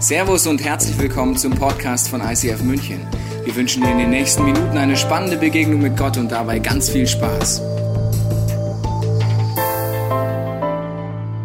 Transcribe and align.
Servus 0.00 0.46
und 0.46 0.62
herzlich 0.62 0.96
willkommen 0.96 1.36
zum 1.36 1.52
Podcast 1.52 2.08
von 2.08 2.20
ICF 2.20 2.62
München. 2.62 3.00
Wir 3.44 3.56
wünschen 3.56 3.82
dir 3.82 3.90
in 3.90 3.98
den 3.98 4.10
nächsten 4.10 4.44
Minuten 4.44 4.78
eine 4.78 4.96
spannende 4.96 5.36
Begegnung 5.36 5.82
mit 5.82 5.96
Gott 5.96 6.16
und 6.16 6.30
dabei 6.30 6.60
ganz 6.60 6.88
viel 6.88 7.04
Spaß. 7.04 7.60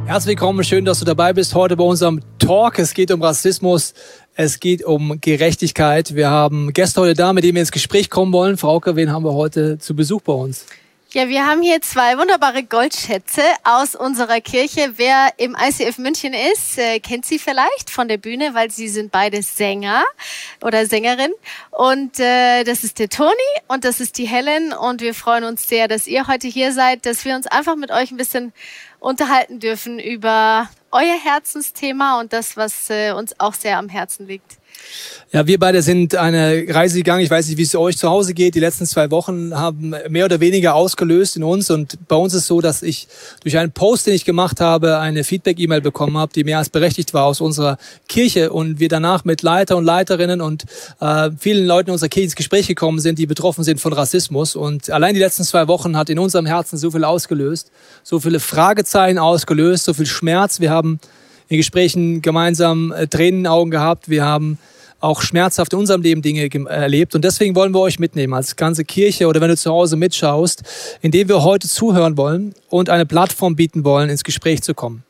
Herzlich 0.06 0.28
willkommen, 0.28 0.64
schön, 0.64 0.86
dass 0.86 1.00
du 1.00 1.06
dabei 1.06 1.34
bist 1.34 1.56
heute 1.56 1.76
bei 1.76 1.84
unserem 1.84 2.22
Talk. 2.38 2.78
Es 2.78 2.94
geht 2.94 3.10
um 3.10 3.24
Rassismus, 3.24 3.96
es 4.36 4.60
geht 4.60 4.86
um 4.86 5.20
Gerechtigkeit. 5.20 6.14
Wir 6.14 6.30
haben 6.30 6.74
Gäste 6.74 7.02
heute 7.02 7.16
da, 7.16 7.34
mit 7.34 7.44
denen 7.44 7.56
wir 7.56 7.62
ins 7.62 7.72
Gespräch 7.72 8.12
kommen 8.12 8.34
wollen. 8.34 8.58
Frauke, 8.58 8.96
wen 8.96 9.12
haben 9.12 9.26
wir 9.26 9.34
heute 9.34 9.80
zu 9.80 9.96
Besuch 9.96 10.22
bei 10.22 10.34
uns? 10.34 10.68
Ja, 11.16 11.30
wir 11.30 11.46
haben 11.46 11.62
hier 11.62 11.80
zwei 11.80 12.18
wunderbare 12.18 12.64
Goldschätze 12.64 13.44
aus 13.64 13.94
unserer 13.94 14.42
Kirche. 14.42 14.94
Wer 14.96 15.30
im 15.38 15.56
ICF 15.56 16.00
München 16.00 16.34
ist, 16.34 16.80
äh, 16.80 17.00
kennt 17.00 17.24
sie 17.24 17.38
vielleicht 17.38 17.92
von 17.92 18.08
der 18.08 18.18
Bühne, 18.18 18.56
weil 18.56 18.72
sie 18.72 18.88
sind 18.88 19.12
beide 19.12 19.44
Sänger 19.44 20.06
oder 20.64 20.88
Sängerin. 20.88 21.32
Und 21.70 22.20
äh, 22.20 22.64
das 22.64 22.84
ist 22.84 22.98
der 22.98 23.10
Toni 23.10 23.30
und 23.68 23.86
das 23.86 24.00
ist 24.00 24.18
die 24.18 24.26
Helen. 24.26 24.74
Und 24.74 25.02
wir 25.02 25.14
freuen 25.14 25.44
uns 25.44 25.68
sehr, 25.68 25.88
dass 25.88 26.08
ihr 26.08 26.26
heute 26.26 26.48
hier 26.48 26.74
seid, 26.74 27.06
dass 27.06 27.26
wir 27.26 27.36
uns 27.36 27.46
einfach 27.46 27.76
mit 27.76 27.92
euch 27.92 28.10
ein 28.10 28.18
bisschen 28.18 28.52
unterhalten 29.00 29.60
dürfen 29.60 30.00
über 30.00 30.68
euer 30.90 31.20
Herzensthema 31.24 32.20
und 32.22 32.34
das, 32.34 32.58
was 32.58 32.90
äh, 32.90 33.12
uns 33.12 33.40
auch 33.40 33.54
sehr 33.54 33.78
am 33.78 33.88
Herzen 33.88 34.26
liegt. 34.26 34.58
Ja, 35.34 35.48
wir 35.48 35.58
beide 35.58 35.82
sind 35.82 36.14
eine 36.14 36.64
Reise 36.70 36.98
gegangen. 36.98 37.24
Ich 37.24 37.32
weiß 37.32 37.48
nicht, 37.48 37.58
wie 37.58 37.64
es 37.64 37.74
euch 37.74 37.98
zu 37.98 38.08
Hause 38.08 38.36
geht. 38.36 38.54
Die 38.54 38.60
letzten 38.60 38.86
zwei 38.86 39.10
Wochen 39.10 39.56
haben 39.56 39.96
mehr 40.08 40.26
oder 40.26 40.40
weniger 40.40 40.76
ausgelöst 40.76 41.38
in 41.38 41.44
uns. 41.44 41.72
Und 41.72 41.98
bei 42.08 42.16
uns 42.16 42.36
ist 42.36 42.46
so, 42.46 42.62
dass 42.62 42.84
ich 42.84 43.08
durch 43.42 43.58
einen 43.58 43.72
Post, 43.72 44.06
den 44.06 44.14
ich 44.14 44.26
gemacht 44.26 44.62
habe, 44.62 45.00
eine 45.00 45.24
Feedback-E-Mail 45.24 45.82
bekommen 45.82 46.20
habe, 46.20 46.32
die 46.34 46.44
mehr 46.44 46.60
als 46.60 46.70
berechtigt 46.70 47.16
war 47.16 47.26
aus 47.26 47.42
unserer 47.42 47.80
Kirche. 48.08 48.54
Und 48.54 48.80
wir 48.80 48.90
danach 48.90 49.26
mit 49.26 49.42
Leiter 49.42 49.76
und 49.76 49.86
Leiterinnen 49.86 50.40
und 50.40 50.66
äh, 51.00 51.32
vielen 51.40 51.66
Leuten 51.66 51.90
in 51.90 51.94
unserer 51.94 52.10
Kirche 52.10 52.26
ins 52.26 52.36
Gespräch 52.36 52.68
gekommen 52.68 53.00
sind, 53.00 53.18
die 53.18 53.26
betroffen 53.26 53.64
sind 53.64 53.82
von 53.82 53.92
Rassismus. 53.92 54.56
Und 54.56 54.92
allein 54.92 55.16
die 55.16 55.20
letzten 55.20 55.46
zwei 55.46 55.68
Wochen 55.68 55.98
hat 55.98 56.12
in 56.12 56.20
unserem 56.20 56.46
Herzen 56.46 56.78
so 56.78 56.92
viel 56.92 57.04
ausgelöst, 57.04 57.72
so 58.04 58.20
viele 58.20 58.40
Fragezeichen 58.40 59.18
ausgelöst, 59.18 59.86
so 59.86 59.96
viel 59.96 60.06
Schmerz. 60.06 60.60
Wir 60.60 60.70
haben 60.70 61.00
in 61.48 61.58
Gesprächen 61.58 62.22
gemeinsam 62.22 62.92
äh, 62.92 63.08
Tränen 63.08 63.40
in 63.40 63.44
den 63.46 63.48
Augen 63.48 63.72
gehabt. 63.72 64.10
Wir 64.10 64.24
haben 64.24 64.60
auch 65.04 65.22
schmerzhaft 65.22 65.74
in 65.74 65.80
unserem 65.80 66.02
Leben 66.02 66.22
Dinge 66.22 66.50
erlebt. 66.70 67.14
Und 67.14 67.26
deswegen 67.26 67.56
wollen 67.56 67.74
wir 67.74 67.82
euch 67.82 68.00
mitnehmen 68.00 68.34
als 68.34 68.56
ganze 68.56 68.86
Kirche 68.86 69.28
oder 69.28 69.42
wenn 69.42 69.50
du 69.50 69.58
zu 69.58 69.70
Hause 69.70 69.98
mitschaust, 69.98 70.64
indem 71.02 71.28
wir 71.28 71.44
heute 71.44 71.68
zuhören 71.68 72.18
wollen 72.18 72.54
und 72.70 72.90
eine 72.90 73.06
Plattform 73.06 73.56
bieten 73.56 73.84
wollen, 73.84 74.10
ins 74.10 74.24
Gespräch 74.24 74.62
zu 74.62 74.74
kommen. 74.74 75.04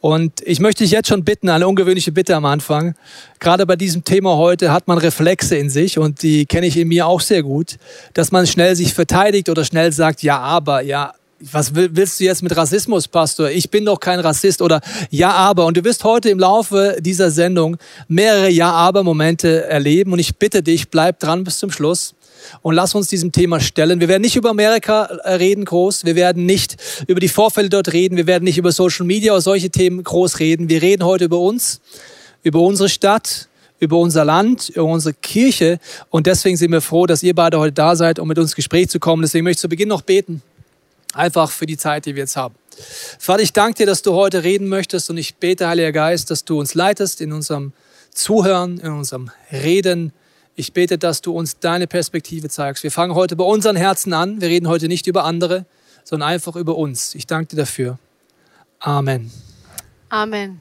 Und 0.00 0.40
ich 0.44 0.60
möchte 0.60 0.84
dich 0.84 0.92
jetzt 0.92 1.08
schon 1.08 1.24
bitten, 1.24 1.48
eine 1.48 1.66
ungewöhnliche 1.66 2.12
Bitte 2.12 2.36
am 2.36 2.44
Anfang. 2.44 2.94
Gerade 3.40 3.66
bei 3.66 3.76
diesem 3.76 4.04
Thema 4.04 4.36
heute 4.36 4.72
hat 4.72 4.86
man 4.86 4.98
Reflexe 4.98 5.56
in 5.56 5.68
sich 5.68 5.98
und 5.98 6.22
die 6.22 6.46
kenne 6.46 6.66
ich 6.66 6.76
in 6.76 6.88
mir 6.88 7.06
auch 7.06 7.20
sehr 7.20 7.42
gut, 7.42 7.76
dass 8.14 8.32
man 8.32 8.46
schnell 8.46 8.76
sich 8.76 8.94
verteidigt 8.94 9.48
oder 9.48 9.64
schnell 9.64 9.92
sagt, 9.92 10.22
ja, 10.22 10.38
aber, 10.38 10.82
ja, 10.82 11.12
was 11.40 11.74
willst 11.74 12.20
du 12.20 12.24
jetzt 12.24 12.42
mit 12.42 12.54
Rassismus, 12.56 13.08
Pastor? 13.08 13.50
Ich 13.50 13.70
bin 13.70 13.84
doch 13.84 13.98
kein 13.98 14.20
Rassist 14.20 14.60
oder 14.60 14.80
Ja, 15.10 15.30
aber. 15.32 15.66
Und 15.66 15.76
du 15.76 15.84
wirst 15.84 16.04
heute 16.04 16.28
im 16.28 16.38
Laufe 16.38 16.98
dieser 17.00 17.30
Sendung 17.30 17.78
mehrere 18.08 18.50
Ja, 18.50 18.72
aber 18.72 19.02
Momente 19.02 19.64
erleben. 19.64 20.12
Und 20.12 20.18
ich 20.18 20.36
bitte 20.36 20.62
dich, 20.62 20.90
bleib 20.90 21.18
dran 21.18 21.44
bis 21.44 21.58
zum 21.58 21.70
Schluss 21.70 22.14
und 22.62 22.74
lass 22.74 22.94
uns 22.94 23.08
diesem 23.08 23.32
Thema 23.32 23.60
stellen. 23.60 24.00
Wir 24.00 24.08
werden 24.08 24.22
nicht 24.22 24.36
über 24.36 24.50
Amerika 24.50 25.04
äh, 25.04 25.34
reden 25.34 25.64
groß. 25.64 26.04
Wir 26.04 26.14
werden 26.14 26.44
nicht 26.44 26.76
über 27.06 27.20
die 27.20 27.28
Vorfälle 27.28 27.70
dort 27.70 27.92
reden. 27.92 28.16
Wir 28.16 28.26
werden 28.26 28.44
nicht 28.44 28.58
über 28.58 28.72
Social 28.72 29.06
Media 29.06 29.32
oder 29.32 29.40
solche 29.40 29.70
Themen 29.70 30.04
groß 30.04 30.40
reden. 30.40 30.68
Wir 30.68 30.82
reden 30.82 31.04
heute 31.04 31.24
über 31.24 31.38
uns, 31.38 31.80
über 32.42 32.60
unsere 32.60 32.88
Stadt, 32.90 33.48
über 33.78 33.98
unser 33.98 34.26
Land, 34.26 34.68
über 34.68 34.84
unsere 34.84 35.14
Kirche. 35.14 35.78
Und 36.10 36.26
deswegen 36.26 36.58
sind 36.58 36.70
wir 36.70 36.82
froh, 36.82 37.06
dass 37.06 37.22
ihr 37.22 37.34
beide 37.34 37.58
heute 37.58 37.72
da 37.72 37.96
seid, 37.96 38.18
um 38.18 38.28
mit 38.28 38.38
uns 38.38 38.50
ins 38.50 38.56
Gespräch 38.56 38.90
zu 38.90 39.00
kommen. 39.00 39.22
Deswegen 39.22 39.44
möchte 39.44 39.58
ich 39.58 39.62
zu 39.62 39.68
Beginn 39.68 39.88
noch 39.88 40.02
beten. 40.02 40.42
Einfach 41.20 41.50
für 41.50 41.66
die 41.66 41.76
Zeit, 41.76 42.06
die 42.06 42.14
wir 42.14 42.22
jetzt 42.22 42.38
haben. 42.38 42.54
Vater, 43.18 43.42
ich 43.42 43.52
danke 43.52 43.74
dir, 43.74 43.86
dass 43.86 44.00
du 44.00 44.14
heute 44.14 44.42
reden 44.42 44.68
möchtest 44.68 45.10
und 45.10 45.18
ich 45.18 45.34
bete, 45.34 45.68
Heiliger 45.68 45.92
Geist, 45.92 46.30
dass 46.30 46.46
du 46.46 46.58
uns 46.58 46.72
leitest 46.72 47.20
in 47.20 47.34
unserem 47.34 47.74
Zuhören, 48.10 48.80
in 48.80 48.90
unserem 48.90 49.30
Reden. 49.52 50.14
Ich 50.54 50.72
bete, 50.72 50.96
dass 50.96 51.20
du 51.20 51.34
uns 51.34 51.58
deine 51.58 51.86
Perspektive 51.86 52.48
zeigst. 52.48 52.84
Wir 52.84 52.90
fangen 52.90 53.14
heute 53.14 53.36
bei 53.36 53.44
unseren 53.44 53.76
Herzen 53.76 54.14
an. 54.14 54.40
Wir 54.40 54.48
reden 54.48 54.66
heute 54.66 54.88
nicht 54.88 55.06
über 55.06 55.24
andere, 55.24 55.66
sondern 56.04 56.30
einfach 56.30 56.56
über 56.56 56.78
uns. 56.78 57.14
Ich 57.14 57.26
danke 57.26 57.54
dir 57.54 57.56
dafür. 57.56 57.98
Amen. 58.78 59.30
Amen. 60.08 60.60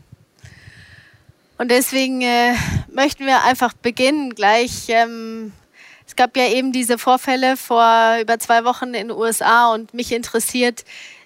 Und 1.58 1.72
deswegen 1.72 2.22
äh, 2.22 2.54
möchten 2.92 3.26
wir 3.26 3.46
einfach 3.46 3.72
beginnen 3.72 4.36
gleich 4.36 4.88
ähm, 4.90 5.54
es 6.10 6.16
gab 6.16 6.36
ja 6.36 6.48
eben 6.48 6.72
diese 6.72 6.98
Vorfälle 6.98 7.56
vor 7.56 8.18
über 8.20 8.40
zwei 8.40 8.66
Wochen 8.66 8.96
in 8.96 9.10
den 9.10 9.12
USA 9.12 9.72
und 9.72 9.94
mich 9.94 10.12
interessiert, 10.12 10.84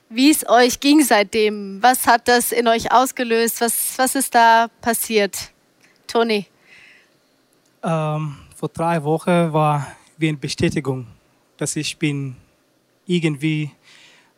wie 0.09 0.29
es 0.29 0.47
euch 0.49 0.81
ging 0.81 1.01
seitdem. 1.01 1.81
Was 1.81 2.05
hat 2.05 2.27
das 2.27 2.51
in 2.51 2.67
euch 2.67 2.91
ausgelöst? 2.91 3.61
Was, 3.61 3.97
was 3.97 4.16
ist 4.16 4.35
da 4.35 4.67
passiert? 4.81 5.51
Toni? 6.05 6.47
Ähm, 7.81 8.35
vor 8.57 8.67
drei 8.67 9.01
Wochen 9.05 9.53
war 9.53 9.88
wie 10.17 10.27
eine 10.27 10.38
Bestätigung, 10.38 11.07
dass 11.55 11.77
ich 11.77 11.97
bin 11.97 12.35
irgendwie 13.05 13.72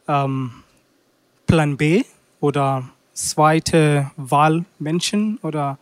ähm, 0.08 0.52
Plan 1.48 1.76
B 1.76 2.04
oder 2.40 2.88
zweite 3.14 4.12
Wahlmenschen 4.16 5.40
oder 5.42 5.80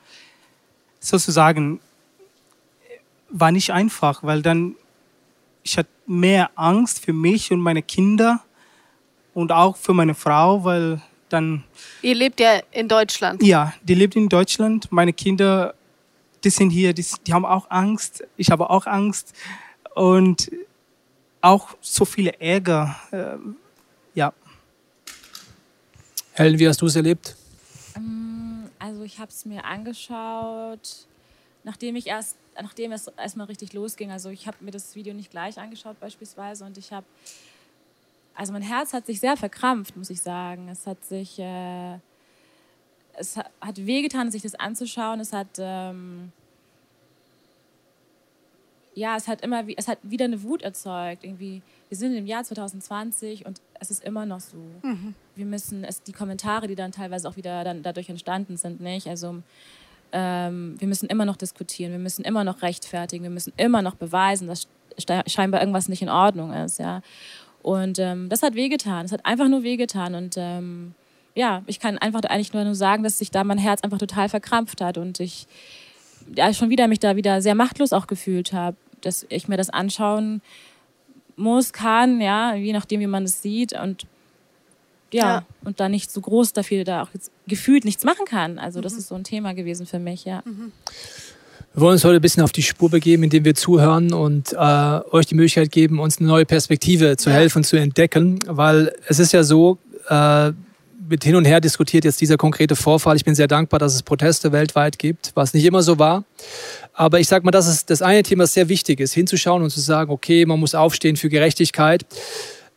sozusagen 1.01 1.81
war 3.33 3.51
nicht 3.51 3.71
einfach, 3.71 4.23
weil 4.23 4.41
dann 4.41 4.75
ich 5.63 5.77
hatte 5.77 5.89
mehr 6.05 6.51
Angst 6.55 7.03
für 7.03 7.13
mich 7.13 7.51
und 7.51 7.59
meine 7.59 7.81
Kinder 7.81 8.43
und 9.33 9.51
auch 9.51 9.75
für 9.75 9.93
meine 9.93 10.13
Frau, 10.13 10.63
weil 10.63 11.01
dann. 11.29 11.63
Ihr 12.01 12.15
lebt 12.15 12.39
ja 12.39 12.61
in 12.71 12.87
Deutschland. 12.87 13.41
Ja, 13.41 13.73
die 13.81 13.95
lebt 13.95 14.15
in 14.15 14.29
Deutschland. 14.29 14.91
Meine 14.91 15.13
Kinder, 15.13 15.73
die 16.43 16.49
sind 16.49 16.69
hier, 16.69 16.93
die, 16.93 17.05
die 17.25 17.33
haben 17.33 17.45
auch 17.45 17.69
Angst. 17.69 18.23
Ich 18.37 18.51
habe 18.51 18.69
auch 18.69 18.85
Angst 18.85 19.33
und 19.95 20.51
auch 21.41 21.69
so 21.81 22.05
viele 22.05 22.39
Ärger. 22.39 22.95
Äh, 23.11 23.37
ja. 24.13 24.33
Helen, 26.33 26.59
wie 26.59 26.67
hast 26.67 26.81
du 26.81 26.85
es 26.85 26.95
erlebt? 26.95 27.35
Ähm, 27.95 28.69
also 28.77 29.03
ich 29.03 29.17
habe 29.19 29.29
es 29.29 29.45
mir 29.45 29.63
angeschaut, 29.65 31.07
nachdem 31.63 31.95
ich 31.95 32.07
erst 32.07 32.37
nachdem 32.61 32.91
es 32.91 33.07
erstmal 33.07 33.47
richtig 33.47 33.73
losging, 33.73 34.11
also 34.11 34.29
ich 34.29 34.47
habe 34.47 34.57
mir 34.61 34.71
das 34.71 34.95
Video 34.95 35.13
nicht 35.13 35.31
gleich 35.31 35.57
angeschaut 35.57 35.99
beispielsweise 35.99 36.65
und 36.65 36.77
ich 36.77 36.91
habe, 36.91 37.05
also 38.35 38.53
mein 38.53 38.61
Herz 38.61 38.93
hat 38.93 39.05
sich 39.05 39.19
sehr 39.19 39.37
verkrampft, 39.37 39.95
muss 39.95 40.09
ich 40.09 40.21
sagen. 40.21 40.67
Es 40.69 40.85
hat 40.87 41.03
sich, 41.03 41.39
äh, 41.39 41.97
es 43.15 43.37
hat 43.37 43.85
wehgetan, 43.85 44.31
sich 44.31 44.41
das 44.41 44.55
anzuschauen. 44.55 45.19
Es 45.19 45.33
hat, 45.33 45.47
ähm, 45.59 46.31
ja, 48.95 49.15
es 49.15 49.27
hat 49.27 49.41
immer, 49.41 49.63
es 49.75 49.87
hat 49.87 49.99
wieder 50.01 50.25
eine 50.25 50.41
Wut 50.43 50.63
erzeugt. 50.63 51.23
Irgendwie, 51.23 51.61
wir 51.89 51.97
sind 51.97 52.15
im 52.15 52.25
Jahr 52.25 52.43
2020 52.43 53.45
und 53.45 53.61
es 53.79 53.91
ist 53.91 54.03
immer 54.03 54.25
noch 54.25 54.39
so. 54.39 54.57
Mhm. 54.81 55.13
Wir 55.35 55.45
müssen, 55.45 55.83
es, 55.83 56.01
die 56.01 56.11
Kommentare, 56.11 56.67
die 56.67 56.75
dann 56.75 56.91
teilweise 56.91 57.29
auch 57.29 57.35
wieder 57.35 57.63
dann 57.63 57.83
dadurch 57.83 58.09
entstanden 58.09 58.57
sind, 58.57 58.81
nicht? 58.81 59.07
Also 59.07 59.43
ähm, 60.13 60.75
wir 60.79 60.87
müssen 60.87 61.07
immer 61.07 61.25
noch 61.25 61.35
diskutieren, 61.35 61.91
wir 61.91 61.99
müssen 61.99 62.23
immer 62.23 62.43
noch 62.43 62.61
rechtfertigen, 62.61 63.23
wir 63.23 63.31
müssen 63.31 63.51
immer 63.57 63.81
noch 63.81 63.95
beweisen, 63.95 64.47
dass 64.47 64.67
scheinbar 65.27 65.59
irgendwas 65.59 65.89
nicht 65.89 66.03
in 66.03 66.09
Ordnung 66.09 66.53
ist, 66.53 66.79
ja. 66.79 67.01
Und 67.63 67.97
ähm, 67.97 68.29
das 68.29 68.43
hat 68.43 68.55
wehgetan, 68.55 69.05
es 69.05 69.11
hat 69.11 69.25
einfach 69.25 69.47
nur 69.47 69.63
wehgetan 69.63 70.15
und 70.15 70.35
ähm, 70.37 70.93
ja, 71.35 71.63
ich 71.65 71.79
kann 71.79 71.97
einfach 71.97 72.21
eigentlich 72.23 72.53
nur 72.53 72.75
sagen, 72.75 73.03
dass 73.03 73.17
sich 73.17 73.31
da 73.31 73.43
mein 73.43 73.57
Herz 73.57 73.81
einfach 73.81 73.97
total 73.97 74.29
verkrampft 74.29 74.81
hat 74.81 74.97
und 74.97 75.19
ich 75.19 75.47
ja, 76.35 76.53
schon 76.53 76.69
wieder 76.69 76.87
mich 76.87 76.99
da 76.99 77.15
wieder 77.15 77.41
sehr 77.41 77.55
machtlos 77.55 77.91
auch 77.91 78.07
gefühlt 78.07 78.53
habe, 78.53 78.77
dass 79.01 79.25
ich 79.29 79.47
mir 79.47 79.57
das 79.57 79.69
anschauen 79.69 80.41
muss, 81.35 81.73
kann, 81.73 82.21
ja, 82.21 82.53
je 82.53 82.73
nachdem, 82.73 82.99
wie 82.99 83.07
man 83.07 83.23
es 83.23 83.41
sieht 83.41 83.73
und 83.73 84.05
ja, 85.13 85.25
ja, 85.25 85.45
und 85.63 85.79
da 85.79 85.89
nicht 85.89 86.11
so 86.11 86.21
groß 86.21 86.53
dafür 86.53 86.83
da 86.83 87.03
auch 87.03 87.09
jetzt 87.13 87.31
gefühlt 87.47 87.85
nichts 87.85 88.03
machen 88.03 88.25
kann. 88.25 88.59
Also 88.59 88.81
das 88.81 88.93
mhm. 88.93 88.99
ist 88.99 89.07
so 89.07 89.15
ein 89.15 89.23
Thema 89.23 89.53
gewesen 89.53 89.85
für 89.85 89.99
mich, 89.99 90.25
ja. 90.25 90.43
Mhm. 90.45 90.71
Wir 91.73 91.81
wollen 91.81 91.93
uns 91.93 92.03
heute 92.03 92.17
ein 92.17 92.21
bisschen 92.21 92.43
auf 92.43 92.51
die 92.51 92.61
Spur 92.61 92.91
begeben, 92.91 93.23
indem 93.23 93.45
wir 93.45 93.55
zuhören 93.55 94.13
und 94.13 94.53
äh, 94.53 94.55
euch 94.55 95.25
die 95.25 95.33
Möglichkeit 95.33 95.71
geben, 95.71 95.99
uns 95.99 96.19
eine 96.19 96.27
neue 96.27 96.45
Perspektive 96.45 97.17
zu 97.17 97.31
ja. 97.31 97.37
helfen, 97.37 97.63
zu 97.63 97.77
entdecken, 97.77 98.39
weil 98.45 98.93
es 99.07 99.17
ist 99.17 99.33
ja 99.33 99.43
so, 99.43 99.79
äh, 100.07 100.51
mit 101.09 101.23
hin 101.23 101.35
und 101.35 101.45
her 101.45 101.59
diskutiert 101.59 102.05
jetzt 102.05 102.21
dieser 102.21 102.37
konkrete 102.37 102.75
Vorfall. 102.75 103.15
Ich 103.15 103.25
bin 103.25 103.35
sehr 103.35 103.47
dankbar, 103.47 103.79
dass 103.79 103.93
es 103.93 104.03
Proteste 104.03 104.51
weltweit 104.51 104.97
gibt, 104.97 105.31
was 105.35 105.53
nicht 105.53 105.65
immer 105.65 105.83
so 105.83 105.99
war. 105.99 106.23
Aber 106.93 107.19
ich 107.19 107.27
sage 107.27 107.45
mal, 107.45 107.51
das 107.51 107.67
ist 107.67 107.89
das 107.89 108.01
eine 108.01 108.23
Thema, 108.23 108.43
das 108.43 108.53
sehr 108.53 108.69
wichtig 108.69 108.99
ist, 108.99 109.13
hinzuschauen 109.13 109.63
und 109.63 109.69
zu 109.69 109.81
sagen, 109.81 110.11
okay, 110.11 110.45
man 110.45 110.59
muss 110.59 110.75
aufstehen 110.75 111.15
für 111.15 111.29
Gerechtigkeit. 111.29 112.05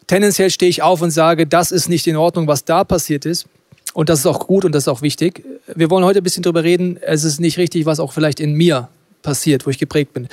Tendenziell 0.07 0.51
stehe 0.51 0.71
ich 0.71 0.83
auf 0.83 1.03
und 1.03 1.11
sage, 1.11 1.47
das 1.47 1.73
ist 1.73 1.89
nicht 1.89 2.07
in 2.07 2.17
Ordnung, 2.17 2.47
was 2.47 2.65
da 2.65 2.85
passiert 2.85 3.27
ist. 3.27 3.47
Und 3.93 4.09
das 4.09 4.21
ist 4.21 4.27
auch 4.27 4.47
gut 4.47 4.65
und 4.65 4.73
das 4.73 4.85
ist 4.85 4.89
auch 4.89 5.03
wichtig. 5.03 5.43
wir 5.75 5.91
wollen 5.91 6.05
heute 6.05 6.21
ein 6.21 6.23
bisschen 6.23 6.43
drüber 6.43 6.63
reden. 6.63 6.99
Es 7.01 7.25
ist 7.25 7.41
nicht 7.41 7.57
richtig, 7.57 7.87
was 7.87 7.99
auch 7.99 8.13
vielleicht 8.13 8.41
in 8.41 8.53
mir 8.53 8.89
passiert, 9.23 9.67
wo 9.67 9.71
ich 9.71 9.79
geprägt 9.79 10.13
bin. 10.13 10.29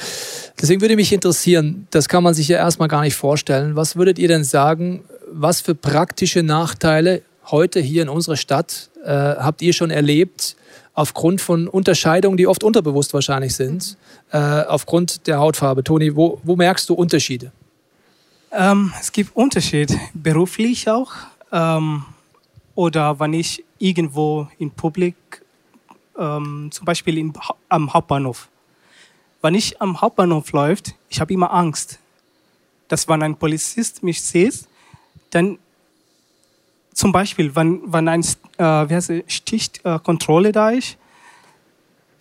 Deswegen 0.61 0.81
würde 0.81 0.95
mich 0.95 1.11
interessieren, 1.11 1.87
das 1.89 2.07
kann 2.07 2.23
man 2.23 2.33
sich 2.33 2.47
ja 2.47 2.57
erstmal 2.57 2.87
gar 2.87 3.01
nicht 3.01 3.15
vorstellen. 3.15 3.75
Was 3.75 3.95
würdet 3.95 4.19
ihr 4.19 4.27
denn 4.27 4.43
sagen, 4.43 5.03
was 5.31 5.61
für 5.61 5.75
praktische 5.75 6.43
Nachteile 6.43 7.21
heute 7.45 7.79
hier 7.79 8.03
in 8.03 8.09
unserer 8.09 8.37
Stadt 8.37 8.89
äh, 9.03 9.09
habt 9.09 9.61
ihr 9.61 9.73
schon 9.73 9.89
erlebt, 9.89 10.55
aufgrund 10.93 11.41
von 11.41 11.67
Unterscheidungen, 11.67 12.37
die 12.37 12.47
oft 12.47 12.63
unterbewusst 12.63 13.13
wahrscheinlich 13.13 13.55
sind, 13.55 13.97
äh, 14.31 14.37
aufgrund 14.37 15.25
der 15.25 15.39
Hautfarbe? 15.39 15.83
Toni, 15.83 16.15
wo, 16.15 16.39
wo 16.43 16.55
merkst 16.55 16.87
du 16.89 16.93
Unterschiede? 16.93 17.51
Ähm, 18.55 18.93
es 18.99 19.11
gibt 19.11 19.35
Unterschiede, 19.35 19.99
beruflich 20.13 20.87
auch. 20.87 21.11
Ähm, 21.51 22.05
oder 22.75 23.19
wenn 23.19 23.33
ich 23.33 23.63
irgendwo 23.79 24.47
in 24.59 24.69
Publik, 24.69 25.15
ähm, 26.17 26.69
zum 26.71 26.85
Beispiel 26.85 27.17
im, 27.17 27.33
am 27.69 27.91
Hauptbahnhof. 27.91 28.47
Wenn 29.41 29.55
ich 29.55 29.81
am 29.81 29.99
Hauptbahnhof 29.99 30.51
läuft, 30.51 30.95
ich 31.09 31.19
habe 31.19 31.33
immer 31.33 31.51
Angst, 31.51 31.99
dass 32.87 33.07
wenn 33.07 33.23
ein 33.23 33.35
Polizist 33.35 34.03
mich 34.03 34.21
sieht, 34.21 34.67
dann 35.31 35.57
zum 36.93 37.11
Beispiel, 37.11 37.55
wenn, 37.55 37.81
wenn 37.91 38.07
ein 38.07 38.23
äh, 38.57 39.23
Stichkontrolle 39.27 40.51
da 40.51 40.69
ist, 40.69 40.97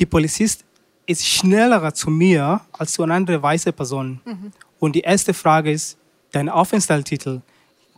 die 0.01 0.07
Polizist 0.07 0.65
ist 1.05 1.27
schneller 1.27 1.93
zu 1.93 2.09
mir 2.09 2.63
als 2.73 2.95
zu 2.95 3.03
einer 3.03 3.15
anderen 3.15 3.43
weißen 3.43 3.73
Person. 3.75 4.21
Mhm. 4.25 4.53
Und 4.81 4.97
die 4.97 5.01
erste 5.01 5.35
Frage 5.35 5.71
ist, 5.71 5.99
dein 6.33 6.49
Aufenthaltstitel. 6.49 7.41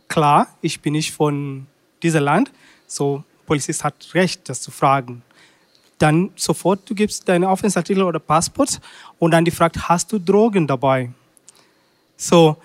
Klar, 0.07 0.47
ich 0.61 0.81
bin 0.81 0.93
nicht 0.93 1.11
von 1.11 1.65
diesem 2.03 2.23
Land, 2.23 2.51
so 2.85 3.23
Polizist 3.45 3.83
hat 3.83 4.13
Recht, 4.13 4.47
das 4.47 4.61
zu 4.61 4.71
fragen. 4.71 5.23
Dann 5.97 6.31
sofort, 6.35 6.87
du 6.89 6.93
gibst 6.93 7.27
deinen 7.27 7.45
Aufenthaltstitel 7.45 8.03
oder 8.03 8.19
Passport 8.19 8.79
und 9.17 9.31
dann 9.31 9.45
die 9.45 9.51
fragt, 9.51 9.89
hast 9.89 10.11
du 10.11 10.19
Drogen 10.19 10.67
dabei? 10.67 11.09
So, 12.17 12.57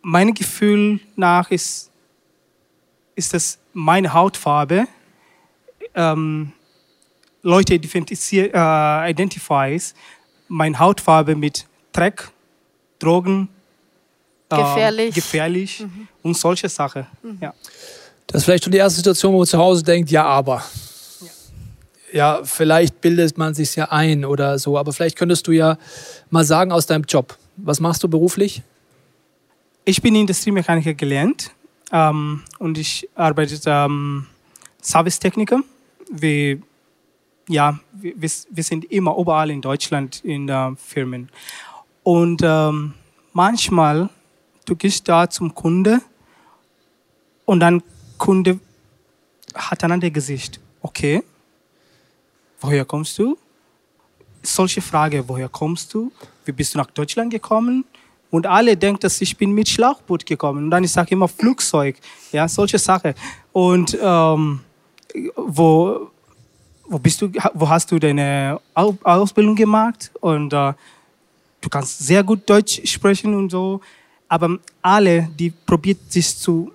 mein 0.00 0.34
Gefühl 0.34 1.00
nach 1.16 1.50
ist, 1.50 1.90
ist 3.14 3.34
dass 3.34 3.58
meine 3.72 4.12
Hautfarbe 4.12 4.88
ähm, 5.94 6.52
Leute 7.42 7.74
äh, 7.74 9.10
identifies 9.10 9.94
meine 10.48 10.78
Hautfarbe 10.78 11.34
mit 11.34 11.66
Dreck, 11.92 12.30
Drogen, 12.98 13.48
äh, 13.48 13.61
gefährlich, 14.56 15.14
gefährlich 15.14 15.80
mhm. 15.80 16.08
und 16.22 16.36
solche 16.36 16.68
Sachen. 16.68 17.06
Mhm. 17.22 17.38
Ja. 17.40 17.54
Das 18.26 18.40
ist 18.40 18.44
vielleicht 18.44 18.64
schon 18.64 18.72
die 18.72 18.78
erste 18.78 18.96
Situation, 18.96 19.32
wo 19.34 19.38
man 19.38 19.46
zu 19.46 19.58
Hause 19.58 19.82
denkt, 19.82 20.10
ja, 20.10 20.24
aber. 20.24 20.62
Ja. 22.12 22.38
ja, 22.38 22.44
vielleicht 22.44 23.00
bildet 23.00 23.36
man 23.36 23.54
sich 23.54 23.74
ja 23.76 23.90
ein 23.90 24.24
oder 24.24 24.58
so, 24.58 24.78
aber 24.78 24.92
vielleicht 24.92 25.16
könntest 25.16 25.46
du 25.46 25.52
ja 25.52 25.76
mal 26.30 26.44
sagen 26.44 26.72
aus 26.72 26.86
deinem 26.86 27.04
Job. 27.04 27.36
Was 27.56 27.80
machst 27.80 28.02
du 28.02 28.08
beruflich? 28.08 28.62
Ich 29.84 30.00
bin 30.00 30.14
Industriemechaniker 30.14 30.94
gelernt 30.94 31.50
ähm, 31.90 32.42
und 32.58 32.78
ich 32.78 33.08
arbeite 33.14 33.58
ähm, 33.66 34.26
Servicetechniker. 34.80 35.60
Wir, 36.10 36.58
ja, 37.48 37.78
wir, 37.92 38.14
wir 38.50 38.64
sind 38.64 38.84
immer 38.90 39.16
überall 39.18 39.50
in 39.50 39.60
Deutschland 39.60 40.24
in 40.24 40.48
äh, 40.48 40.70
Firmen. 40.76 41.30
Und 42.02 42.42
ähm, 42.44 42.94
manchmal, 43.32 44.08
du 44.64 44.76
gehst 44.76 45.08
da 45.08 45.28
zum 45.28 45.54
Kunde 45.54 46.00
und 47.44 47.60
dann 47.60 47.82
Kunde 48.18 48.60
hat 49.54 49.82
ein 49.84 49.92
anderes 49.92 50.12
Gesicht. 50.12 50.60
Okay, 50.80 51.22
woher 52.60 52.84
kommst 52.84 53.18
du? 53.18 53.36
Solche 54.42 54.80
Frage, 54.80 55.28
woher 55.28 55.48
kommst 55.48 55.94
du? 55.94 56.12
Wie 56.44 56.52
bist 56.52 56.74
du 56.74 56.78
nach 56.78 56.90
Deutschland 56.90 57.30
gekommen? 57.30 57.84
Und 58.30 58.46
alle 58.46 58.76
denken, 58.76 59.00
dass 59.00 59.20
ich 59.20 59.36
bin 59.36 59.52
mit 59.52 59.68
Schlauchboot 59.68 60.24
gekommen. 60.24 60.64
Und 60.64 60.70
dann 60.70 60.84
ich 60.84 60.90
sage 60.90 61.10
immer 61.10 61.28
Flugzeug, 61.28 61.96
ja, 62.32 62.48
solche 62.48 62.78
Sachen. 62.78 63.14
Und 63.52 63.96
ähm, 64.00 64.60
wo, 65.36 66.10
wo 66.88 66.98
bist 66.98 67.20
du, 67.20 67.30
wo 67.52 67.68
hast 67.68 67.90
du 67.92 67.98
deine 67.98 68.58
Ausbildung 68.74 69.54
gemacht? 69.54 70.10
Und 70.20 70.52
äh, 70.52 70.72
du 71.60 71.68
kannst 71.68 71.98
sehr 71.98 72.24
gut 72.24 72.48
Deutsch 72.48 72.80
sprechen 72.84 73.34
und 73.34 73.50
so. 73.50 73.80
Aber 74.32 74.58
alle, 74.80 75.28
die 75.38 75.50
probiert 75.50 76.10
sich 76.10 76.38
zu 76.38 76.72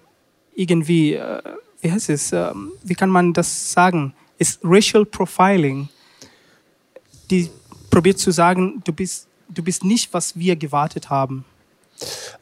irgendwie, 0.54 1.14
äh, 1.16 1.42
wie 1.82 1.92
heißt 1.92 2.12
es, 2.12 2.32
äh, 2.32 2.52
wie 2.84 2.94
kann 2.94 3.10
man 3.10 3.34
das 3.34 3.74
sagen? 3.74 4.14
Ist 4.38 4.60
Racial 4.64 5.04
Profiling. 5.06 5.90
Die 7.32 7.50
probiert 7.90 8.20
zu 8.20 8.30
sagen, 8.30 8.80
du 8.86 8.94
bist 8.94 9.28
du 9.50 9.64
bist 9.64 9.84
nicht, 9.84 10.14
was 10.14 10.38
wir 10.38 10.56
gewartet 10.56 11.10
haben. 11.10 11.46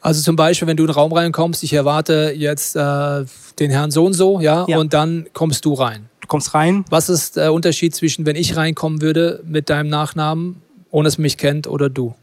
Also 0.02 0.20
zum 0.20 0.36
Beispiel, 0.36 0.68
wenn 0.68 0.76
du 0.76 0.82
in 0.82 0.88
den 0.88 0.94
Raum 0.94 1.14
reinkommst, 1.14 1.62
ich 1.62 1.72
erwarte 1.72 2.34
jetzt 2.36 2.76
äh, 2.76 3.24
den 3.58 3.70
Herrn 3.70 3.90
so 3.90 4.04
und 4.04 4.12
so, 4.12 4.40
ja, 4.40 4.66
ja, 4.68 4.76
und 4.76 4.92
dann 4.92 5.28
kommst 5.32 5.64
du 5.64 5.72
rein. 5.72 6.10
Du 6.20 6.26
kommst 6.28 6.52
rein. 6.52 6.84
Was 6.90 7.08
ist 7.08 7.38
der 7.38 7.54
Unterschied 7.54 7.94
zwischen, 7.94 8.26
wenn 8.26 8.36
ich 8.36 8.54
reinkommen 8.54 9.00
würde 9.00 9.42
mit 9.46 9.70
deinem 9.70 9.88
Nachnamen, 9.88 10.60
ohne 10.90 11.06
dass 11.06 11.16
man 11.16 11.22
mich 11.22 11.38
kennt, 11.38 11.68
oder 11.68 11.88
du? 11.88 12.14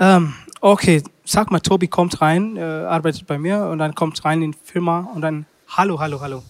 Ähm, 0.00 0.34
okay, 0.60 1.00
sag 1.24 1.50
mal, 1.50 1.60
Tobi 1.60 1.88
kommt 1.88 2.20
rein, 2.20 2.56
äh, 2.56 2.60
arbeitet 2.60 3.26
bei 3.26 3.38
mir 3.38 3.66
und 3.66 3.78
dann 3.78 3.94
kommt 3.94 4.24
rein 4.24 4.42
in 4.42 4.52
die 4.52 4.58
Firma 4.62 5.10
und 5.14 5.22
dann, 5.22 5.46
hallo, 5.68 5.98
hallo, 5.98 6.20
hallo. 6.20 6.42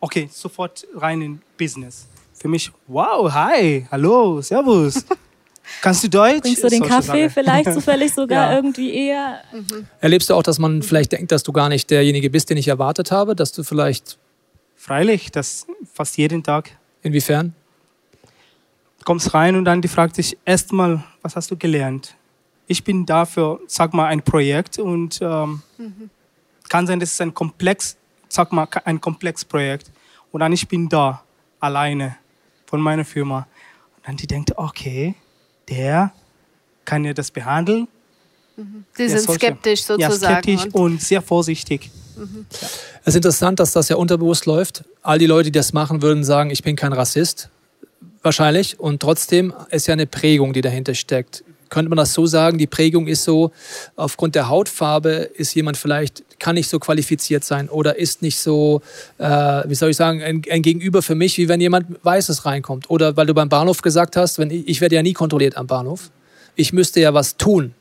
Okay, 0.00 0.28
sofort 0.30 0.86
rein 0.94 1.22
in 1.22 1.40
Business. 1.56 2.06
Für 2.34 2.48
mich, 2.48 2.70
wow, 2.86 3.32
hi, 3.32 3.86
hallo, 3.90 4.42
servus. 4.42 5.04
Kannst 5.80 6.04
du 6.04 6.08
Deutsch? 6.08 6.42
Bringst 6.42 6.62
du 6.62 6.68
den 6.68 6.82
Kaffee 6.82 7.30
vielleicht 7.30 7.72
zufällig 7.72 8.12
sogar 8.12 8.50
ja. 8.50 8.56
irgendwie 8.56 8.92
eher? 8.92 9.40
Mhm. 9.52 9.86
Erlebst 10.00 10.28
du 10.28 10.34
auch, 10.34 10.42
dass 10.42 10.58
man 10.58 10.82
vielleicht 10.82 11.12
denkt, 11.12 11.32
dass 11.32 11.42
du 11.42 11.52
gar 11.52 11.70
nicht 11.70 11.90
derjenige 11.90 12.28
bist, 12.28 12.50
den 12.50 12.58
ich 12.58 12.68
erwartet 12.68 13.10
habe? 13.10 13.34
Dass 13.34 13.52
du 13.52 13.62
vielleicht. 13.62 14.18
Freilich, 14.76 15.30
das 15.32 15.66
fast 15.90 16.18
jeden 16.18 16.42
Tag. 16.42 16.76
Inwiefern? 17.02 17.54
Du 18.98 19.04
kommst 19.04 19.32
rein 19.32 19.56
und 19.56 19.64
dann 19.64 19.80
die 19.80 19.88
fragt 19.88 20.16
sich 20.16 20.36
erstmal, 20.44 21.02
was 21.22 21.36
hast 21.36 21.50
du 21.50 21.56
gelernt? 21.56 22.14
Ich 22.66 22.84
bin 22.84 23.04
dafür, 23.04 23.60
sag 23.66 23.92
mal, 23.92 24.06
ein 24.06 24.22
Projekt 24.22 24.78
und 24.78 25.20
ähm, 25.20 25.62
mhm. 25.78 26.10
kann 26.68 26.86
sein, 26.86 27.00
das 27.00 27.12
ist 27.12 27.20
ein 27.20 27.34
komplex, 27.34 27.96
sag 28.28 28.52
mal, 28.52 28.66
ein 28.84 29.00
Komplexprojekt. 29.00 29.90
Und 30.32 30.40
dann 30.40 30.52
ich 30.52 30.66
bin 30.66 30.88
da, 30.88 31.22
alleine, 31.60 32.16
von 32.66 32.80
meiner 32.80 33.04
Firma. 33.04 33.46
Und 33.96 34.08
dann 34.08 34.16
die 34.16 34.26
denkt, 34.26 34.56
okay, 34.56 35.14
der 35.68 36.12
kann 36.84 37.04
ja 37.04 37.12
das 37.12 37.30
behandeln. 37.30 37.88
Mhm. 38.56 38.84
Sie 38.92 39.08
sind 39.08 39.20
solche, 39.20 39.46
skeptisch 39.46 39.82
sozusagen. 39.84 40.12
Ja, 40.12 40.40
skeptisch 40.40 40.64
und, 40.66 40.74
und 40.74 41.02
sehr 41.02 41.22
vorsichtig. 41.22 41.90
Mhm. 42.16 42.46
Es 43.02 43.08
ist 43.08 43.16
interessant, 43.16 43.60
dass 43.60 43.72
das 43.72 43.88
ja 43.88 43.96
unterbewusst 43.96 44.46
läuft. 44.46 44.84
All 45.02 45.18
die 45.18 45.26
Leute, 45.26 45.50
die 45.50 45.58
das 45.58 45.72
machen, 45.72 46.02
würden 46.02 46.24
sagen, 46.24 46.50
ich 46.50 46.62
bin 46.62 46.76
kein 46.76 46.92
Rassist. 46.92 47.50
Wahrscheinlich. 48.22 48.80
Und 48.80 49.00
trotzdem 49.00 49.52
ist 49.70 49.86
ja 49.86 49.92
eine 49.92 50.06
Prägung, 50.06 50.52
die 50.52 50.60
dahinter 50.60 50.94
steckt 50.94 51.44
könnte 51.68 51.88
man 51.88 51.96
das 51.96 52.12
so 52.12 52.26
sagen, 52.26 52.58
die 52.58 52.66
Prägung 52.66 53.06
ist 53.06 53.24
so, 53.24 53.50
aufgrund 53.96 54.34
der 54.34 54.48
Hautfarbe 54.48 55.30
ist 55.34 55.54
jemand 55.54 55.76
vielleicht, 55.76 56.24
kann 56.38 56.54
nicht 56.54 56.68
so 56.68 56.78
qualifiziert 56.78 57.44
sein 57.44 57.68
oder 57.68 57.98
ist 57.98 58.22
nicht 58.22 58.38
so, 58.38 58.82
äh, 59.18 59.62
wie 59.66 59.74
soll 59.74 59.90
ich 59.90 59.96
sagen, 59.96 60.22
ein, 60.22 60.42
ein, 60.50 60.62
Gegenüber 60.62 61.02
für 61.02 61.14
mich, 61.14 61.38
wie 61.38 61.48
wenn 61.48 61.60
jemand 61.60 62.04
Weißes 62.04 62.44
reinkommt. 62.44 62.90
Oder 62.90 63.16
weil 63.16 63.26
du 63.26 63.34
beim 63.34 63.48
Bahnhof 63.48 63.82
gesagt 63.82 64.16
hast, 64.16 64.38
wenn 64.38 64.50
ich, 64.50 64.68
ich 64.68 64.80
werde 64.80 64.96
ja 64.96 65.02
nie 65.02 65.12
kontrolliert 65.12 65.56
am 65.56 65.66
Bahnhof. 65.66 66.10
Ich 66.56 66.72
müsste 66.72 67.00
ja 67.00 67.14
was 67.14 67.36
tun. 67.36 67.74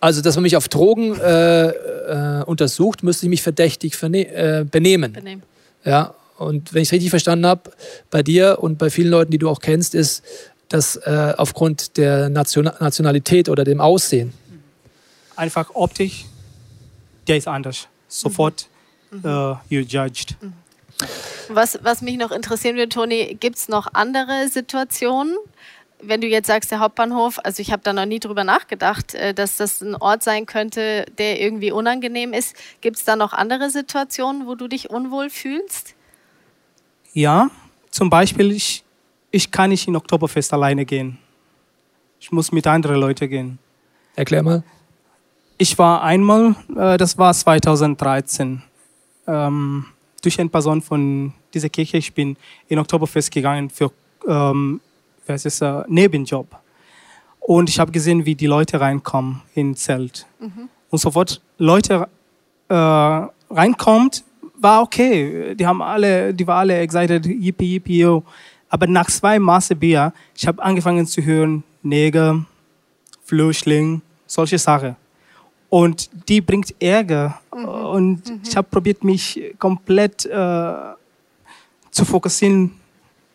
Also, 0.00 0.20
dass 0.20 0.36
man 0.36 0.44
mich 0.44 0.56
auf 0.56 0.68
Drogen 0.68 1.18
äh, 1.18 1.68
äh, 1.68 2.42
untersucht, 2.44 3.02
müsste 3.02 3.26
ich 3.26 3.30
mich 3.30 3.42
verdächtig 3.42 4.00
äh, 4.02 4.64
benehmen. 4.70 5.12
benehmen. 5.12 5.42
Ja, 5.84 6.14
und 6.38 6.72
wenn 6.72 6.82
ich 6.82 6.88
es 6.88 6.92
richtig 6.92 7.10
verstanden 7.10 7.46
habe, 7.46 7.72
bei 8.10 8.22
dir 8.22 8.58
und 8.60 8.78
bei 8.78 8.90
vielen 8.90 9.10
Leuten, 9.10 9.32
die 9.32 9.38
du 9.38 9.48
auch 9.48 9.60
kennst, 9.60 9.94
ist, 9.96 10.22
dass 10.68 10.96
äh, 10.96 11.34
aufgrund 11.36 11.96
der 11.96 12.28
Nation 12.28 12.70
Nationalität 12.80 13.48
oder 13.48 13.64
dem 13.64 13.80
Aussehen? 13.80 14.32
Einfach 15.36 15.70
optisch, 15.74 16.24
der 17.26 17.36
ist 17.36 17.48
anders. 17.48 17.88
Sofort 18.08 18.68
mhm. 19.10 19.24
uh, 19.24 19.56
you're 19.70 19.86
judged. 19.86 20.36
Mhm. 20.40 20.52
Was, 21.48 21.78
was 21.82 22.02
mich 22.02 22.18
noch 22.18 22.32
interessieren 22.32 22.76
würde, 22.76 22.88
Toni, 22.88 23.36
gibt 23.38 23.56
es 23.56 23.68
noch 23.68 23.86
andere 23.94 24.48
Situationen? 24.48 25.36
Wenn 26.00 26.20
du 26.20 26.26
jetzt 26.26 26.46
sagst, 26.46 26.70
der 26.70 26.78
Hauptbahnhof, 26.80 27.40
also 27.42 27.60
ich 27.60 27.72
habe 27.72 27.82
da 27.82 27.92
noch 27.92 28.04
nie 28.04 28.20
drüber 28.20 28.44
nachgedacht, 28.44 29.14
äh, 29.14 29.34
dass 29.34 29.56
das 29.56 29.80
ein 29.80 29.94
Ort 29.96 30.22
sein 30.22 30.46
könnte, 30.46 31.06
der 31.18 31.40
irgendwie 31.40 31.72
unangenehm 31.72 32.32
ist. 32.32 32.54
Gibt 32.80 32.98
es 32.98 33.04
da 33.04 33.16
noch 33.16 33.32
andere 33.32 33.70
Situationen, 33.70 34.46
wo 34.46 34.54
du 34.54 34.68
dich 34.68 34.90
unwohl 34.90 35.30
fühlst? 35.30 35.94
Ja, 37.14 37.50
zum 37.90 38.10
Beispiel, 38.10 38.52
ich, 38.52 38.84
ich 39.30 39.50
kann 39.50 39.70
nicht 39.70 39.86
in 39.88 39.96
Oktoberfest 39.96 40.52
alleine 40.52 40.84
gehen. 40.84 41.18
Ich 42.20 42.32
muss 42.32 42.52
mit 42.52 42.66
anderen 42.66 43.00
Leuten 43.00 43.28
gehen. 43.28 43.58
Erklär 44.16 44.42
mal. 44.42 44.62
Ich 45.58 45.78
war 45.78 46.02
einmal, 46.02 46.54
äh, 46.76 46.96
das 46.96 47.18
war 47.18 47.32
2013. 47.32 48.62
Ähm, 49.26 49.86
durch 50.22 50.40
eine 50.40 50.48
Person 50.48 50.82
von 50.82 51.32
dieser 51.54 51.68
Kirche, 51.68 51.98
ich 51.98 52.12
bin 52.12 52.36
in 52.68 52.78
Oktoberfest 52.78 53.30
gegangen 53.30 53.70
für 53.70 53.92
ähm, 54.26 54.80
was 55.26 55.44
ist, 55.44 55.60
äh, 55.60 55.82
Nebenjob. 55.88 56.46
Und 57.40 57.68
ich 57.68 57.78
habe 57.78 57.92
gesehen, 57.92 58.24
wie 58.24 58.34
die 58.34 58.46
Leute 58.46 58.80
reinkommen 58.80 59.42
ins 59.54 59.82
Zelt. 59.84 60.26
Mhm. 60.40 60.68
Und 60.90 60.98
sofort 60.98 61.40
Leute 61.58 62.08
äh, 62.68 62.74
reinkommt, 62.74 64.24
war 64.60 64.82
okay. 64.82 65.54
Die 65.54 65.66
haben 65.66 65.82
alle, 65.82 66.34
die 66.34 66.46
waren 66.46 66.58
alle 66.58 66.78
excited, 66.78 67.24
yippie, 67.26 67.74
yippie, 67.74 67.98
yo. 68.00 68.24
Aber 68.68 68.86
nach 68.86 69.06
zwei 69.06 69.38
Maße 69.38 69.74
Bier, 69.76 70.12
ich 70.34 70.46
habe 70.46 70.62
angefangen 70.62 71.06
zu 71.06 71.22
hören, 71.22 71.64
Neger, 71.82 72.44
Flüchtling, 73.24 74.02
solche 74.26 74.58
Sachen. 74.58 74.96
Und 75.70 76.10
die 76.28 76.40
bringt 76.40 76.74
Ärger. 76.80 77.40
Mhm. 77.54 77.64
Und 77.64 78.28
mhm. 78.28 78.40
ich 78.46 78.56
habe 78.56 78.68
probiert, 78.70 79.04
mich 79.04 79.54
komplett 79.58 80.24
äh, 80.26 80.74
zu 81.90 82.04
fokussieren, 82.04 82.72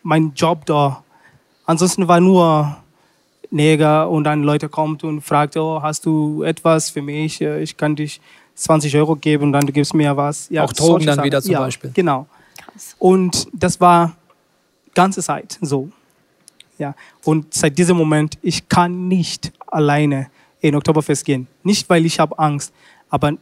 mein 0.02 0.32
Job 0.34 0.66
da. 0.66 1.02
Ansonsten 1.66 2.06
war 2.08 2.20
nur 2.20 2.76
Neger 3.50 4.10
und 4.10 4.24
dann 4.24 4.42
Leute 4.42 4.68
kommt 4.68 5.04
und 5.04 5.20
fragt, 5.20 5.56
oh, 5.56 5.80
hast 5.80 6.04
du 6.06 6.42
etwas 6.42 6.90
für 6.90 7.02
mich? 7.02 7.40
Ich 7.40 7.76
kann 7.76 7.96
dich 7.96 8.20
20 8.56 8.96
Euro 8.96 9.16
geben 9.16 9.44
und 9.44 9.52
dann 9.52 9.66
du 9.66 9.72
gibst 9.72 9.94
mir 9.94 10.16
was. 10.16 10.48
Ja, 10.50 10.64
Auch 10.64 10.72
Drogen 10.72 11.06
dann 11.06 11.22
wieder 11.22 11.40
zum 11.40 11.52
ja, 11.52 11.60
Beispiel. 11.60 11.90
Genau. 11.94 12.26
Krass. 12.58 12.96
Und 12.98 13.48
das 13.52 13.80
war 13.80 14.16
ganze 14.94 15.22
Zeit 15.22 15.58
so. 15.60 15.90
Ja. 16.78 16.94
Und 17.24 17.54
seit 17.54 17.78
diesem 17.78 17.96
Moment, 17.96 18.38
ich 18.42 18.68
kann 18.68 19.08
nicht 19.08 19.52
alleine 19.66 20.28
in 20.60 20.74
Oktoberfest 20.74 21.24
gehen. 21.24 21.46
Nicht, 21.62 21.88
weil 21.90 22.06
ich 22.06 22.18
habe 22.18 22.38
Angst, 22.38 22.72
aber 23.10 23.34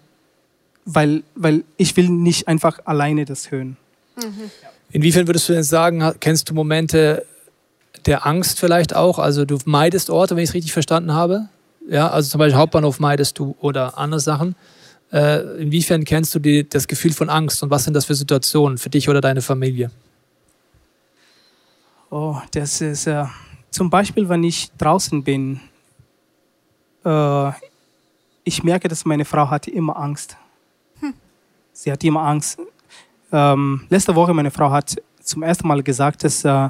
weil, 0.84 1.22
weil 1.34 1.64
ich 1.76 1.96
will 1.96 2.08
nicht 2.08 2.48
einfach 2.48 2.80
alleine 2.84 3.24
das 3.24 3.50
hören. 3.50 3.76
Mhm. 4.16 4.50
Inwiefern 4.90 5.26
würdest 5.26 5.48
du 5.48 5.52
denn 5.52 5.62
sagen, 5.62 6.12
kennst 6.20 6.50
du 6.50 6.54
Momente 6.54 7.24
der 8.06 8.26
Angst 8.26 8.58
vielleicht 8.58 8.94
auch? 8.94 9.18
Also 9.18 9.44
du 9.44 9.58
meidest 9.64 10.10
Orte, 10.10 10.36
wenn 10.36 10.42
ich 10.42 10.50
es 10.50 10.54
richtig 10.54 10.72
verstanden 10.72 11.12
habe? 11.12 11.48
Ja, 11.88 12.10
also 12.10 12.30
zum 12.30 12.38
Beispiel 12.38 12.58
Hauptbahnhof 12.58 13.00
meidest 13.00 13.38
du 13.38 13.56
oder 13.60 13.98
andere 13.98 14.20
Sachen. 14.20 14.54
Äh, 15.12 15.62
inwiefern 15.62 16.04
kennst 16.04 16.34
du 16.34 16.38
die, 16.38 16.68
das 16.68 16.88
Gefühl 16.88 17.12
von 17.12 17.28
Angst 17.28 17.62
und 17.62 17.70
was 17.70 17.84
sind 17.84 17.94
das 17.94 18.04
für 18.04 18.14
Situationen 18.14 18.78
für 18.78 18.90
dich 18.90 19.08
oder 19.08 19.20
deine 19.20 19.42
Familie? 19.42 19.90
Oh, 22.14 22.36
das 22.50 22.82
ist 22.82 23.06
äh, 23.06 23.24
zum 23.70 23.88
Beispiel, 23.88 24.28
wenn 24.28 24.44
ich 24.44 24.70
draußen 24.76 25.24
bin, 25.24 25.58
äh, 27.06 27.50
ich 28.44 28.62
merke, 28.62 28.86
dass 28.86 29.06
meine 29.06 29.24
Frau 29.24 29.48
hatte 29.48 29.70
immer 29.70 29.96
Angst. 29.96 30.36
Hm. 31.00 31.14
Sie 31.72 31.90
hat 31.90 32.04
immer 32.04 32.20
Angst. 32.20 32.60
Ähm, 33.32 33.86
letzte 33.88 34.14
Woche 34.14 34.34
meine 34.34 34.50
Frau 34.50 34.70
hat 34.70 34.94
zum 35.22 35.42
ersten 35.42 35.66
Mal 35.66 35.82
gesagt, 35.82 36.22
dass 36.22 36.44
äh, 36.44 36.68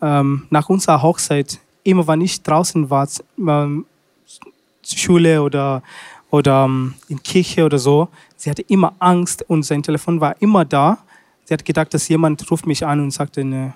ähm, 0.00 0.46
nach 0.50 0.68
unserer 0.68 1.02
Hochzeit 1.02 1.58
immer, 1.82 2.06
wenn 2.06 2.20
ich 2.20 2.40
draußen 2.40 2.88
war, 2.88 3.08
ähm, 3.38 3.86
Schule 4.84 5.42
oder 5.42 5.82
oder 6.30 6.66
ähm, 6.66 6.94
in 7.08 7.20
Kirche 7.20 7.64
oder 7.64 7.80
so, 7.80 8.06
sie 8.36 8.48
hatte 8.48 8.62
immer 8.62 8.94
Angst 9.00 9.42
und 9.50 9.64
sein 9.64 9.82
Telefon 9.82 10.20
war 10.20 10.40
immer 10.40 10.64
da. 10.64 10.98
Sie 11.42 11.54
hat 11.54 11.64
gedacht, 11.64 11.92
dass 11.92 12.06
jemand 12.06 12.48
ruft 12.52 12.68
mich 12.68 12.86
an 12.86 13.00
und 13.00 13.10
sagt, 13.10 13.36
äh, 13.36 13.72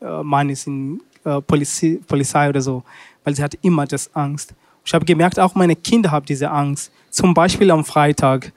Mann 0.00 0.50
ist 0.50 0.66
in 0.66 1.00
äh, 1.24 1.40
Polizei, 1.40 1.98
Polizei 2.06 2.48
oder 2.48 2.60
so, 2.60 2.82
weil 3.24 3.34
sie 3.34 3.42
hatte 3.42 3.58
immer 3.62 3.86
das 3.86 4.14
Angst. 4.14 4.54
Ich 4.84 4.94
habe 4.94 5.04
gemerkt, 5.04 5.38
auch 5.40 5.54
meine 5.54 5.74
Kinder 5.74 6.12
haben 6.12 6.24
diese 6.24 6.50
Angst. 6.50 6.92
Zum 7.10 7.34
Beispiel 7.34 7.70
am 7.70 7.84
Freitag. 7.84 8.52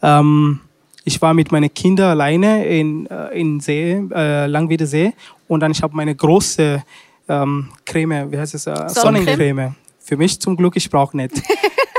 Ähm, 0.00 0.60
ich 1.04 1.20
war 1.20 1.34
mit 1.34 1.52
meinen 1.52 1.72
Kindern 1.72 2.10
alleine 2.10 2.66
in, 2.66 3.06
äh, 3.06 3.38
in 3.38 3.60
See, 3.60 4.02
äh, 4.14 4.46
Langwede 4.46 4.86
See 4.86 5.12
und 5.48 5.60
dann 5.60 5.72
ich 5.72 5.82
habe 5.82 5.94
meine 5.94 6.14
große 6.14 6.82
ähm, 7.28 7.68
Creme, 7.84 8.32
wie 8.32 8.38
heißt 8.38 8.54
es, 8.54 8.66
äh, 8.66 8.88
Sonnencreme. 8.88 9.74
Für 9.98 10.16
mich 10.16 10.40
zum 10.40 10.56
Glück, 10.56 10.76
ich 10.76 10.88
brauche 10.88 11.16
nicht. 11.16 11.42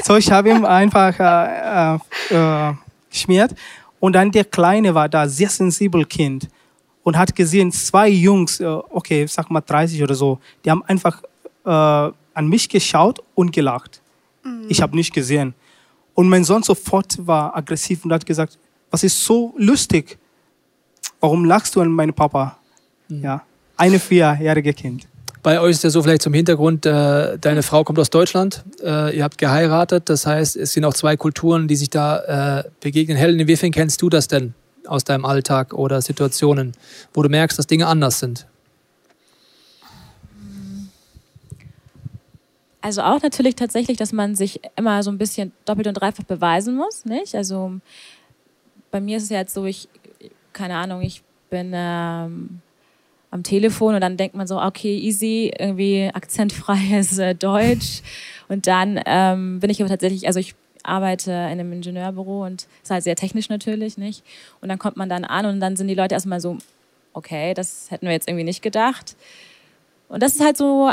so, 0.03 0.15
ich 0.15 0.31
habe 0.31 0.49
ihm 0.49 0.65
einfach 0.65 1.19
äh, 1.19 1.95
äh, 2.31 2.69
äh, 2.69 2.73
geschmiert 3.09 3.53
und 3.99 4.13
dann 4.13 4.31
der 4.31 4.45
Kleine 4.45 4.95
war 4.95 5.09
da, 5.09 5.27
sehr 5.27 5.49
sensibel 5.49 6.05
Kind 6.05 6.47
und 7.05 7.17
hat 7.17 7.35
gesehen, 7.35 7.71
zwei 7.71 8.09
Jungs, 8.09 8.59
äh, 8.59 8.65
okay, 8.65 9.27
sag 9.27 9.51
mal 9.51 9.61
30 9.61 10.01
oder 10.01 10.15
so, 10.15 10.39
die 10.65 10.71
haben 10.71 10.83
einfach 10.85 11.21
äh, 11.63 11.69
an 11.69 12.47
mich 12.49 12.67
geschaut 12.67 13.21
und 13.35 13.53
gelacht. 13.53 14.01
Mhm. 14.43 14.65
Ich 14.69 14.81
habe 14.81 14.95
nicht 14.95 15.13
gesehen. 15.13 15.53
Und 16.15 16.27
mein 16.27 16.43
Sohn 16.43 16.63
sofort 16.63 17.15
war 17.19 17.55
aggressiv 17.55 18.03
und 18.05 18.11
hat 18.11 18.25
gesagt, 18.25 18.57
was 18.89 19.03
ist 19.03 19.23
so 19.23 19.53
lustig? 19.55 20.17
Warum 21.19 21.45
lachst 21.45 21.75
du 21.75 21.81
an 21.81 21.89
meinen 21.89 22.13
Papa? 22.13 22.57
Mhm. 23.07 23.23
Ja, 23.23 23.43
eine 23.77 23.99
vierjährige 23.99 24.73
Kind. 24.73 25.07
Bei 25.43 25.59
euch 25.61 25.71
ist 25.71 25.83
ja 25.83 25.91
so 25.91 26.01
vielleicht 26.01 26.23
zum 26.23 26.33
Hintergrund, 26.33 26.87
äh, 26.87 27.37
deine 27.37 27.61
Frau 27.61 27.83
kommt 27.83 27.99
aus 27.99 28.09
Deutschland, 28.09 28.65
äh, 28.83 29.15
ihr 29.15 29.23
habt 29.23 29.37
geheiratet, 29.37 30.09
das 30.09 30.25
heißt, 30.25 30.55
es 30.55 30.73
sind 30.73 30.83
auch 30.85 30.95
zwei 30.95 31.17
Kulturen, 31.17 31.67
die 31.67 31.75
sich 31.75 31.91
da 31.91 32.61
äh, 32.61 32.63
begegnen. 32.79 33.15
Helen, 33.15 33.39
inwiefern 33.39 33.69
kennst 33.69 34.01
du 34.01 34.09
das 34.09 34.27
denn 34.27 34.55
aus 34.87 35.03
deinem 35.03 35.25
Alltag 35.25 35.73
oder 35.73 36.01
Situationen, 36.01 36.73
wo 37.13 37.23
du 37.23 37.29
merkst, 37.29 37.57
dass 37.57 37.67
Dinge 37.67 37.87
anders 37.87 38.19
sind? 38.19 38.47
Also 42.81 43.01
auch 43.01 43.21
natürlich 43.23 43.55
tatsächlich, 43.55 43.97
dass 43.97 44.13
man 44.13 44.35
sich 44.35 44.61
immer 44.75 45.01
so 45.01 45.09
ein 45.09 45.17
bisschen 45.17 45.51
doppelt 45.65 45.87
und 45.87 45.95
dreifach 45.95 46.23
beweisen 46.23 46.75
muss, 46.75 47.03
nicht? 47.05 47.33
Also 47.33 47.79
bei 48.91 49.01
mir 49.01 49.17
ist 49.17 49.23
es 49.23 49.29
ja 49.29 49.39
jetzt 49.39 49.55
so, 49.55 49.65
ich, 49.65 49.89
keine 50.53 50.75
Ahnung, 50.75 51.01
ich 51.01 51.23
bin 51.49 51.71
ähm, 51.73 52.61
am 53.31 53.43
Telefon 53.43 53.95
und 53.95 54.01
dann 54.01 54.17
denkt 54.17 54.35
man 54.35 54.47
so, 54.47 54.61
okay, 54.61 54.97
easy, 54.97 55.51
irgendwie 55.57 56.09
akzentfreies 56.13 57.17
äh, 57.17 57.35
Deutsch. 57.35 58.01
Und 58.47 58.67
dann 58.67 59.01
ähm, 59.07 59.59
bin 59.59 59.71
ich 59.71 59.81
aber 59.81 59.89
tatsächlich, 59.89 60.27
also 60.27 60.39
ich 60.39 60.53
arbeite 60.85 61.31
in 61.31 61.37
einem 61.37 61.73
Ingenieurbüro 61.73 62.45
und 62.45 62.67
ist 62.83 62.91
halt 62.91 63.03
sehr 63.03 63.15
technisch 63.15 63.49
natürlich, 63.49 63.97
nicht? 63.97 64.23
Und 64.61 64.69
dann 64.69 64.79
kommt 64.79 64.97
man 64.97 65.09
dann 65.09 65.23
an 65.23 65.45
und 65.45 65.59
dann 65.59 65.75
sind 65.75 65.87
die 65.87 65.95
Leute 65.95 66.15
erstmal 66.15 66.39
so, 66.39 66.57
okay, 67.13 67.53
das 67.53 67.89
hätten 67.91 68.05
wir 68.05 68.13
jetzt 68.13 68.27
irgendwie 68.27 68.43
nicht 68.43 68.61
gedacht. 68.61 69.15
Und 70.07 70.21
das 70.21 70.35
ist 70.35 70.43
halt 70.43 70.55
so, 70.55 70.91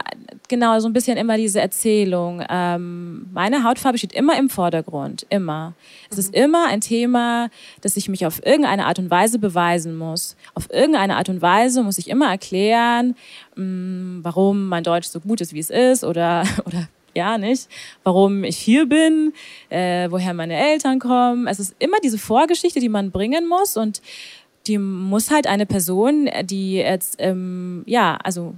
genau, 0.49 0.81
so 0.81 0.89
ein 0.89 0.95
bisschen 0.95 1.19
immer 1.19 1.37
diese 1.37 1.61
Erzählung. 1.61 2.43
Ähm, 2.49 3.27
meine 3.33 3.63
Hautfarbe 3.63 3.99
steht 3.99 4.15
immer 4.15 4.39
im 4.39 4.49
Vordergrund, 4.49 5.27
immer. 5.29 5.75
Es 6.11 6.17
ist 6.17 6.35
mhm. 6.35 6.43
immer 6.43 6.67
ein 6.69 6.81
Thema, 6.81 7.51
dass 7.83 7.99
ich 7.99 8.09
mich 8.09 8.25
auf 8.25 8.45
irgendeine 8.45 8.87
Art 8.87 8.99
und 8.99 9.11
Weise 9.11 9.39
beweisen 9.39 9.97
muss. 9.99 10.35
Auf 10.55 10.71
irgendeine 10.73 11.17
Art 11.17 11.29
und 11.29 11.43
Weise 11.43 11.83
muss 11.83 11.99
ich 11.99 12.09
immer 12.09 12.31
erklären, 12.31 13.15
mh, 13.55 13.65
mm, 13.65 14.21
warum 14.23 14.69
mein 14.69 14.83
Deutsch 14.83 15.09
so 15.09 15.21
gut 15.21 15.43
ist, 15.43 15.53
wie 15.53 15.61
es 15.61 15.71
ist, 15.71 16.05
oder, 16.05 16.45
oder 16.65 16.89
ja, 17.14 17.38
nicht? 17.38 17.69
Warum 18.04 18.45
ich 18.45 18.59
hier 18.59 18.87
bin, 18.87 19.33
äh, 19.69 20.11
woher 20.11 20.35
meine 20.35 20.57
Eltern 20.57 20.99
kommen. 20.99 21.47
Es 21.47 21.61
ist 21.61 21.75
immer 21.78 21.99
diese 22.02 22.19
Vorgeschichte, 22.19 22.81
die 22.81 22.88
man 22.88 23.11
bringen 23.11 23.47
muss 23.49 23.76
und 23.76 24.02
die 24.66 24.78
muss 24.78 25.31
halt 25.31 25.47
eine 25.47 25.66
Person, 25.66 26.31
die 26.45 26.76
jetzt, 26.76 27.16
ähm, 27.19 27.83
ja, 27.87 28.16
also 28.23 28.54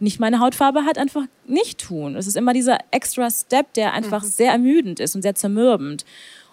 nicht 0.00 0.20
meine 0.20 0.38
Hautfarbe 0.40 0.84
hat, 0.84 0.98
einfach 0.98 1.24
nicht 1.46 1.80
tun. 1.80 2.14
Es 2.14 2.26
ist 2.26 2.36
immer 2.36 2.52
dieser 2.52 2.78
extra 2.90 3.30
Step, 3.30 3.72
der 3.74 3.92
einfach 3.92 4.22
mhm. 4.22 4.28
sehr 4.28 4.52
ermüdend 4.52 5.00
ist 5.00 5.16
und 5.16 5.22
sehr 5.22 5.34
zermürbend. 5.34 6.04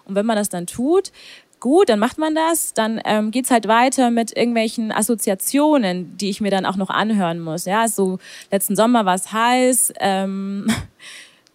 Und 0.04 0.14
wenn 0.14 0.26
man 0.26 0.36
das 0.36 0.48
dann 0.48 0.66
tut, 0.66 1.12
gut, 1.60 1.88
dann 1.88 1.98
macht 1.98 2.18
man 2.18 2.34
das, 2.34 2.74
dann 2.74 3.00
ähm, 3.04 3.30
geht's 3.30 3.50
halt 3.50 3.66
weiter 3.68 4.10
mit 4.10 4.36
irgendwelchen 4.36 4.92
Assoziationen, 4.92 6.16
die 6.16 6.28
ich 6.28 6.40
mir 6.40 6.50
dann 6.50 6.66
auch 6.66 6.76
noch 6.76 6.90
anhören 6.90 7.40
muss. 7.40 7.64
Ja, 7.64 7.88
so 7.88 8.18
letzten 8.50 8.76
Sommer 8.76 9.04
war 9.04 9.14
es 9.14 9.32
heiß, 9.32 9.92
ähm, 10.00 10.66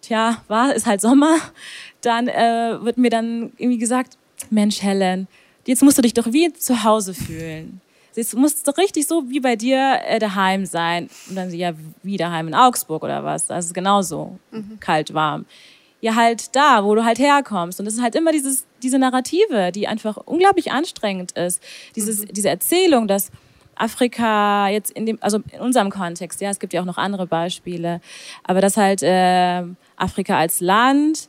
tja, 0.02 0.42
war, 0.48 0.74
ist 0.74 0.86
halt 0.86 1.00
Sommer. 1.00 1.36
Dann 2.02 2.28
äh, 2.28 2.76
wird 2.82 2.98
mir 2.98 3.10
dann 3.10 3.52
irgendwie 3.56 3.78
gesagt, 3.78 4.18
Mensch, 4.50 4.82
Helen, 4.82 5.28
jetzt 5.66 5.82
musst 5.82 5.96
du 5.96 6.02
dich 6.02 6.14
doch 6.14 6.32
wie 6.32 6.52
zu 6.52 6.84
Hause 6.84 7.14
fühlen 7.14 7.80
es 8.16 8.34
muss 8.34 8.62
doch 8.62 8.76
richtig 8.78 9.06
so 9.06 9.28
wie 9.30 9.40
bei 9.40 9.56
dir 9.56 10.00
äh, 10.06 10.18
daheim 10.18 10.66
sein. 10.66 11.08
Und 11.28 11.36
dann 11.36 11.50
sie 11.50 11.58
ja 11.58 11.72
wie 12.02 12.16
daheim 12.16 12.48
in 12.48 12.54
Augsburg 12.54 13.02
oder 13.02 13.24
was. 13.24 13.46
Das 13.46 13.66
ist 13.66 13.74
genauso 13.74 14.38
mhm. 14.50 14.78
kalt, 14.80 15.14
warm. 15.14 15.46
Ja, 16.00 16.16
halt 16.16 16.54
da, 16.56 16.84
wo 16.84 16.94
du 16.94 17.04
halt 17.04 17.18
herkommst. 17.18 17.78
Und 17.78 17.86
das 17.86 17.94
ist 17.94 18.02
halt 18.02 18.14
immer 18.14 18.32
dieses, 18.32 18.66
diese 18.82 18.98
Narrative, 18.98 19.70
die 19.72 19.86
einfach 19.86 20.16
unglaublich 20.16 20.72
anstrengend 20.72 21.32
ist. 21.32 21.62
Dieses, 21.94 22.20
mhm. 22.20 22.32
Diese 22.32 22.48
Erzählung, 22.48 23.06
dass 23.06 23.30
Afrika 23.74 24.68
jetzt 24.68 24.90
in 24.90 25.06
dem, 25.06 25.18
also 25.20 25.40
in 25.52 25.60
unserem 25.60 25.90
Kontext, 25.90 26.40
ja, 26.40 26.50
es 26.50 26.60
gibt 26.60 26.72
ja 26.72 26.80
auch 26.80 26.86
noch 26.86 26.98
andere 26.98 27.26
Beispiele, 27.26 28.00
aber 28.44 28.60
dass 28.60 28.76
halt 28.76 29.02
äh, 29.02 29.62
Afrika 29.96 30.38
als 30.38 30.60
Land, 30.60 31.28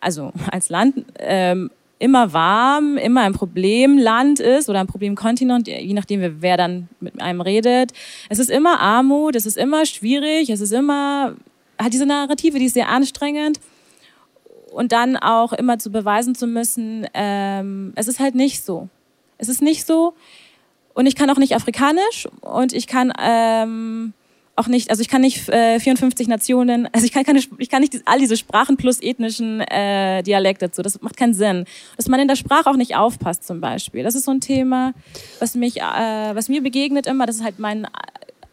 also 0.00 0.32
als 0.50 0.68
Land 0.68 1.04
ähm, 1.18 1.70
immer 1.98 2.32
warm, 2.32 2.98
immer 2.98 3.22
ein 3.22 3.32
Problemland 3.32 4.40
ist 4.40 4.68
oder 4.68 4.80
ein 4.80 4.86
Problemkontinent, 4.86 5.66
je 5.66 5.94
nachdem, 5.94 6.42
wer 6.42 6.56
dann 6.56 6.88
mit 7.00 7.20
einem 7.20 7.40
redet. 7.40 7.92
Es 8.28 8.38
ist 8.38 8.50
immer 8.50 8.80
Armut, 8.80 9.34
es 9.34 9.46
ist 9.46 9.56
immer 9.56 9.86
schwierig, 9.86 10.50
es 10.50 10.60
ist 10.60 10.72
immer, 10.72 11.36
hat 11.78 11.92
diese 11.92 12.06
Narrative, 12.06 12.58
die 12.58 12.66
ist 12.66 12.74
sehr 12.74 12.88
anstrengend. 12.88 13.60
Und 14.72 14.92
dann 14.92 15.16
auch 15.16 15.54
immer 15.54 15.78
zu 15.78 15.90
beweisen 15.90 16.34
zu 16.34 16.46
müssen, 16.46 17.06
ähm, 17.14 17.94
es 17.96 18.08
ist 18.08 18.20
halt 18.20 18.34
nicht 18.34 18.62
so. 18.62 18.90
Es 19.38 19.48
ist 19.48 19.62
nicht 19.62 19.86
so. 19.86 20.14
Und 20.96 21.04
ich 21.04 21.14
kann 21.14 21.28
auch 21.28 21.36
nicht 21.36 21.54
Afrikanisch 21.54 22.26
und 22.40 22.72
ich 22.72 22.86
kann 22.86 23.12
ähm, 23.22 24.14
auch 24.56 24.66
nicht, 24.66 24.88
also 24.88 25.02
ich 25.02 25.10
kann 25.10 25.20
nicht 25.20 25.46
äh, 25.50 25.78
54 25.78 26.26
Nationen, 26.26 26.88
also 26.90 27.04
ich 27.04 27.12
kann 27.12 27.22
keine, 27.22 27.38
ich 27.58 27.68
kann 27.68 27.82
nicht 27.82 28.00
all 28.06 28.18
diese 28.18 28.38
Sprachen 28.38 28.78
plus 28.78 29.02
ethnischen 29.02 29.60
äh, 29.60 30.22
Dialekte 30.22 30.68
dazu. 30.68 30.80
Das 30.80 30.98
macht 31.02 31.18
keinen 31.18 31.34
Sinn. 31.34 31.66
Dass 31.98 32.08
man 32.08 32.18
in 32.18 32.28
der 32.28 32.36
Sprache 32.36 32.70
auch 32.70 32.76
nicht 32.76 32.96
aufpasst 32.96 33.46
zum 33.46 33.60
Beispiel. 33.60 34.04
Das 34.04 34.14
ist 34.14 34.24
so 34.24 34.30
ein 34.30 34.40
Thema, 34.40 34.94
was 35.38 35.54
mich, 35.54 35.82
äh, 35.82 36.34
was 36.34 36.48
mir 36.48 36.62
begegnet 36.62 37.06
immer. 37.06 37.26
Das 37.26 37.36
ist 37.36 37.44
halt 37.44 37.58
mein 37.58 37.86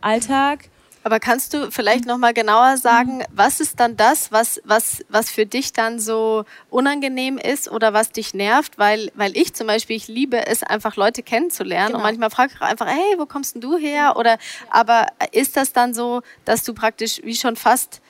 Alltag. 0.02 0.68
Aber 1.04 1.20
kannst 1.20 1.54
du 1.54 1.70
vielleicht 1.70 2.06
noch 2.06 2.18
mal 2.18 2.34
genauer 2.34 2.78
sagen, 2.78 3.24
was 3.32 3.60
ist 3.60 3.80
dann 3.80 3.98
das, 3.98 4.32
was, 4.32 4.62
was, 4.64 5.04
was 5.10 5.30
für 5.30 5.46
dich 5.46 5.74
dann 5.74 6.00
so 6.00 6.46
unangenehm 6.70 7.38
ist 7.38 7.70
oder 7.70 7.94
was 7.94 8.12
dich 8.12 8.34
nervt? 8.34 8.78
Weil, 8.78 9.12
weil 9.16 9.36
ich 9.36 9.54
zum 9.54 9.68
Beispiel, 9.68 9.98
ich 9.98 10.08
liebe 10.08 10.48
es 10.48 10.64
einfach 10.64 10.96
Leute 10.96 11.22
kennenzulernen 11.22 11.88
genau. 11.88 11.98
und 12.00 12.04
manchmal 12.04 12.30
frage 12.30 12.54
ich 12.56 12.62
einfach, 12.62 12.88
hey, 12.88 13.16
wo 13.18 13.26
kommst 13.26 13.56
denn 13.56 13.62
du 13.62 13.78
her? 13.78 14.16
Oder, 14.18 14.38
aber 14.70 15.08
ist 15.32 15.58
das 15.58 15.74
dann 15.74 15.94
so, 15.94 16.22
dass 16.46 16.64
du 16.64 16.74
praktisch 16.74 17.20
wie 17.24 17.36
schon 17.36 17.56
fast 17.56 18.02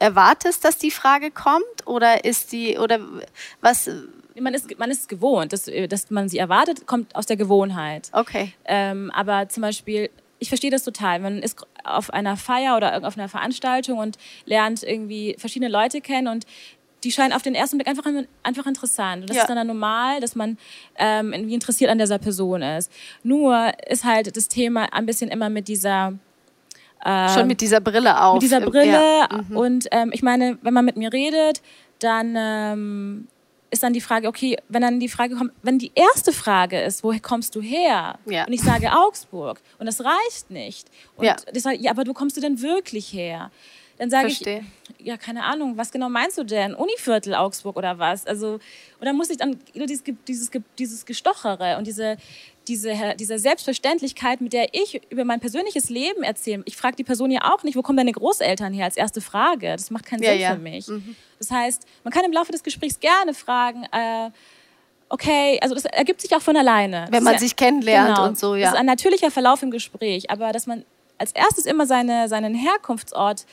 erwartest, 0.00 0.64
dass 0.64 0.78
die 0.78 0.90
Frage 0.90 1.30
kommt? 1.30 1.86
Oder 1.86 2.24
ist 2.24 2.50
die, 2.50 2.78
oder 2.78 2.98
was, 3.60 3.88
man 4.38 4.54
ist, 4.54 4.76
man 4.78 4.90
ist 4.90 5.08
gewohnt, 5.08 5.52
dass, 5.52 5.70
dass 5.88 6.10
man 6.10 6.28
sie 6.28 6.38
erwartet, 6.38 6.86
kommt 6.86 7.14
aus 7.14 7.26
der 7.26 7.36
Gewohnheit. 7.36 8.10
Okay. 8.12 8.54
Ähm, 8.64 9.10
aber 9.14 9.48
zum 9.48 9.60
Beispiel, 9.62 10.10
ich 10.40 10.48
verstehe 10.48 10.70
das 10.70 10.82
total. 10.82 11.20
Man 11.20 11.42
ist 11.42 11.64
auf 11.84 12.10
einer 12.10 12.36
Feier 12.36 12.76
oder 12.76 13.06
auf 13.06 13.16
einer 13.16 13.28
Veranstaltung 13.28 13.98
und 13.98 14.16
lernt 14.44 14.82
irgendwie 14.82 15.36
verschiedene 15.38 15.70
Leute 15.70 16.00
kennen 16.00 16.28
und 16.28 16.46
die 17.04 17.12
scheinen 17.12 17.32
auf 17.32 17.42
den 17.42 17.54
ersten 17.54 17.78
Blick 17.78 17.88
einfach, 17.88 18.04
einfach 18.42 18.66
interessant. 18.66 19.22
Und 19.22 19.30
das 19.30 19.36
ja. 19.36 19.42
ist 19.42 19.48
dann, 19.48 19.56
dann 19.56 19.66
normal, 19.66 20.20
dass 20.20 20.34
man 20.34 20.58
ähm, 20.96 21.32
irgendwie 21.32 21.54
interessiert 21.54 21.90
an 21.90 21.98
dieser 21.98 22.18
Person 22.18 22.62
ist. 22.62 22.92
Nur 23.22 23.72
ist 23.88 24.04
halt 24.04 24.36
das 24.36 24.48
Thema 24.48 24.92
ein 24.92 25.06
bisschen 25.06 25.30
immer 25.30 25.48
mit 25.48 25.68
dieser 25.68 26.14
ähm, 27.04 27.28
Schon 27.30 27.46
mit 27.46 27.60
dieser 27.60 27.80
Brille 27.80 28.20
auf. 28.22 28.34
Mit 28.34 28.42
dieser 28.42 28.60
Brille. 28.60 28.92
Ja. 28.92 29.28
Mhm. 29.48 29.56
Und 29.56 29.88
ähm, 29.90 30.10
ich 30.12 30.22
meine, 30.22 30.58
wenn 30.62 30.74
man 30.74 30.84
mit 30.84 30.96
mir 30.96 31.12
redet, 31.12 31.62
dann 31.98 32.34
ähm, 32.36 33.28
ist 33.70 33.82
dann 33.82 33.92
die 33.92 34.00
Frage, 34.00 34.28
okay, 34.28 34.56
wenn 34.68 34.82
dann 34.82 35.00
die 35.00 35.08
Frage 35.08 35.36
kommt, 35.36 35.52
wenn 35.62 35.78
die 35.78 35.92
erste 35.94 36.32
Frage 36.32 36.80
ist, 36.80 37.04
woher 37.04 37.20
kommst 37.20 37.54
du 37.54 37.60
her? 37.60 38.18
Ja. 38.26 38.44
Und 38.46 38.52
ich 38.52 38.62
sage 38.62 38.92
Augsburg 38.92 39.60
und 39.78 39.86
das 39.86 40.02
reicht 40.04 40.50
nicht. 40.50 40.88
Und 41.16 41.26
ja. 41.26 41.36
ich 41.52 41.62
sage, 41.62 41.78
ja, 41.78 41.92
aber 41.92 42.06
wo 42.06 42.12
kommst 42.12 42.36
du 42.36 42.40
denn 42.40 42.60
wirklich 42.60 43.12
her? 43.12 43.50
Dann 43.98 44.08
sage 44.08 44.28
ich, 44.28 44.42
ja, 44.98 45.18
keine 45.18 45.44
Ahnung, 45.44 45.76
was 45.76 45.92
genau 45.92 46.08
meinst 46.08 46.38
du 46.38 46.44
denn? 46.44 46.74
Univiertel 46.74 47.34
Augsburg 47.34 47.76
oder 47.76 47.98
was? 47.98 48.26
Also, 48.26 48.54
und 48.54 49.04
dann 49.04 49.14
muss 49.14 49.28
ich 49.28 49.36
dann 49.36 49.58
dieses, 49.74 50.02
dieses, 50.26 50.50
dieses 50.78 51.04
Gestochere 51.04 51.76
und 51.76 51.86
diese, 51.86 52.16
diese, 52.70 53.16
diese 53.18 53.38
Selbstverständlichkeit, 53.38 54.40
mit 54.40 54.52
der 54.52 54.72
ich 54.72 55.02
über 55.10 55.24
mein 55.24 55.40
persönliches 55.40 55.90
Leben 55.90 56.22
erzähle. 56.22 56.62
Ich 56.66 56.76
frage 56.76 56.94
die 56.94 57.04
Person 57.04 57.30
ja 57.32 57.52
auch 57.52 57.64
nicht, 57.64 57.76
wo 57.76 57.82
kommen 57.82 57.96
deine 57.96 58.12
Großeltern 58.12 58.72
her 58.72 58.84
als 58.84 58.96
erste 58.96 59.20
Frage. 59.20 59.72
Das 59.72 59.90
macht 59.90 60.06
keinen 60.06 60.22
ja, 60.22 60.30
Sinn 60.30 60.40
ja. 60.40 60.52
für 60.52 60.60
mich. 60.60 60.86
Mhm. 60.86 61.16
Das 61.38 61.50
heißt, 61.50 61.82
man 62.04 62.12
kann 62.12 62.24
im 62.24 62.32
Laufe 62.32 62.52
des 62.52 62.62
Gesprächs 62.62 63.00
gerne 63.00 63.34
fragen, 63.34 63.82
äh, 63.90 64.30
okay, 65.08 65.58
also 65.60 65.74
das 65.74 65.84
ergibt 65.84 66.20
sich 66.20 66.34
auch 66.36 66.42
von 66.42 66.56
alleine. 66.56 67.06
Wenn 67.10 67.24
man 67.24 67.34
ja, 67.34 67.38
sich 67.40 67.56
kennenlernt 67.56 68.14
genau, 68.14 68.28
und 68.28 68.38
so, 68.38 68.54
ja. 68.54 68.66
Das 68.66 68.74
ist 68.74 68.78
ein 68.78 68.86
natürlicher 68.86 69.32
Verlauf 69.32 69.62
im 69.62 69.72
Gespräch, 69.72 70.30
aber 70.30 70.52
dass 70.52 70.68
man 70.68 70.84
als 71.18 71.32
erstes 71.32 71.66
immer 71.66 71.86
seine, 71.86 72.28
seinen 72.28 72.54
Herkunftsort 72.54 73.46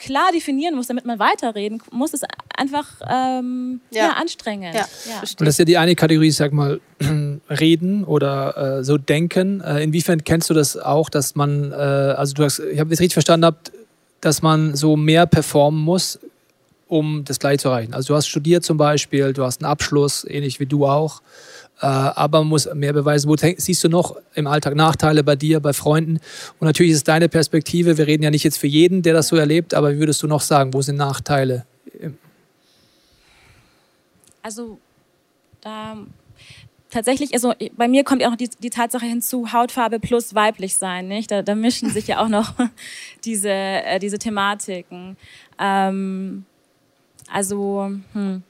klar 0.00 0.32
definieren 0.32 0.74
muss, 0.74 0.86
damit 0.86 1.04
man 1.04 1.18
weiterreden 1.18 1.82
muss, 1.90 2.12
ist 2.14 2.24
einfach 2.56 2.86
ähm, 3.08 3.80
ja. 3.90 4.04
ja. 4.04 4.10
anstrengend. 4.14 4.74
Ja. 4.74 4.86
Ja. 5.08 5.20
Und 5.20 5.40
das 5.42 5.48
ist 5.50 5.58
ja 5.58 5.64
die 5.64 5.78
eine 5.78 5.94
Kategorie, 5.94 6.30
sag 6.30 6.52
mal, 6.52 6.80
reden 7.50 8.04
oder 8.04 8.78
äh, 8.78 8.84
so 8.84 8.98
denken. 8.98 9.60
Äh, 9.60 9.84
inwiefern 9.84 10.24
kennst 10.24 10.50
du 10.50 10.54
das 10.54 10.76
auch, 10.76 11.10
dass 11.10 11.34
man, 11.34 11.72
äh, 11.72 11.74
also 11.74 12.34
du 12.34 12.44
hast, 12.44 12.58
ich 12.58 12.80
habe 12.80 12.90
jetzt 12.90 13.00
richtig 13.00 13.14
verstanden, 13.14 13.46
habt, 13.46 13.72
dass 14.20 14.42
man 14.42 14.74
so 14.74 14.96
mehr 14.96 15.26
performen 15.26 15.80
muss, 15.80 16.18
um 16.88 17.24
das 17.24 17.38
gleich 17.38 17.60
zu 17.60 17.68
erreichen. 17.68 17.94
Also 17.94 18.08
du 18.08 18.16
hast 18.16 18.26
studiert 18.26 18.64
zum 18.64 18.76
Beispiel, 18.76 19.32
du 19.32 19.44
hast 19.44 19.62
einen 19.62 19.70
Abschluss, 19.70 20.24
ähnlich 20.28 20.60
wie 20.60 20.66
du 20.66 20.86
auch. 20.86 21.22
Äh, 21.80 21.86
aber 21.86 22.40
man 22.40 22.48
muss 22.48 22.68
mehr 22.74 22.92
beweisen. 22.92 23.28
Wo 23.28 23.36
siehst 23.36 23.82
du 23.84 23.88
noch 23.88 24.16
im 24.34 24.46
Alltag 24.46 24.74
Nachteile 24.74 25.24
bei 25.24 25.36
dir, 25.36 25.60
bei 25.60 25.72
Freunden? 25.72 26.18
Und 26.58 26.66
natürlich 26.66 26.92
ist 26.92 27.08
deine 27.08 27.28
Perspektive. 27.28 27.96
Wir 27.96 28.06
reden 28.06 28.22
ja 28.22 28.30
nicht 28.30 28.44
jetzt 28.44 28.58
für 28.58 28.66
jeden, 28.66 29.02
der 29.02 29.14
das 29.14 29.28
so 29.28 29.36
erlebt, 29.36 29.74
aber 29.74 29.94
wie 29.94 29.98
würdest 29.98 30.22
du 30.22 30.26
noch 30.26 30.42
sagen, 30.42 30.74
wo 30.74 30.82
sind 30.82 30.96
Nachteile? 30.96 31.64
Also 34.42 34.78
da 35.60 35.96
tatsächlich, 36.90 37.32
also 37.32 37.54
bei 37.76 37.88
mir 37.88 38.04
kommt 38.04 38.20
ja 38.20 38.30
auch 38.30 38.36
die, 38.36 38.50
die 38.62 38.70
Tatsache 38.70 39.06
hinzu, 39.06 39.52
Hautfarbe 39.52 40.00
plus 40.00 40.34
weiblich 40.34 40.76
sein, 40.76 41.08
nicht? 41.08 41.30
Da, 41.30 41.42
da 41.42 41.54
mischen 41.54 41.90
sich 41.90 42.06
ja 42.06 42.22
auch 42.22 42.28
noch 42.28 42.54
diese, 43.24 43.50
äh, 43.50 43.98
diese 43.98 44.18
Thematiken. 44.18 45.16
Ähm, 45.58 46.44
also, 47.32 47.92
hm. 48.12 48.42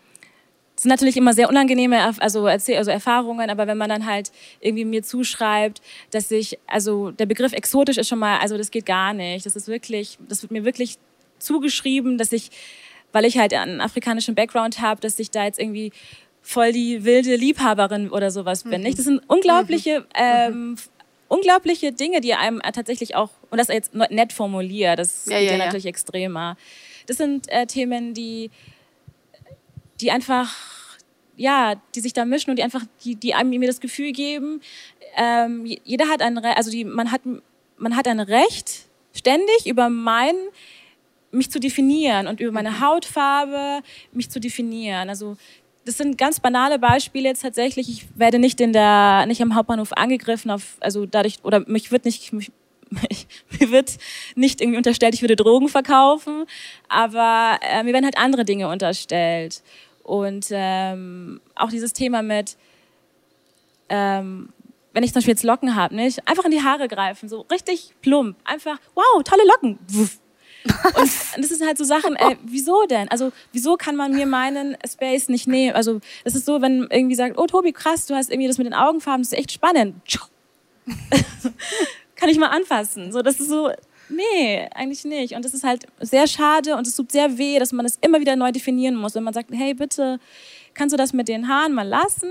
Das 0.80 0.84
sind 0.84 0.92
natürlich 0.92 1.18
immer 1.18 1.34
sehr 1.34 1.50
unangenehme 1.50 2.02
also, 2.20 2.46
also 2.46 2.72
Erfahrungen, 2.72 3.50
aber 3.50 3.66
wenn 3.66 3.76
man 3.76 3.90
dann 3.90 4.06
halt 4.06 4.32
irgendwie 4.60 4.86
mir 4.86 5.02
zuschreibt, 5.02 5.82
dass 6.10 6.30
ich, 6.30 6.58
also 6.66 7.10
der 7.10 7.26
Begriff 7.26 7.52
exotisch 7.52 7.98
ist 7.98 8.08
schon 8.08 8.18
mal, 8.18 8.38
also 8.38 8.56
das 8.56 8.70
geht 8.70 8.86
gar 8.86 9.12
nicht. 9.12 9.44
Das 9.44 9.56
ist 9.56 9.68
wirklich, 9.68 10.16
das 10.26 10.40
wird 10.40 10.52
mir 10.52 10.64
wirklich 10.64 10.96
zugeschrieben, 11.38 12.16
dass 12.16 12.32
ich, 12.32 12.48
weil 13.12 13.26
ich 13.26 13.36
halt 13.36 13.52
einen 13.52 13.82
afrikanischen 13.82 14.34
Background 14.34 14.80
habe, 14.80 15.02
dass 15.02 15.18
ich 15.18 15.30
da 15.30 15.44
jetzt 15.44 15.58
irgendwie 15.58 15.92
voll 16.40 16.72
die 16.72 17.04
wilde 17.04 17.36
Liebhaberin 17.36 18.08
oder 18.08 18.30
sowas 18.30 18.62
bin. 18.62 18.80
Mhm. 18.80 18.86
Nicht? 18.86 18.98
Das 18.98 19.04
sind 19.04 19.20
unglaubliche, 19.26 20.00
mhm. 20.00 20.06
ähm, 20.14 20.76
unglaubliche 21.28 21.92
Dinge, 21.92 22.22
die 22.22 22.32
einem 22.32 22.62
tatsächlich 22.72 23.16
auch, 23.16 23.28
und 23.50 23.58
das 23.58 23.68
jetzt 23.68 23.92
nett 23.92 24.32
formuliert, 24.32 24.98
das 24.98 25.26
ja, 25.26 25.40
geht 25.40 25.50
ja, 25.50 25.56
ja 25.58 25.66
natürlich 25.66 25.84
extremer. 25.84 26.56
Das 27.06 27.18
sind 27.18 27.50
äh, 27.50 27.66
Themen, 27.66 28.14
die 28.14 28.50
die 30.00 30.10
einfach, 30.10 30.54
ja, 31.36 31.74
die 31.94 32.00
sich 32.00 32.12
da 32.12 32.24
mischen 32.24 32.50
und 32.50 32.56
die 32.56 32.62
einfach, 32.62 32.84
die, 33.04 33.16
die 33.16 33.34
einem 33.34 33.50
mir 33.50 33.66
das 33.66 33.80
Gefühl 33.80 34.12
geben, 34.12 34.60
ähm, 35.16 35.66
jeder 35.84 36.08
hat 36.08 36.22
ein 36.22 36.38
Recht, 36.38 36.56
also 36.56 36.70
die, 36.70 36.84
man 36.84 37.10
hat, 37.10 37.22
man 37.76 37.96
hat 37.96 38.06
ein 38.06 38.20
Recht, 38.20 38.86
ständig 39.12 39.66
über 39.66 39.88
mein, 39.88 40.34
mich 41.32 41.50
zu 41.50 41.60
definieren 41.60 42.26
und 42.26 42.40
über 42.40 42.52
meine 42.52 42.80
Hautfarbe 42.80 43.82
mich 44.12 44.30
zu 44.30 44.40
definieren. 44.40 45.08
Also 45.08 45.36
das 45.84 45.96
sind 45.96 46.18
ganz 46.18 46.40
banale 46.40 46.78
Beispiele 46.78 47.28
jetzt 47.28 47.42
tatsächlich. 47.42 47.88
Ich 47.88 48.06
werde 48.14 48.38
nicht 48.38 48.60
in 48.60 48.72
der, 48.72 49.26
nicht 49.26 49.42
am 49.42 49.54
Hauptbahnhof 49.54 49.92
angegriffen, 49.92 50.50
auf, 50.50 50.76
also 50.80 51.06
dadurch, 51.06 51.38
oder 51.42 51.60
mich 51.66 51.90
wird 51.90 52.04
nicht, 52.04 52.32
mich, 52.32 52.50
mir 53.60 53.70
wird 53.70 53.96
nicht 54.34 54.60
irgendwie 54.60 54.76
unterstellt, 54.76 55.14
ich 55.14 55.22
würde 55.22 55.36
Drogen 55.36 55.68
verkaufen, 55.68 56.44
aber 56.88 57.58
äh, 57.62 57.82
mir 57.82 57.92
werden 57.92 58.04
halt 58.04 58.18
andere 58.18 58.44
Dinge 58.44 58.68
unterstellt. 58.68 59.62
Und 60.02 60.46
ähm, 60.50 61.40
auch 61.54 61.70
dieses 61.70 61.92
Thema 61.92 62.22
mit, 62.22 62.56
ähm, 63.88 64.50
wenn 64.92 65.04
ich 65.04 65.12
zum 65.12 65.20
Beispiel 65.20 65.34
jetzt 65.34 65.44
Locken 65.44 65.76
habe, 65.76 65.94
nicht 65.94 66.26
einfach 66.26 66.44
in 66.44 66.50
die 66.50 66.62
Haare 66.62 66.88
greifen, 66.88 67.28
so 67.28 67.42
richtig 67.50 67.94
plump, 68.02 68.36
einfach, 68.44 68.78
wow, 68.94 69.22
tolle 69.22 69.44
Locken. 69.46 69.78
Und 70.64 71.10
das 71.38 71.48
sind 71.48 71.66
halt 71.66 71.78
so 71.78 71.84
Sachen, 71.84 72.16
ey, 72.16 72.36
wieso 72.44 72.84
denn? 72.84 73.08
Also, 73.08 73.32
wieso 73.52 73.76
kann 73.76 73.96
man 73.96 74.12
mir 74.12 74.26
meinen 74.26 74.76
Space 74.86 75.28
nicht 75.28 75.46
nehmen? 75.46 75.74
Also, 75.74 76.00
das 76.24 76.34
ist 76.34 76.44
so, 76.44 76.60
wenn 76.60 76.86
irgendwie 76.90 77.14
sagt, 77.14 77.38
oh 77.38 77.46
Tobi, 77.46 77.72
krass, 77.72 78.06
du 78.06 78.14
hast 78.14 78.30
irgendwie 78.30 78.48
das 78.48 78.58
mit 78.58 78.66
den 78.66 78.74
Augenfarben, 78.74 79.22
das 79.22 79.32
ist 79.32 79.38
echt 79.38 79.52
spannend. 79.52 79.96
kann 82.16 82.28
ich 82.28 82.38
mal 82.38 82.48
anfassen. 82.48 83.12
So, 83.12 83.22
das 83.22 83.40
ist 83.40 83.48
so, 83.48 83.70
Nee, 84.10 84.68
eigentlich 84.74 85.04
nicht. 85.04 85.34
Und 85.34 85.44
das 85.44 85.54
ist 85.54 85.64
halt 85.64 85.86
sehr 86.00 86.26
schade 86.26 86.76
und 86.76 86.86
es 86.86 86.96
tut 86.96 87.12
sehr 87.12 87.38
weh, 87.38 87.58
dass 87.58 87.72
man 87.72 87.86
es 87.86 87.94
das 87.94 88.06
immer 88.06 88.20
wieder 88.20 88.36
neu 88.36 88.52
definieren 88.52 88.96
muss. 88.96 89.14
Wenn 89.14 89.22
man 89.22 89.34
sagt, 89.34 89.50
hey, 89.52 89.74
bitte, 89.74 90.18
kannst 90.74 90.92
du 90.92 90.96
das 90.96 91.12
mit 91.12 91.28
den 91.28 91.48
Haaren 91.48 91.72
mal 91.72 91.86
lassen? 91.86 92.30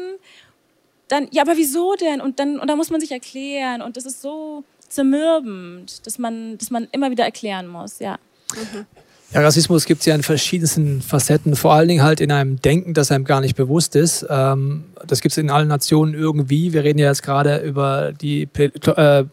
Dann, 1.08 1.28
ja, 1.32 1.42
aber 1.44 1.58
wieso 1.58 1.96
denn? 1.96 2.22
Und 2.22 2.40
dann, 2.40 2.60
und 2.60 2.68
dann 2.70 2.78
muss 2.78 2.90
man 2.90 3.02
sich 3.02 3.12
erklären. 3.12 3.82
Und 3.82 3.98
das 3.98 4.06
ist 4.06 4.22
so 4.22 4.64
zermürbend, 4.88 6.06
dass 6.06 6.20
man, 6.20 6.58
dass 6.58 6.70
man 6.72 6.88
immer 6.92 7.12
wieder 7.12 7.24
erklären 7.24 7.68
muss, 7.68 8.00
ja. 8.00 8.20
Mhm. 8.56 8.86
Ja, 9.32 9.42
Rassismus 9.42 9.86
gibt 9.86 10.00
es 10.00 10.08
ja 10.08 10.16
in 10.16 10.24
verschiedensten 10.24 11.04
Facetten, 11.04 11.56
vor 11.56 11.74
allen 11.74 11.88
Dingen 11.88 12.02
halt 12.02 12.20
in 12.20 12.32
einem 12.32 12.60
Denken, 12.60 12.96
das 12.96 13.12
einem 13.12 13.26
gar 13.26 13.42
nicht 13.42 13.56
bewusst 13.56 13.96
ist. 13.96 14.26
Ähm, 14.28 14.86
das 15.06 15.22
gibt 15.22 15.34
es 15.34 15.38
in 15.38 15.52
allen 15.52 15.68
Nationen 15.68 16.16
irgendwie. 16.16 16.74
Wir 16.74 16.84
reden 16.84 16.98
ja 16.98 17.10
jetzt 17.10 17.22
gerade 17.22 17.58
über 17.60 18.12
die 18.12 18.48
äh, 18.58 19.24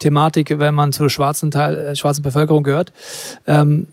Thematik, 0.00 0.58
wenn 0.58 0.74
man 0.74 0.92
zur 0.92 1.08
schwarzen, 1.08 1.52
Teil, 1.52 1.78
äh, 1.78 1.96
schwarzen 1.96 2.22
Bevölkerung 2.22 2.64
gehört. 2.64 2.92
Ähm, 3.46 3.86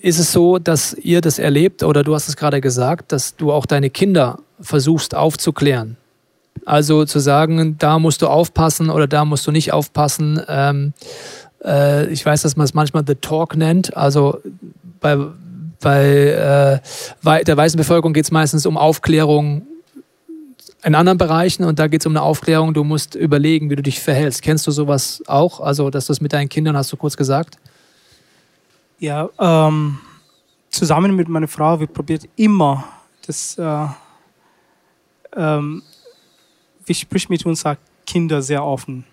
ist 0.00 0.18
es 0.18 0.32
so, 0.32 0.58
dass 0.58 0.94
ihr 0.94 1.20
das 1.20 1.38
erlebt 1.38 1.82
oder 1.82 2.02
du 2.02 2.14
hast 2.14 2.28
es 2.28 2.36
gerade 2.36 2.62
gesagt, 2.62 3.12
dass 3.12 3.36
du 3.36 3.52
auch 3.52 3.66
deine 3.66 3.90
Kinder 3.90 4.38
versuchst 4.58 5.14
aufzuklären? 5.14 5.98
Also 6.64 7.04
zu 7.04 7.18
sagen, 7.18 7.76
da 7.78 7.98
musst 7.98 8.22
du 8.22 8.28
aufpassen 8.28 8.88
oder 8.90 9.06
da 9.06 9.24
musst 9.24 9.46
du 9.46 9.50
nicht 9.50 9.72
aufpassen. 9.72 10.40
Ähm, 10.48 10.94
äh, 11.64 12.06
ich 12.06 12.24
weiß, 12.24 12.42
dass 12.42 12.56
man 12.56 12.64
es 12.64 12.74
manchmal 12.74 13.04
The 13.06 13.14
Talk 13.16 13.56
nennt. 13.56 13.96
Also 13.96 14.38
bei, 15.00 15.18
bei 15.80 16.80
äh, 17.24 17.44
der 17.44 17.56
weißen 17.56 17.76
Bevölkerung 17.76 18.12
geht 18.12 18.24
es 18.24 18.30
meistens 18.30 18.66
um 18.66 18.76
Aufklärung 18.76 19.66
in 20.82 20.94
anderen 20.94 21.18
Bereichen 21.18 21.64
und 21.64 21.78
da 21.78 21.88
geht 21.88 22.00
es 22.00 22.06
um 22.06 22.12
eine 22.12 22.22
Aufklärung, 22.22 22.74
du 22.74 22.84
musst 22.84 23.14
überlegen, 23.14 23.70
wie 23.70 23.76
du 23.76 23.82
dich 23.82 24.00
verhältst. 24.00 24.42
Kennst 24.42 24.66
du 24.66 24.70
sowas 24.70 25.22
auch? 25.26 25.60
Also, 25.60 25.90
dass 25.90 26.06
das 26.06 26.20
mit 26.20 26.32
deinen 26.32 26.48
Kindern 26.48 26.76
hast 26.76 26.92
du 26.92 26.96
kurz 26.96 27.16
gesagt? 27.16 27.58
Ja, 28.98 29.28
ähm, 29.38 29.98
zusammen 30.70 31.14
mit 31.16 31.28
meiner 31.28 31.48
Frau, 31.48 31.80
wir 31.80 31.86
probieren 31.86 32.28
immer, 32.36 32.84
das, 33.26 33.58
äh, 33.58 33.86
ähm, 35.36 35.82
wir 36.84 36.94
sprechen 36.94 37.32
mit 37.32 37.44
unseren 37.44 37.76
Kindern 38.06 38.42
sehr 38.42 38.64
offen. 38.64 39.04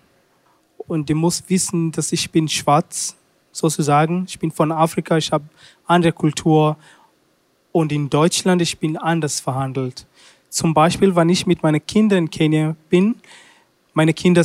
Und 0.76 1.08
die 1.08 1.14
muss 1.14 1.44
wissen, 1.48 1.92
dass 1.92 2.12
ich 2.12 2.30
bin 2.30 2.48
schwarz, 2.48 3.14
sozusagen. 3.52 4.24
Ich 4.28 4.38
bin 4.38 4.50
von 4.50 4.72
Afrika, 4.72 5.16
ich 5.16 5.32
habe 5.32 5.44
andere 5.86 6.12
Kultur 6.12 6.76
und 7.72 7.92
in 7.92 8.08
Deutschland 8.08 8.62
ich 8.62 8.78
bin 8.78 8.96
anders 8.96 9.40
verhandelt. 9.40 10.06
Zum 10.48 10.72
Beispiel, 10.72 11.14
wenn 11.14 11.28
ich 11.28 11.46
mit 11.46 11.62
meinen 11.62 11.84
Kindern 11.84 12.18
in 12.24 12.30
Kenia 12.30 12.76
bin, 12.88 13.16
meine 13.92 14.14
Kinder 14.14 14.44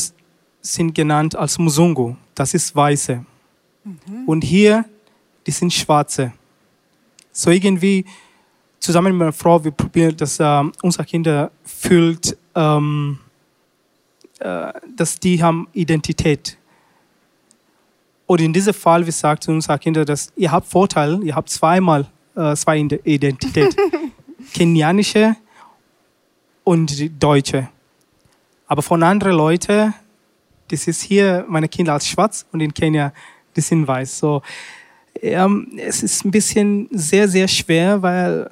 sind 0.62 0.96
genannt 0.96 1.36
als 1.36 1.58
Musungu, 1.58 2.16
das 2.36 2.54
ist 2.54 2.76
Weiße. 2.76 3.24
Mhm. 3.84 3.94
Und 4.26 4.44
hier, 4.44 4.86
die 5.46 5.52
sind 5.52 5.74
Schwarze. 5.74 6.34
So 7.32 7.52
irgendwie 7.52 8.06
zusammen 8.80 9.14
mit 9.14 9.20
meiner 9.20 9.34
Frau, 9.34 9.64
wir 9.64 9.72
probieren, 9.72 10.16
dass 10.18 10.40
äh, 10.40 10.64
unsere 10.82 11.06
Kinder 11.06 11.52
fühlt, 11.64 12.38
ähm, 12.56 13.20
äh, 14.40 14.74
dass 14.96 15.20
die 15.20 15.42
haben 15.42 15.68
Identität. 15.74 16.58
Und 18.26 18.42
in 18.42 18.54
diesem 18.54 18.74
Fall, 18.74 19.06
wir 19.06 19.14
sagen 19.14 19.42
zu 19.42 19.52
unseren 19.52 19.80
Kindern, 19.80 20.06
dass 20.06 20.32
ihr 20.36 20.52
habt 20.52 20.68
Vorteil, 20.68 21.22
ihr 21.24 21.36
habt 21.36 21.50
zweimal 21.50 22.08
äh, 22.36 22.56
zwei 22.56 22.80
Identität. 22.80 23.76
Kenianische 24.54 25.36
und 26.64 27.22
Deutsche. 27.22 27.70
Aber 28.68 28.82
von 28.82 29.04
anderen 29.04 29.38
Leuten, 29.38 29.94
das 30.70 30.88
ist 30.88 31.02
hier 31.02 31.46
meine 31.48 31.68
Kinder 31.68 31.94
als 31.94 32.08
schwarz 32.08 32.46
und 32.52 32.62
in 32.62 32.74
Kenia, 32.74 33.14
die 33.56 33.62
sind 33.62 33.88
weiß. 33.88 34.20
So, 34.20 34.42
ähm, 35.22 35.72
es 35.78 36.04
ist 36.04 36.26
ein 36.26 36.32
bisschen 36.32 36.88
sehr, 36.92 37.28
sehr 37.28 37.48
schwer, 37.48 38.02
weil 38.02 38.50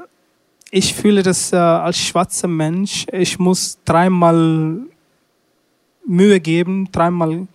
ich 0.69 0.93
fühle, 0.93 1.23
dass 1.23 1.51
äh, 1.51 1.57
als 1.57 1.97
schwarzer 1.97 2.47
Mensch, 2.47 3.05
ich 3.11 3.39
muss 3.39 3.77
dreimal 3.83 4.79
Mühe 6.05 6.39
geben, 6.39 6.89
dreimal 6.91 7.47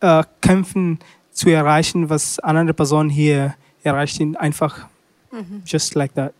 äh, 0.00 0.22
kämpfen 0.40 0.98
zu 1.32 1.50
erreichen, 1.50 2.08
was 2.08 2.38
eine 2.38 2.60
andere 2.60 2.74
Person 2.74 3.08
hier 3.08 3.54
erreicht, 3.82 4.20
einfach 4.36 4.86
mhm. 5.32 5.62
just 5.66 5.94
like 5.94 6.14
that. 6.14 6.32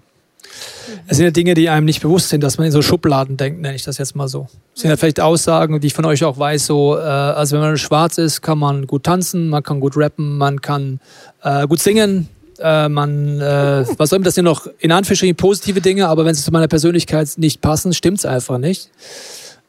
Es 1.07 1.17
sind 1.17 1.25
ja 1.25 1.31
Dinge, 1.31 1.55
die 1.55 1.69
einem 1.69 1.87
nicht 1.87 2.03
bewusst 2.03 2.29
sind, 2.29 2.43
dass 2.43 2.59
man 2.59 2.67
in 2.67 2.73
so 2.73 2.83
Schubladen 2.83 3.37
denkt, 3.37 3.61
nenne 3.61 3.75
ich 3.75 3.85
das 3.85 3.99
jetzt 3.99 4.15
mal 4.17 4.29
so. 4.29 4.49
Es 4.75 4.83
sind 4.83 4.91
ja 4.91 4.97
vielleicht 4.97 5.21
Aussagen, 5.21 5.81
die 5.81 5.87
ich 5.89 5.95
von 5.95 6.05
euch 6.05 6.25
auch 6.25 6.39
weiß, 6.39 6.67
so, 6.67 6.97
äh, 6.97 7.01
also 7.01 7.57
wenn 7.57 7.63
man 7.63 7.79
schwarz 7.79 8.19
ist, 8.19 8.43
kann 8.43 8.59
man 8.59 8.87
gut 8.87 9.05
tanzen, 9.05 9.49
man 9.49 9.63
kann 9.63 9.81
gut 9.81 9.97
rappen, 9.97 10.39
man 10.39 10.61
kann 10.61 11.01
äh, 11.43 11.67
gut 11.67 11.81
singen, 11.81 12.29
äh, 12.59 12.89
man, 12.89 13.41
äh, 13.41 13.85
was 13.97 14.11
soll 14.11 14.21
das 14.21 14.35
denn 14.35 14.45
noch, 14.45 14.67
in 14.79 14.93
Anführungsstrichen 14.93 15.37
positive 15.37 15.81
Dinge, 15.81 16.09
aber 16.09 16.25
wenn 16.25 16.35
sie 16.35 16.43
zu 16.43 16.53
meiner 16.53 16.69
Persönlichkeit 16.69 17.29
nicht 17.37 17.61
passen, 17.61 17.93
stimmt 17.93 18.19
es 18.19 18.27
einfach 18.27 18.59
nicht 18.59 18.91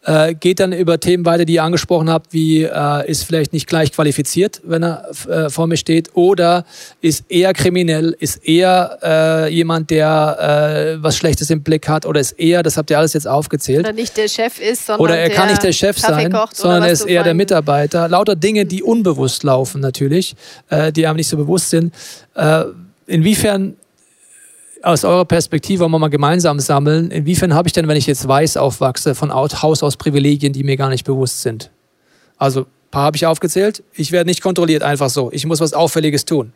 äh, 0.05 0.35
geht 0.35 0.59
dann 0.59 0.71
über 0.71 0.99
Themen 0.99 1.25
weiter, 1.25 1.45
die 1.45 1.55
ihr 1.55 1.63
angesprochen 1.63 2.09
habt, 2.09 2.31
wie 2.31 2.63
äh, 2.63 3.09
ist 3.09 3.23
vielleicht 3.23 3.53
nicht 3.53 3.67
gleich 3.67 3.91
qualifiziert, 3.91 4.61
wenn 4.63 4.83
er 4.83 5.09
äh, 5.27 5.49
vor 5.49 5.67
mir 5.67 5.77
steht, 5.77 6.15
oder 6.15 6.65
ist 7.01 7.25
eher 7.29 7.53
kriminell, 7.53 8.15
ist 8.19 8.47
eher 8.47 8.99
äh, 9.03 9.53
jemand, 9.53 9.89
der 9.89 10.97
äh, 10.99 11.03
was 11.03 11.17
Schlechtes 11.17 11.49
im 11.49 11.63
Blick 11.63 11.87
hat, 11.87 12.05
oder 12.05 12.19
ist 12.19 12.33
eher, 12.33 12.63
das 12.63 12.77
habt 12.77 12.89
ihr 12.91 12.97
alles 12.97 13.13
jetzt 13.13 13.27
aufgezählt. 13.27 13.79
Oder 13.79 13.93
nicht 13.93 14.15
der 14.15 14.27
Chef 14.27 14.59
ist, 14.59 14.85
sondern 14.85 15.01
Oder 15.01 15.17
er 15.17 15.29
kann 15.29 15.49
nicht 15.49 15.63
der 15.63 15.71
Chef 15.71 15.97
sein, 15.97 16.31
sondern 16.53 16.83
er 16.83 16.91
ist 16.91 17.05
eher 17.05 17.23
der 17.23 17.33
Mitarbeiter. 17.33 18.07
Lauter 18.07 18.35
Dinge, 18.35 18.65
die 18.65 18.83
unbewusst 18.95 19.43
laufen 19.43 19.81
natürlich, 19.81 20.35
äh, 20.69 20.91
die 20.91 21.07
einem 21.07 21.17
nicht 21.17 21.27
so 21.27 21.37
bewusst 21.37 21.71
sind. 21.71 21.93
Äh, 22.35 22.65
inwiefern 23.07 23.75
aus 24.85 25.03
eurer 25.03 25.25
Perspektive 25.25 25.81
wollen 25.81 25.91
wir 25.91 25.99
mal 25.99 26.09
gemeinsam 26.09 26.59
sammeln. 26.59 27.09
Inwiefern 27.09 27.55
habe 27.55 27.67
ich 27.67 27.73
denn, 27.73 27.87
wenn 27.87 27.97
ich 27.97 28.05
jetzt 28.05 28.27
weiß 28.27 28.57
aufwachse, 28.57 29.15
von 29.15 29.33
Haus 29.33 29.83
aus 29.83 29.97
Privilegien, 29.97 30.53
die 30.53 30.63
mir 30.63 30.77
gar 30.77 30.89
nicht 30.89 31.05
bewusst 31.05 31.41
sind? 31.41 31.71
Also, 32.37 32.61
ein 32.61 32.91
paar 32.91 33.03
habe 33.03 33.17
ich 33.17 33.25
aufgezählt. 33.25 33.83
Ich 33.93 34.11
werde 34.11 34.29
nicht 34.29 34.41
kontrolliert 34.41 34.83
einfach 34.83 35.09
so. 35.09 35.31
Ich 35.31 35.45
muss 35.45 35.59
was 35.59 35.73
Auffälliges 35.73 36.25
tun. 36.25 36.53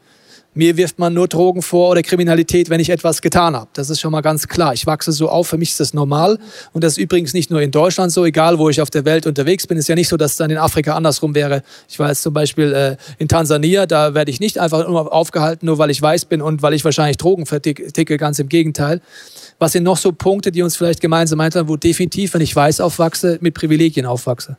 Mir 0.55 0.77
wirft 0.77 0.97
man 0.97 1.13
nur 1.13 1.27
Drogen 1.27 1.61
vor 1.61 1.91
oder 1.91 2.01
Kriminalität, 2.01 2.71
wenn 2.71 2.79
ich 2.79 2.89
etwas 2.89 3.21
getan 3.21 3.55
habe. 3.55 3.69
Das 3.73 3.91
ist 3.91 3.99
schon 3.99 4.11
mal 4.11 4.21
ganz 4.21 4.47
klar. 4.47 4.73
Ich 4.73 4.87
wachse 4.87 5.11
so 5.11 5.29
auf, 5.29 5.47
für 5.47 5.57
mich 5.57 5.69
ist 5.69 5.79
das 5.79 5.93
normal. 5.93 6.39
Und 6.73 6.83
das 6.83 6.93
ist 6.93 6.97
übrigens 6.97 7.33
nicht 7.35 7.51
nur 7.51 7.61
in 7.61 7.69
Deutschland 7.69 8.11
so, 8.11 8.25
egal 8.25 8.57
wo 8.57 8.67
ich 8.67 8.81
auf 8.81 8.89
der 8.89 9.05
Welt 9.05 9.27
unterwegs 9.27 9.67
bin. 9.67 9.77
Es 9.77 9.83
ist 9.83 9.89
ja 9.89 9.95
nicht 9.95 10.09
so, 10.09 10.17
dass 10.17 10.31
es 10.31 10.37
dann 10.37 10.49
in 10.49 10.57
Afrika 10.57 10.95
andersrum 10.95 11.35
wäre. 11.35 11.61
Ich 11.87 11.99
war 11.99 12.09
jetzt 12.09 12.23
zum 12.23 12.33
Beispiel 12.33 12.73
äh, 12.73 12.97
in 13.19 13.27
Tansania, 13.27 13.85
da 13.85 14.15
werde 14.15 14.31
ich 14.31 14.39
nicht 14.39 14.57
einfach 14.57 14.87
nur 14.87 15.13
aufgehalten, 15.13 15.67
nur 15.67 15.77
weil 15.77 15.91
ich 15.91 16.01
weiß 16.01 16.25
bin 16.25 16.41
und 16.41 16.63
weil 16.63 16.73
ich 16.73 16.83
wahrscheinlich 16.83 17.17
Drogen 17.17 17.45
verticke, 17.45 18.17
ganz 18.17 18.39
im 18.39 18.49
Gegenteil. 18.49 19.01
Was 19.59 19.73
sind 19.73 19.83
noch 19.83 19.97
so 19.97 20.11
Punkte, 20.11 20.51
die 20.51 20.63
uns 20.63 20.75
vielleicht 20.75 20.99
gemeinsam 20.99 21.39
einteilen, 21.41 21.69
wo 21.69 21.75
definitiv, 21.75 22.33
wenn 22.33 22.41
ich 22.41 22.55
weiß 22.55 22.81
aufwachse, 22.81 23.37
mit 23.41 23.53
Privilegien 23.53 24.07
aufwachse? 24.07 24.57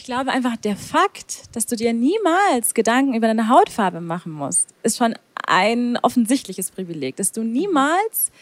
Ich 0.00 0.06
glaube 0.06 0.30
einfach, 0.30 0.56
der 0.56 0.76
Fakt, 0.76 1.54
dass 1.54 1.66
du 1.66 1.76
dir 1.76 1.92
niemals 1.92 2.72
Gedanken 2.72 3.12
über 3.12 3.26
deine 3.26 3.50
Hautfarbe 3.50 4.00
machen 4.00 4.32
musst, 4.32 4.70
ist 4.82 4.96
schon 4.96 5.14
ein 5.46 5.98
offensichtliches 6.00 6.70
Privileg, 6.70 7.16
dass 7.16 7.32
du 7.32 7.42
niemals 7.42 8.32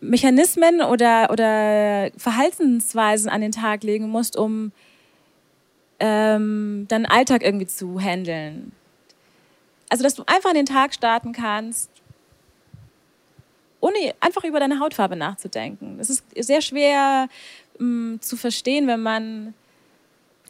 Mechanismen 0.00 0.82
oder, 0.82 1.30
oder 1.30 2.10
Verhaltensweisen 2.16 3.30
an 3.30 3.40
den 3.40 3.52
Tag 3.52 3.84
legen 3.84 4.08
musst, 4.08 4.36
um 4.36 4.72
ähm, 6.00 6.86
deinen 6.88 7.06
Alltag 7.06 7.44
irgendwie 7.44 7.68
zu 7.68 8.00
handeln. 8.00 8.72
Also, 9.90 10.02
dass 10.02 10.16
du 10.16 10.24
einfach 10.26 10.50
an 10.50 10.56
den 10.56 10.66
Tag 10.66 10.92
starten 10.92 11.30
kannst, 11.32 11.88
ohne 13.78 13.96
einfach 14.18 14.42
über 14.42 14.58
deine 14.58 14.80
Hautfarbe 14.80 15.14
nachzudenken. 15.14 15.98
Das 15.98 16.10
ist 16.10 16.24
sehr 16.36 16.62
schwer 16.62 17.28
mh, 17.78 17.86
mm, 17.86 18.20
zu 18.20 18.36
verstehen, 18.36 18.88
wenn 18.88 19.02
man 19.02 19.54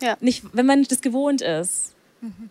ja. 0.03 0.17
nicht, 0.21 0.45
wenn 0.53 0.67
man 0.67 0.85
das 0.85 1.01
gewohnt 1.01 1.43
ist. 1.43 1.93
Mhm. 2.21 2.51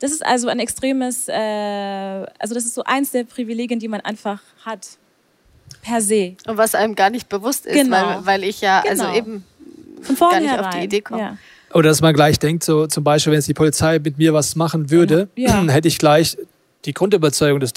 Das 0.00 0.12
ist 0.12 0.24
also 0.24 0.48
ein 0.48 0.58
extremes, 0.58 1.28
äh, 1.28 1.32
also 1.32 2.54
das 2.54 2.64
ist 2.64 2.74
so 2.74 2.84
eins 2.84 3.12
der 3.12 3.24
Privilegien, 3.24 3.78
die 3.78 3.88
man 3.88 4.00
einfach 4.00 4.40
hat. 4.64 4.98
Per 5.82 6.00
se. 6.00 6.36
Und 6.46 6.56
was 6.56 6.74
einem 6.74 6.94
gar 6.94 7.10
nicht 7.10 7.28
bewusst 7.28 7.66
ist, 7.66 7.74
genau. 7.74 7.96
weil, 7.96 8.26
weil 8.26 8.44
ich 8.44 8.60
ja 8.60 8.80
also 8.80 9.04
genau. 9.04 9.04
also 9.06 9.18
eben 9.18 9.44
Von 10.02 10.30
gar 10.30 10.40
nicht 10.40 10.58
auf 10.58 10.70
die 10.70 10.84
Idee 10.84 11.00
komme. 11.00 11.20
Ja. 11.20 11.38
Oder 11.72 11.88
dass 11.88 12.00
man 12.00 12.14
gleich 12.14 12.38
denkt, 12.38 12.64
so 12.64 12.86
zum 12.86 13.02
Beispiel, 13.02 13.32
wenn 13.32 13.38
jetzt 13.38 13.48
die 13.48 13.54
Polizei 13.54 13.98
mit 13.98 14.18
mir 14.18 14.32
was 14.32 14.56
machen 14.56 14.90
würde, 14.90 15.28
ja. 15.36 15.62
hätte 15.68 15.88
ich 15.88 15.98
gleich 15.98 16.36
die 16.84 16.92
Grundüberzeugung, 16.92 17.60
das, 17.60 17.72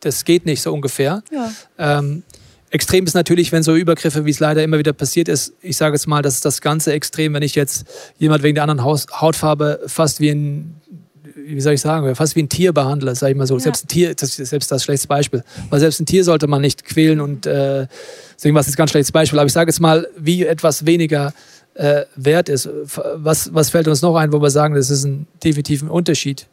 das 0.00 0.24
geht 0.24 0.46
nicht 0.46 0.62
so 0.62 0.72
ungefähr. 0.72 1.22
Ja. 1.30 1.52
Ähm, 1.78 2.24
Extrem 2.70 3.04
ist 3.04 3.14
natürlich, 3.14 3.50
wenn 3.50 3.62
so 3.62 3.74
Übergriffe, 3.74 4.24
wie 4.24 4.30
es 4.30 4.38
leider 4.38 4.62
immer 4.62 4.78
wieder 4.78 4.92
passiert 4.92 5.28
ist, 5.28 5.54
ich 5.60 5.76
sage 5.76 5.96
jetzt 5.96 6.06
mal, 6.06 6.22
das 6.22 6.34
ist 6.34 6.44
das 6.44 6.60
ganze 6.60 6.92
Extrem, 6.92 7.34
wenn 7.34 7.42
ich 7.42 7.56
jetzt 7.56 7.84
jemand 8.18 8.44
wegen 8.44 8.54
der 8.54 8.64
anderen 8.64 8.84
Hautfarbe 8.84 9.80
fast 9.86 10.20
wie 10.20 10.30
ein 10.30 10.80
wie 11.42 11.60
soll 11.60 11.74
ich 11.74 11.80
sagen, 11.80 12.14
fast 12.14 12.36
wie 12.36 12.42
ein 12.42 12.48
Tier 12.48 12.72
behandle, 12.72 13.14
sage 13.14 13.32
ich 13.32 13.38
mal 13.38 13.46
so. 13.46 13.54
Ja. 13.54 13.60
Selbst 13.60 13.84
ein 13.84 13.88
Tier, 13.88 14.14
das 14.14 14.38
ist 14.38 14.50
selbst 14.50 14.70
das 14.70 14.84
schlechtes 14.84 15.06
Beispiel. 15.06 15.42
Weil 15.68 15.80
selbst 15.80 16.00
ein 16.00 16.06
Tier 16.06 16.22
sollte 16.22 16.46
man 16.46 16.60
nicht 16.60 16.84
quälen 16.84 17.20
und 17.20 17.46
äh, 17.46 17.86
deswegen 18.36 18.54
war 18.54 18.60
es 18.60 18.66
jetzt 18.66 18.76
ganz 18.76 18.90
schlechtes 18.90 19.12
Beispiel. 19.12 19.38
Aber 19.38 19.46
ich 19.46 19.52
sage 19.52 19.68
jetzt 19.68 19.80
mal, 19.80 20.06
wie 20.16 20.44
etwas 20.44 20.86
weniger 20.86 21.32
äh, 21.74 22.02
wert 22.16 22.48
ist. 22.48 22.68
Was, 23.16 23.52
was 23.54 23.70
fällt 23.70 23.88
uns 23.88 24.02
noch 24.02 24.16
ein, 24.16 24.32
wo 24.32 24.40
wir 24.40 24.50
sagen, 24.50 24.74
das 24.74 24.90
ist 24.90 25.04
ein 25.04 25.26
definitiver 25.42 25.90
Unterschied? 25.90 26.46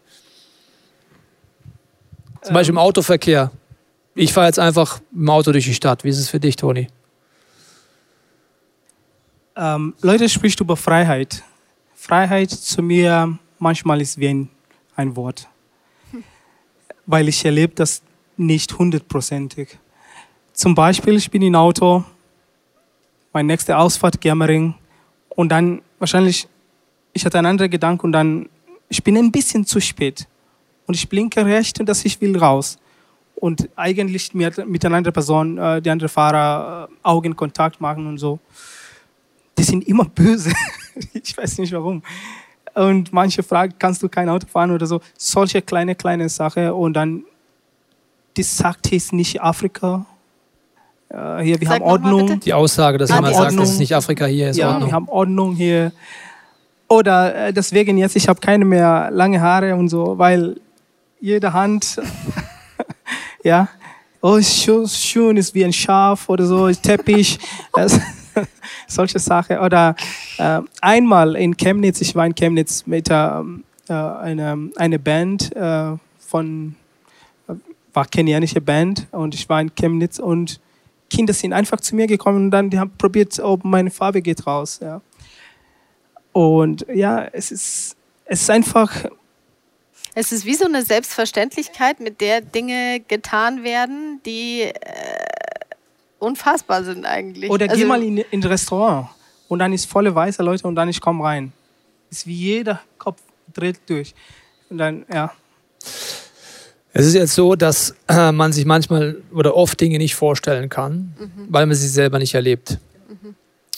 Zum 2.42 2.50
ähm. 2.50 2.54
Beispiel 2.54 2.74
im 2.74 2.80
Autoverkehr. 2.80 3.52
Ich 4.20 4.34
fahre 4.34 4.48
jetzt 4.48 4.58
einfach 4.58 5.00
im 5.14 5.30
Auto 5.30 5.52
durch 5.52 5.66
die 5.66 5.76
Stadt. 5.76 6.04
Wie 6.04 6.10
ist 6.10 6.18
es 6.18 6.28
für 6.28 6.40
dich, 6.40 6.56
Toni? 6.56 6.88
Ähm, 9.56 9.94
Leute 10.02 10.28
spricht 10.28 10.60
über 10.60 10.76
Freiheit. 10.76 11.44
Freiheit 11.94 12.50
zu 12.50 12.82
mir 12.82 13.38
manchmal 13.60 14.02
ist 14.02 14.18
wie 14.18 14.30
ein, 14.30 14.50
ein 14.96 15.16
Wort. 15.16 15.48
Weil 17.06 17.28
ich 17.28 17.46
erlebe 17.46 17.76
das 17.76 18.02
nicht 18.38 18.80
hundertprozentig. 18.80 19.78
Zum 20.52 20.74
Beispiel, 20.74 21.16
ich 21.16 21.30
bin 21.30 21.44
im 21.44 21.54
Auto, 21.54 22.04
meine 23.34 23.46
nächste 23.46 23.78
Ausfahrt 23.78 24.20
Germering 24.20 24.74
und 25.30 25.50
dann 25.50 25.84
wahrscheinlich, 26.00 26.48
ich 27.14 27.24
hatte 27.24 27.38
einen 27.38 27.46
anderen 27.46 27.70
Gedanken 27.70 28.08
und 28.08 28.14
dann, 28.14 28.50
ich 28.90 29.04
bin 29.04 29.16
ein 29.16 29.32
bisschen 29.32 29.64
zu 29.64 29.80
spät 29.80 30.28
und 30.88 30.96
ich 30.96 31.08
blinke 31.08 31.46
recht 31.46 31.80
und 31.80 31.86
dass 31.86 32.04
ich 32.04 32.20
will 32.20 32.36
raus 32.36 32.80
und 33.40 33.70
eigentlich 33.76 34.34
mit, 34.34 34.68
mit 34.68 34.84
einer 34.86 34.96
anderen 34.98 35.14
Person, 35.14 35.58
äh, 35.58 35.82
die 35.82 35.90
andere 35.90 36.10
Fahrer, 36.10 36.88
äh, 36.90 36.94
Augenkontakt 37.04 37.80
machen 37.80 38.08
und 38.08 38.18
so. 38.18 38.40
Die 39.58 39.64
sind 39.64 39.88
immer 39.88 40.06
böse. 40.16 40.52
ich 41.14 41.38
weiß 41.38 41.60
nicht 41.60 41.72
warum. 41.74 42.02
Und 42.76 43.12
manche 43.14 43.42
fragen, 43.44 43.74
kannst 43.80 44.04
du 44.04 44.10
kein 44.10 44.30
Auto 44.30 44.48
fahren 44.48 44.72
oder 44.72 44.86
so. 44.86 45.02
Solche 45.18 45.62
kleine, 45.62 45.96
kleine 45.96 46.30
Sachen. 46.30 46.70
Und 46.72 46.94
dann, 46.94 47.24
die 48.36 48.44
sagt, 48.44 48.92
ist 48.92 49.14
nicht 49.14 49.42
Afrika. 49.42 50.06
äh, 51.10 51.40
hier, 51.44 51.60
wir 51.60 51.68
Sag 51.68 51.76
haben 51.80 51.86
mal 51.86 51.92
Ordnung. 51.92 52.26
bitte. 52.28 52.40
Die 52.40 52.54
Aussage, 52.54 52.98
dass 53.00 53.10
Ah, 53.12 53.16
jemand 53.16 53.34
sagt, 53.36 53.46
Ordnung. 53.48 53.60
das 53.62 53.72
ist 53.72 53.80
nicht 53.80 53.96
Afrika 53.96 54.26
hier, 54.26 54.50
ist 54.52 54.58
Ja, 54.58 54.70
Ordnung. 54.74 54.90
wir 54.90 54.94
haben 54.94 55.10
Ordnung 55.10 55.56
hier. 55.56 55.92
Oder 56.88 57.48
äh, 57.48 57.54
deswegen 57.54 57.98
jetzt, 57.98 58.16
ich 58.16 58.28
habe 58.28 58.40
keine 58.40 58.64
mehr 58.66 59.10
lange 59.12 59.42
Haare 59.42 59.76
und 59.76 59.90
so, 59.90 60.18
weil 60.20 60.60
jede 61.20 61.52
Hand, 61.54 62.00
ja, 63.48 63.70
oh, 64.22 64.42
Schuh 64.42 65.32
ist 65.32 65.56
wie 65.56 65.64
ein 65.64 65.72
Schaf 65.72 66.28
oder 66.28 66.46
so, 66.46 66.70
Teppich, 66.70 67.40
das, 67.74 68.00
solche 68.88 69.20
Sachen. 69.20 69.58
Oder 69.60 69.96
äh, 70.38 70.60
einmal 70.82 71.36
in 71.38 71.56
Chemnitz, 71.56 72.02
ich 72.02 72.14
war 72.14 72.26
in 72.26 72.36
Chemnitz 72.36 72.86
mit 72.86 73.08
ähm, 73.10 73.64
äh, 73.88 73.94
einer 73.94 74.58
eine 74.76 75.00
Band 75.00 75.56
äh, 75.56 75.94
von, 76.20 76.76
äh, 77.48 77.54
war 77.94 78.06
kenianische 78.06 78.60
Band 78.60 79.08
und 79.12 79.34
ich 79.34 79.48
war 79.48 79.62
in 79.62 79.74
Chemnitz 79.74 80.20
und 80.20 80.60
Kinder 81.10 81.34
sind 81.34 81.54
einfach 81.54 81.80
zu 81.80 81.96
mir 81.96 82.06
gekommen 82.06 82.46
und 82.46 82.52
dann 82.52 82.70
die 82.70 82.80
haben 82.80 82.92
probiert, 82.98 83.40
ob 83.40 83.64
meine 83.64 83.92
Farbe 83.92 84.22
geht 84.22 84.46
raus. 84.46 84.80
Ja. 84.82 85.00
Und 86.34 86.86
ja, 86.94 87.24
es 87.32 87.52
ist, 87.52 87.96
es 88.26 88.42
ist 88.42 88.50
einfach, 88.50 89.06
Es 90.20 90.32
ist 90.32 90.46
wie 90.46 90.56
so 90.56 90.66
eine 90.66 90.84
Selbstverständlichkeit, 90.84 92.00
mit 92.00 92.22
der 92.22 92.42
Dinge 92.42 93.02
getan 93.08 93.64
werden, 93.64 94.20
die 94.26 94.62
äh, 94.64 94.74
unfassbar 96.18 96.84
sind 96.84 97.06
eigentlich. 97.06 97.52
oder 97.52 97.70
Also, 97.70 97.80
geh 97.80 97.86
mal 97.86 98.02
in, 98.02 98.18
in 98.18 98.26
ein 98.32 98.44
Restaurant 98.44 99.10
und 99.48 99.60
dann 99.60 99.74
ist 99.74 99.86
volle 99.86 100.16
weiße 100.16 100.42
Leute 100.42 100.68
und 100.68 100.74
dann 100.74 100.90
ich 100.90 101.02
komme 101.02 101.24
rein. 101.24 101.54
Ist 102.10 102.26
wie 102.26 102.34
jeder 102.34 102.82
Kopf 102.98 103.22
dreht 103.54 103.80
durch. 103.86 104.16
Und 104.72 104.80
dann, 104.80 105.06
ja. 105.14 105.32
Es 106.94 107.06
ist 107.06 107.14
jetzt 107.14 107.36
so, 107.36 107.54
dass 107.54 107.96
äh, 108.08 108.32
man 108.32 108.52
sich 108.54 108.66
manchmal 108.66 109.18
oder 109.32 109.56
oft 109.56 109.80
Dinge 109.80 110.00
nicht 110.00 110.16
vorstellen 110.16 110.68
kann, 110.70 111.16
weil 111.48 111.68
man 111.68 111.76
sie 111.76 111.88
selber 111.88 112.18
nicht 112.18 112.34
erlebt. 112.34 112.80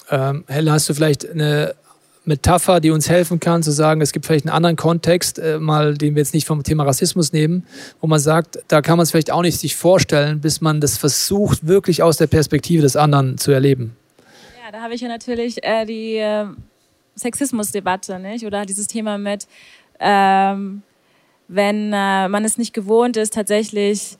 Ähm, 0.09 0.45
Helle, 0.47 0.71
hast 0.71 0.87
du 0.87 0.93
vielleicht 0.93 1.29
eine 1.29 1.75
Metapher, 2.29 2.79
die 2.79 2.91
uns 2.91 3.09
helfen 3.09 3.41
kann, 3.41 3.61
zu 3.61 3.71
sagen, 3.71 3.99
es 3.99 4.13
gibt 4.13 4.25
vielleicht 4.25 4.45
einen 4.45 4.55
anderen 4.55 4.77
Kontext, 4.77 5.37
äh, 5.37 5.59
mal, 5.59 5.95
den 5.95 6.15
wir 6.15 6.21
jetzt 6.21 6.33
nicht 6.33 6.47
vom 6.47 6.63
Thema 6.63 6.83
Rassismus 6.85 7.33
nehmen, 7.33 7.65
wo 7.99 8.07
man 8.07 8.19
sagt, 8.19 8.59
da 8.69 8.81
kann 8.81 8.95
man 8.95 9.03
es 9.03 9.11
vielleicht 9.11 9.31
auch 9.31 9.41
nicht 9.41 9.59
sich 9.59 9.75
vorstellen, 9.75 10.39
bis 10.39 10.61
man 10.61 10.79
das 10.79 10.97
versucht, 10.97 11.67
wirklich 11.67 12.01
aus 12.01 12.15
der 12.15 12.27
Perspektive 12.27 12.81
des 12.81 12.95
anderen 12.95 13.37
zu 13.37 13.51
erleben. 13.51 13.97
Ja, 14.63 14.71
da 14.71 14.81
habe 14.81 14.93
ich 14.93 15.01
ja 15.01 15.09
natürlich 15.09 15.61
äh, 15.63 15.85
die 15.85 16.15
äh, 16.15 16.45
Sexismusdebatte, 17.15 18.19
nicht? 18.19 18.45
Oder 18.45 18.65
dieses 18.65 18.87
Thema 18.87 19.17
mit, 19.17 19.47
ähm, 19.99 20.83
wenn 21.49 21.91
äh, 21.91 22.29
man 22.29 22.45
es 22.45 22.57
nicht 22.57 22.73
gewohnt 22.73 23.17
ist, 23.17 23.33
tatsächlich 23.33 24.17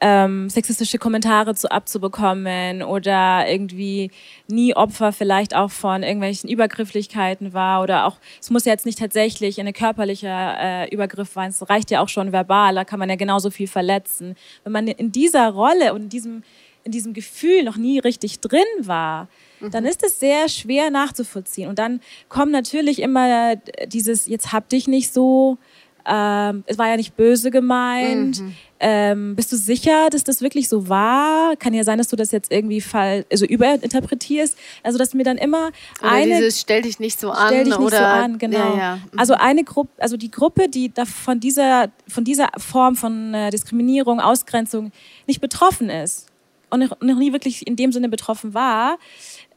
ähm, 0.00 0.50
sexistische 0.50 0.98
Kommentare 0.98 1.54
zu 1.54 1.70
abzubekommen 1.70 2.82
oder 2.82 3.48
irgendwie 3.48 4.10
nie 4.48 4.74
Opfer 4.74 5.12
vielleicht 5.12 5.54
auch 5.54 5.70
von 5.70 6.02
irgendwelchen 6.02 6.50
Übergrifflichkeiten 6.50 7.54
war 7.54 7.82
oder 7.82 8.06
auch, 8.06 8.18
es 8.40 8.50
muss 8.50 8.64
ja 8.64 8.72
jetzt 8.72 8.86
nicht 8.86 8.98
tatsächlich 8.98 9.60
eine 9.60 9.72
körperliche 9.72 10.28
äh, 10.28 10.92
Übergriff 10.92 11.32
sein, 11.32 11.50
es 11.50 11.68
reicht 11.68 11.90
ja 11.90 12.00
auch 12.00 12.08
schon 12.08 12.32
verbal, 12.32 12.74
da 12.74 12.84
kann 12.84 12.98
man 12.98 13.08
ja 13.08 13.16
genauso 13.16 13.50
viel 13.50 13.68
verletzen. 13.68 14.34
Wenn 14.64 14.72
man 14.72 14.88
in 14.88 15.12
dieser 15.12 15.50
Rolle 15.50 15.94
und 15.94 16.02
in 16.02 16.08
diesem, 16.08 16.42
in 16.82 16.92
diesem 16.92 17.14
Gefühl 17.14 17.62
noch 17.62 17.76
nie 17.76 17.98
richtig 17.98 18.40
drin 18.40 18.62
war, 18.80 19.28
dann 19.70 19.84
ist 19.84 20.02
es 20.04 20.20
sehr 20.20 20.48
schwer 20.48 20.90
nachzuvollziehen. 20.90 21.68
Und 21.68 21.78
dann 21.78 22.00
kommt 22.28 22.52
natürlich 22.52 23.00
immer 23.00 23.56
dieses, 23.86 24.26
jetzt 24.26 24.52
hab 24.52 24.68
dich 24.68 24.88
nicht 24.88 25.12
so, 25.12 25.58
ähm, 26.06 26.64
es 26.66 26.78
war 26.78 26.88
ja 26.88 26.96
nicht 26.96 27.16
böse 27.16 27.50
gemeint. 27.50 28.42
Ähm, 28.80 29.34
bist 29.34 29.50
du 29.50 29.56
sicher, 29.56 30.10
dass 30.10 30.24
das 30.24 30.42
wirklich 30.42 30.68
so 30.68 30.88
war? 30.88 31.56
Kann 31.56 31.72
ja 31.72 31.84
sein, 31.84 31.96
dass 31.96 32.08
du 32.08 32.16
das 32.16 32.32
jetzt 32.32 32.52
irgendwie 32.52 32.82
fall, 32.82 33.24
also 33.32 33.46
überinterpretierst. 33.46 34.58
Also, 34.82 34.98
dass 34.98 35.14
mir 35.14 35.24
dann 35.24 35.38
immer 35.38 35.70
oder 36.00 36.10
eine 36.10 36.36
dieses 36.36 36.60
stell 36.60 36.82
dich 36.82 36.98
nicht 37.00 37.18
so 37.18 37.30
an. 37.30 37.46
Stell 37.46 37.64
dich 37.64 37.78
nicht 37.78 37.86
oder, 37.86 37.98
so 37.98 38.04
an, 38.04 38.38
genau. 38.38 38.58
Ja, 38.58 38.76
ja. 38.76 38.98
Also 39.16 39.34
eine 39.34 39.64
Gruppe, 39.64 39.90
also 39.98 40.18
die 40.18 40.30
Gruppe, 40.30 40.68
die 40.68 40.92
da 40.92 41.06
von 41.06 41.40
dieser, 41.40 41.88
von 42.06 42.24
dieser 42.24 42.48
Form 42.58 42.96
von 42.96 43.32
äh, 43.32 43.50
Diskriminierung, 43.50 44.20
Ausgrenzung 44.20 44.92
nicht 45.26 45.40
betroffen 45.40 45.88
ist 45.88 46.26
und 46.68 46.80
noch, 46.80 47.00
nie 47.00 47.32
wirklich 47.32 47.66
in 47.66 47.76
dem 47.76 47.92
Sinne 47.92 48.10
betroffen 48.10 48.52
war, 48.52 48.98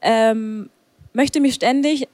ähm, 0.02 0.70
möchte 1.12 1.42
mir 1.42 1.52
ständig 1.52 2.08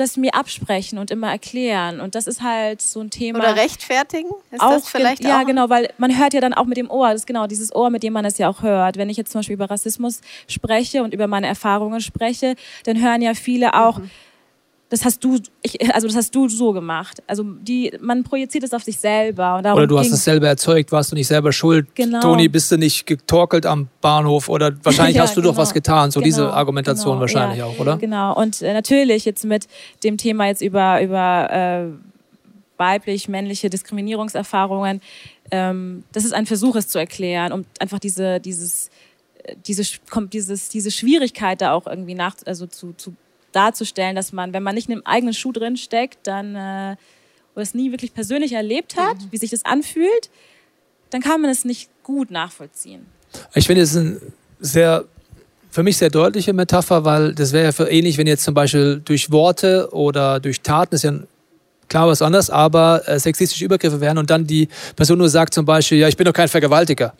das 0.00 0.16
mir 0.16 0.34
absprechen 0.34 0.98
und 0.98 1.10
immer 1.10 1.30
erklären. 1.30 2.00
Und 2.00 2.14
das 2.14 2.26
ist 2.26 2.42
halt 2.42 2.80
so 2.80 3.00
ein 3.00 3.10
Thema. 3.10 3.38
Oder 3.38 3.56
rechtfertigen? 3.56 4.30
Ist 4.50 4.60
auch 4.60 4.70
das 4.72 4.88
vielleicht 4.88 5.22
ja 5.22 5.42
auch? 5.42 5.46
genau 5.46 5.68
weil 5.70 5.92
man 5.98 6.16
hört 6.18 6.34
ja 6.34 6.40
dann 6.40 6.54
auch 6.54 6.64
mit 6.64 6.76
dem 6.76 6.90
Ohr 6.90 7.08
das 7.08 7.22
ist 7.22 7.26
genau 7.26 7.46
dieses 7.46 7.74
Ohr 7.74 7.90
mit 7.90 8.02
dem 8.02 8.12
man 8.12 8.24
es 8.24 8.38
ja 8.38 8.48
auch 8.48 8.62
hört 8.62 8.96
wenn 8.96 9.08
ich 9.10 9.16
jetzt 9.16 9.30
zum 9.32 9.40
Beispiel 9.40 9.54
über 9.54 9.70
Rassismus 9.70 10.20
spreche 10.48 11.02
und 11.02 11.14
über 11.14 11.26
meine 11.26 11.46
Erfahrungen 11.46 12.00
spreche 12.00 12.54
dann 12.84 13.00
hören 13.00 13.22
ja 13.22 13.34
viele 13.34 13.74
auch 13.74 13.98
Mhm. 13.98 14.10
Das 14.90 15.04
hast 15.04 15.24
du 15.24 15.38
ich, 15.62 15.94
also 15.94 16.06
das 16.06 16.16
hast 16.16 16.34
du 16.34 16.48
so 16.48 16.72
gemacht 16.72 17.22
also 17.26 17.42
die 17.42 17.92
man 18.00 18.24
projiziert 18.24 18.64
es 18.64 18.74
auf 18.74 18.82
sich 18.82 18.98
selber 18.98 19.58
Oder 19.58 19.86
du 19.86 19.98
hast 19.98 20.12
es 20.12 20.24
selber 20.24 20.48
erzeugt, 20.48 20.92
warst 20.92 21.12
du 21.12 21.16
nicht 21.16 21.26
selber 21.26 21.52
schuld. 21.52 21.94
Genau. 21.94 22.20
Toni, 22.20 22.48
bist 22.48 22.70
du 22.70 22.76
nicht 22.76 23.06
getorkelt 23.06 23.66
am 23.66 23.88
Bahnhof 24.00 24.48
oder 24.48 24.72
wahrscheinlich 24.82 25.16
Ja, 25.20 25.22
hast 25.22 25.36
du 25.36 25.40
doch 25.40 25.50
genau. 25.50 25.62
was 25.62 25.72
getan. 25.74 26.10
So 26.10 26.20
diese 26.20 26.42
Genau, 26.42 26.52
Argumentation 26.52 27.12
genau, 27.12 27.20
wahrscheinlich 27.20 27.58
ja. 27.58 27.66
auch, 27.66 27.78
oder? 27.78 27.96
Genau. 27.96 28.36
Und 28.36 28.62
äh, 28.62 28.72
natürlich 28.72 29.24
jetzt 29.24 29.44
mit 29.44 29.66
dem 30.04 30.16
Thema 30.16 30.46
jetzt 30.46 30.62
über, 30.62 31.02
über 31.02 31.50
äh, 31.50 31.86
weiblich-männliche 32.78 33.70
Diskriminierungserfahrungen, 33.70 35.00
ähm, 35.50 36.04
das 36.12 36.24
ist 36.24 36.32
ein 36.32 36.46
Versuch, 36.46 36.76
es 36.76 36.88
zu 36.88 36.98
erklären, 36.98 37.52
um 37.52 37.64
einfach 37.78 37.98
diese, 37.98 38.40
dieses, 38.40 38.90
äh, 39.42 39.56
diese, 39.66 39.82
kommt 40.08 40.32
dieses, 40.32 40.68
diese 40.68 40.90
Schwierigkeit 40.90 41.60
da 41.60 41.72
auch 41.72 41.86
irgendwie 41.86 42.14
nach, 42.14 42.36
also 42.46 42.66
zu, 42.66 42.94
zu 42.96 43.14
darzustellen, 43.52 44.16
dass 44.16 44.32
man, 44.32 44.52
wenn 44.52 44.62
man 44.62 44.74
nicht 44.74 44.88
in 44.88 44.96
dem 44.96 45.06
eigenen 45.06 45.34
Schuh 45.34 45.52
drin 45.52 45.76
steckt, 45.76 46.26
dann 46.26 46.54
äh, 46.54 46.96
oder 47.54 47.62
es 47.62 47.74
nie 47.74 47.90
wirklich 47.90 48.14
persönlich 48.14 48.52
erlebt 48.52 48.96
hat, 48.96 49.16
wie 49.30 49.36
sich 49.36 49.50
das 49.50 49.64
anfühlt, 49.64 50.30
dann 51.10 51.20
kann 51.20 51.40
man 51.40 51.50
es 51.50 51.64
nicht 51.64 51.90
gut 52.02 52.30
nachvollziehen. 52.30 53.06
Ich 53.54 53.66
finde, 53.66 53.82
es 53.82 53.90
ist 53.90 53.96
ein 53.96 54.20
sehr, 54.60 55.04
für 55.70 55.82
mich 55.82 55.96
sehr 55.96 56.10
deutliche 56.10 56.52
Metapher, 56.52 57.04
weil 57.04 57.34
das 57.34 57.52
wäre 57.52 57.66
ja 57.66 57.72
für 57.72 57.90
ähnlich, 57.90 58.18
wenn 58.18 58.26
jetzt 58.26 58.44
zum 58.44 58.54
Beispiel 58.54 59.02
durch 59.04 59.30
Worte 59.30 59.88
oder 59.92 60.40
durch 60.40 60.60
Taten, 60.60 60.94
ist 60.94 61.04
ja 61.04 61.12
klar 61.88 62.06
was 62.08 62.22
anderes, 62.22 62.50
aber 62.50 63.06
äh, 63.08 63.18
sexistische 63.18 63.64
Übergriffe 63.64 64.00
wären 64.00 64.18
und 64.18 64.30
dann 64.30 64.46
die 64.46 64.68
Person 64.96 65.18
nur 65.18 65.28
sagt 65.28 65.54
zum 65.54 65.66
Beispiel, 65.66 65.98
ja, 65.98 66.08
ich 66.08 66.16
bin 66.16 66.24
doch 66.24 66.32
kein 66.32 66.48
Vergewaltiger. 66.48 67.14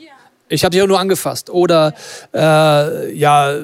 Ich 0.51 0.65
habe 0.65 0.73
dich 0.73 0.83
auch 0.83 0.89
nur 0.89 0.99
angefasst. 0.99 1.49
Oder 1.49 1.95
äh, 2.35 3.15
ja, 3.15 3.55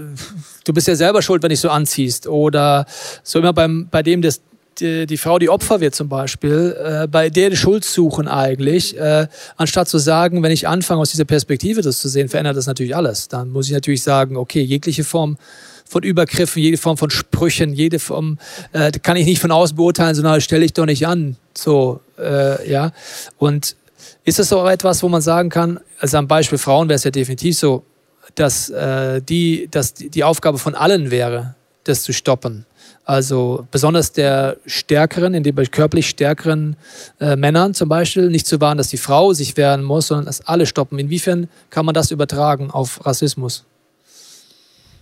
du 0.64 0.72
bist 0.72 0.86
ja 0.86 0.94
selber 0.94 1.20
schuld, 1.20 1.42
wenn 1.42 1.50
dich 1.50 1.60
so 1.60 1.68
anziehst. 1.68 2.28
Oder 2.28 2.86
so 3.22 3.40
immer 3.40 3.52
beim, 3.52 3.88
bei 3.90 4.02
dem, 4.02 4.22
das, 4.22 4.40
die, 4.78 5.06
die 5.06 5.16
Frau, 5.16 5.38
die 5.38 5.50
Opfer 5.50 5.80
wird 5.80 5.96
zum 5.96 6.08
Beispiel, 6.08 6.76
äh, 6.78 7.08
bei 7.08 7.28
der 7.28 7.50
die 7.50 7.56
Schuld 7.56 7.84
suchen 7.84 8.28
eigentlich, 8.28 8.96
äh, 8.98 9.26
anstatt 9.56 9.88
zu 9.88 9.98
sagen, 9.98 10.42
wenn 10.44 10.52
ich 10.52 10.68
anfange 10.68 11.00
aus 11.00 11.10
dieser 11.10 11.24
Perspektive 11.24 11.82
das 11.82 11.98
zu 11.98 12.08
sehen, 12.08 12.28
verändert 12.28 12.56
das 12.56 12.66
natürlich 12.66 12.94
alles. 12.94 13.26
Dann 13.28 13.50
muss 13.50 13.66
ich 13.66 13.72
natürlich 13.72 14.02
sagen, 14.02 14.36
okay, 14.36 14.62
jegliche 14.62 15.02
Form 15.02 15.38
von 15.88 16.02
Übergriffen, 16.02 16.62
jede 16.62 16.76
Form 16.76 16.96
von 16.96 17.10
Sprüchen, 17.10 17.72
jede 17.72 17.98
Form 17.98 18.38
äh, 18.72 18.92
kann 18.92 19.16
ich 19.16 19.26
nicht 19.26 19.40
von 19.40 19.50
außen 19.50 19.76
beurteilen, 19.76 20.14
sondern 20.14 20.40
stelle 20.40 20.64
ich 20.64 20.72
doch 20.72 20.86
nicht 20.86 21.06
an. 21.06 21.36
So, 21.56 22.00
äh, 22.18 22.70
ja. 22.70 22.92
Und 23.38 23.76
ist 24.26 24.40
das 24.40 24.48
so 24.48 24.66
etwas, 24.66 25.02
wo 25.02 25.08
man 25.08 25.22
sagen 25.22 25.48
kann, 25.48 25.80
also 26.00 26.18
am 26.18 26.28
Beispiel 26.28 26.58
Frauen 26.58 26.88
wäre 26.88 26.96
es 26.96 27.04
ja 27.04 27.10
definitiv 27.10 27.56
so, 27.56 27.84
dass, 28.34 28.68
äh, 28.68 29.22
die, 29.22 29.68
dass 29.70 29.94
die 29.94 30.24
Aufgabe 30.24 30.58
von 30.58 30.74
allen 30.74 31.10
wäre, 31.12 31.54
das 31.84 32.02
zu 32.02 32.12
stoppen. 32.12 32.66
Also 33.04 33.66
besonders 33.70 34.12
der 34.12 34.56
stärkeren, 34.66 35.32
in 35.32 35.44
dem 35.44 35.54
körperlich 35.70 36.08
stärkeren 36.08 36.76
äh, 37.20 37.36
Männern 37.36 37.72
zum 37.72 37.88
Beispiel, 37.88 38.28
nicht 38.28 38.48
zu 38.48 38.60
wahren, 38.60 38.78
dass 38.78 38.88
die 38.88 38.96
Frau 38.96 39.32
sich 39.32 39.56
wehren 39.56 39.84
muss, 39.84 40.08
sondern 40.08 40.26
dass 40.26 40.40
alle 40.40 40.66
stoppen. 40.66 40.98
Inwiefern 40.98 41.48
kann 41.70 41.86
man 41.86 41.94
das 41.94 42.10
übertragen 42.10 42.72
auf 42.72 43.06
Rassismus? 43.06 43.64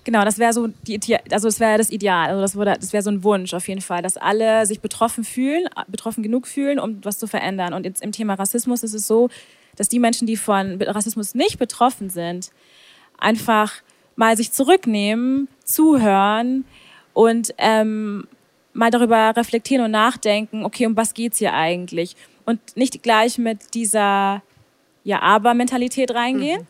Genau, 0.05 0.25
das 0.25 0.39
wäre 0.39 0.53
so 0.53 0.69
die, 0.87 1.17
also 1.33 1.49
das 1.49 1.61
wäre 1.61 1.79
das 1.79 1.91
Ideal, 1.91 2.29
also 2.29 2.43
das 2.43 2.55
würde, 2.57 2.75
das 2.79 2.93
wäre 2.93 3.03
so 3.03 3.11
ein 3.11 3.25
Wunsch 3.25 3.55
auf 3.55 3.67
jeden 3.69 3.81
Fall, 3.81 4.03
dass 4.03 4.19
alle 4.19 4.67
sich 4.67 4.81
betroffen 4.81 5.25
fühlen, 5.25 5.67
betroffen 5.89 6.23
genug 6.23 6.47
fühlen, 6.47 6.79
um 6.79 7.03
was 7.05 7.19
zu 7.19 7.27
verändern. 7.27 7.73
Und 7.73 7.87
jetzt 7.87 8.03
im 8.03 8.13
Thema 8.13 8.35
Rassismus 8.35 8.83
ist 8.83 8.93
es 8.93 9.07
so, 9.07 9.31
dass 9.77 9.89
die 9.89 9.99
Menschen, 9.99 10.27
die 10.27 10.37
von 10.37 10.81
Rassismus 10.83 11.35
nicht 11.35 11.59
betroffen 11.59 12.11
sind, 12.11 12.51
einfach 13.19 13.73
mal 14.17 14.37
sich 14.37 14.53
zurücknehmen, 14.53 15.49
zuhören 15.65 16.65
und 17.15 17.55
ähm, 17.57 18.29
mal 18.75 18.91
darüber 18.91 19.35
reflektieren 19.37 19.85
und 19.85 19.91
nachdenken, 19.91 20.65
okay, 20.65 20.87
um 20.87 20.97
was 20.97 21.15
geht's 21.15 21.39
hier 21.39 21.55
eigentlich? 21.55 22.15
Und 22.45 22.61
nicht 22.77 23.03
gleich 23.03 23.39
mit 23.39 23.75
dieser 23.75 24.43
ja, 25.03 25.21
Aber-Mentalität 25.23 26.13
reingehen. 26.13 26.67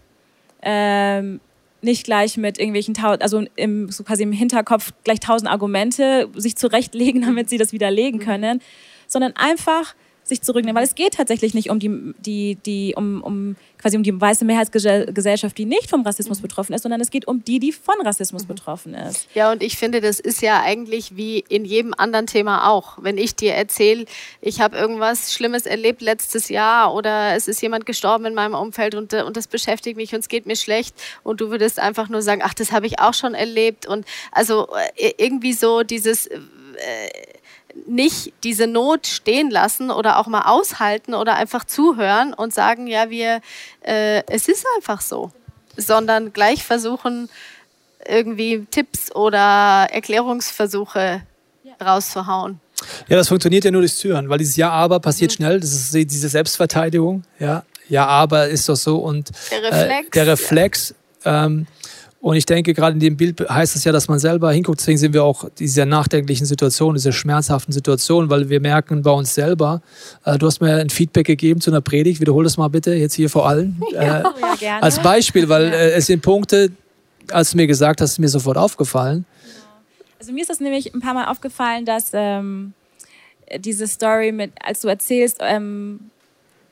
Ähm, 0.62 1.40
nicht 1.84 2.04
gleich 2.04 2.36
mit 2.36 2.58
irgendwelchen, 2.58 2.96
also 2.98 3.44
im, 3.56 3.90
so 3.90 4.04
quasi 4.04 4.22
im 4.22 4.32
Hinterkopf 4.32 4.92
gleich 5.04 5.20
tausend 5.20 5.50
Argumente 5.50 6.28
sich 6.34 6.56
zurechtlegen, 6.56 7.22
damit 7.26 7.48
sie 7.50 7.58
das 7.58 7.72
widerlegen 7.72 8.20
können, 8.20 8.60
sondern 9.06 9.32
einfach 9.36 9.94
sich 10.24 10.40
zurücknehmen, 10.40 10.76
weil 10.76 10.84
es 10.84 10.94
geht 10.94 11.14
tatsächlich 11.14 11.52
nicht 11.52 11.70
um 11.70 11.78
die, 11.78 12.14
die, 12.18 12.56
die, 12.64 12.94
um, 12.96 13.22
um 13.22 13.56
quasi 13.78 13.98
um 13.98 14.02
die 14.02 14.18
weiße 14.18 14.46
Mehrheitsgesellschaft, 14.46 15.58
die 15.58 15.66
nicht 15.66 15.90
vom 15.90 16.02
Rassismus 16.02 16.40
betroffen 16.40 16.72
ist, 16.72 16.82
sondern 16.82 17.02
es 17.02 17.10
geht 17.10 17.28
um 17.28 17.44
die, 17.44 17.58
die 17.58 17.72
von 17.72 17.94
Rassismus 18.02 18.46
betroffen 18.46 18.94
ist. 18.94 19.28
Ja, 19.34 19.52
und 19.52 19.62
ich 19.62 19.76
finde, 19.76 20.00
das 20.00 20.20
ist 20.20 20.40
ja 20.40 20.62
eigentlich 20.62 21.16
wie 21.16 21.40
in 21.48 21.66
jedem 21.66 21.92
anderen 21.92 22.26
Thema 22.26 22.70
auch. 22.70 22.96
Wenn 23.02 23.18
ich 23.18 23.36
dir 23.36 23.52
erzähle, 23.52 24.06
ich 24.40 24.62
habe 24.62 24.78
irgendwas 24.78 25.34
Schlimmes 25.34 25.66
erlebt 25.66 26.00
letztes 26.00 26.48
Jahr 26.48 26.94
oder 26.94 27.34
es 27.34 27.46
ist 27.46 27.60
jemand 27.60 27.84
gestorben 27.84 28.24
in 28.24 28.34
meinem 28.34 28.54
Umfeld 28.54 28.94
und, 28.94 29.12
und 29.12 29.36
das 29.36 29.46
beschäftigt 29.46 29.98
mich 29.98 30.14
und 30.14 30.20
es 30.20 30.28
geht 30.28 30.46
mir 30.46 30.56
schlecht 30.56 30.96
und 31.22 31.42
du 31.42 31.50
würdest 31.50 31.78
einfach 31.78 32.08
nur 32.08 32.22
sagen, 32.22 32.40
ach, 32.42 32.54
das 32.54 32.72
habe 32.72 32.86
ich 32.86 32.98
auch 32.98 33.14
schon 33.14 33.34
erlebt 33.34 33.86
und 33.86 34.06
also 34.32 34.68
äh, 34.96 35.12
irgendwie 35.18 35.52
so 35.52 35.82
dieses 35.82 36.26
äh, 36.26 36.38
nicht 37.86 38.32
diese 38.44 38.66
Not 38.66 39.06
stehen 39.06 39.50
lassen 39.50 39.90
oder 39.90 40.18
auch 40.18 40.26
mal 40.26 40.42
aushalten 40.42 41.14
oder 41.14 41.34
einfach 41.34 41.64
zuhören 41.64 42.32
und 42.32 42.54
sagen, 42.54 42.86
ja, 42.86 43.10
wir, 43.10 43.40
äh, 43.82 44.22
es 44.26 44.48
ist 44.48 44.64
einfach 44.76 45.00
so, 45.00 45.32
sondern 45.76 46.32
gleich 46.32 46.64
versuchen, 46.64 47.28
irgendwie 48.06 48.66
Tipps 48.70 49.14
oder 49.14 49.88
Erklärungsversuche 49.90 51.22
rauszuhauen. 51.84 52.60
Ja, 53.08 53.16
das 53.16 53.28
funktioniert 53.28 53.64
ja 53.64 53.70
nur 53.70 53.82
durchs 53.82 53.98
Zuhören, 53.98 54.28
weil 54.28 54.38
dieses 54.38 54.56
Ja, 54.56 54.70
aber 54.70 55.00
passiert 55.00 55.32
mhm. 55.32 55.36
schnell. 55.36 55.60
Das 55.60 55.72
ist 55.72 55.94
diese 55.94 56.28
Selbstverteidigung. 56.28 57.24
Ja, 57.38 57.64
ja, 57.88 58.06
aber 58.06 58.48
ist 58.48 58.68
doch 58.68 58.76
so. 58.76 58.98
Und 58.98 59.30
der 59.50 59.62
Reflex. 59.62 60.06
Äh, 60.06 60.10
der 60.12 60.26
Reflex 60.26 60.94
ja. 61.24 61.46
ähm, 61.46 61.66
und 62.24 62.36
ich 62.36 62.46
denke, 62.46 62.72
gerade 62.72 62.94
in 62.94 63.00
dem 63.00 63.18
Bild 63.18 63.38
heißt 63.50 63.76
es 63.76 63.84
ja, 63.84 63.92
dass 63.92 64.08
man 64.08 64.18
selber 64.18 64.50
hinguckt. 64.50 64.80
Deswegen 64.80 64.96
sind 64.96 65.12
wir 65.12 65.22
auch 65.22 65.46
dieser 65.58 65.84
nachdenklichen 65.84 66.46
Situation, 66.46 66.94
dieser 66.94 67.12
schmerzhaften 67.12 67.70
Situation, 67.70 68.30
weil 68.30 68.48
wir 68.48 68.60
merken 68.60 69.02
bei 69.02 69.10
uns 69.10 69.34
selber, 69.34 69.82
äh, 70.24 70.38
du 70.38 70.46
hast 70.46 70.62
mir 70.62 70.76
ein 70.76 70.88
Feedback 70.88 71.26
gegeben 71.26 71.60
zu 71.60 71.70
einer 71.70 71.82
Predigt, 71.82 72.22
wiederhol 72.22 72.42
das 72.44 72.56
mal 72.56 72.68
bitte 72.68 72.94
jetzt 72.94 73.12
hier 73.12 73.28
vor 73.28 73.46
allen. 73.46 73.78
Ja, 73.92 74.20
äh, 74.20 74.64
ja, 74.64 74.78
als 74.78 75.00
Beispiel, 75.00 75.50
weil 75.50 75.64
äh, 75.64 75.92
es 75.92 76.06
sind 76.06 76.22
Punkte, 76.22 76.70
als 77.30 77.50
du 77.50 77.58
mir 77.58 77.66
gesagt 77.66 78.00
hast, 78.00 78.12
ist 78.12 78.18
mir 78.18 78.28
sofort 78.28 78.56
aufgefallen. 78.56 79.26
Also 80.18 80.32
mir 80.32 80.40
ist 80.40 80.48
das 80.48 80.60
nämlich 80.60 80.94
ein 80.94 81.02
paar 81.02 81.12
Mal 81.12 81.26
aufgefallen, 81.26 81.84
dass 81.84 82.12
ähm, 82.14 82.72
diese 83.58 83.86
Story 83.86 84.32
mit, 84.32 84.52
als 84.64 84.80
du 84.80 84.88
erzählst, 84.88 85.40
ähm, 85.40 86.00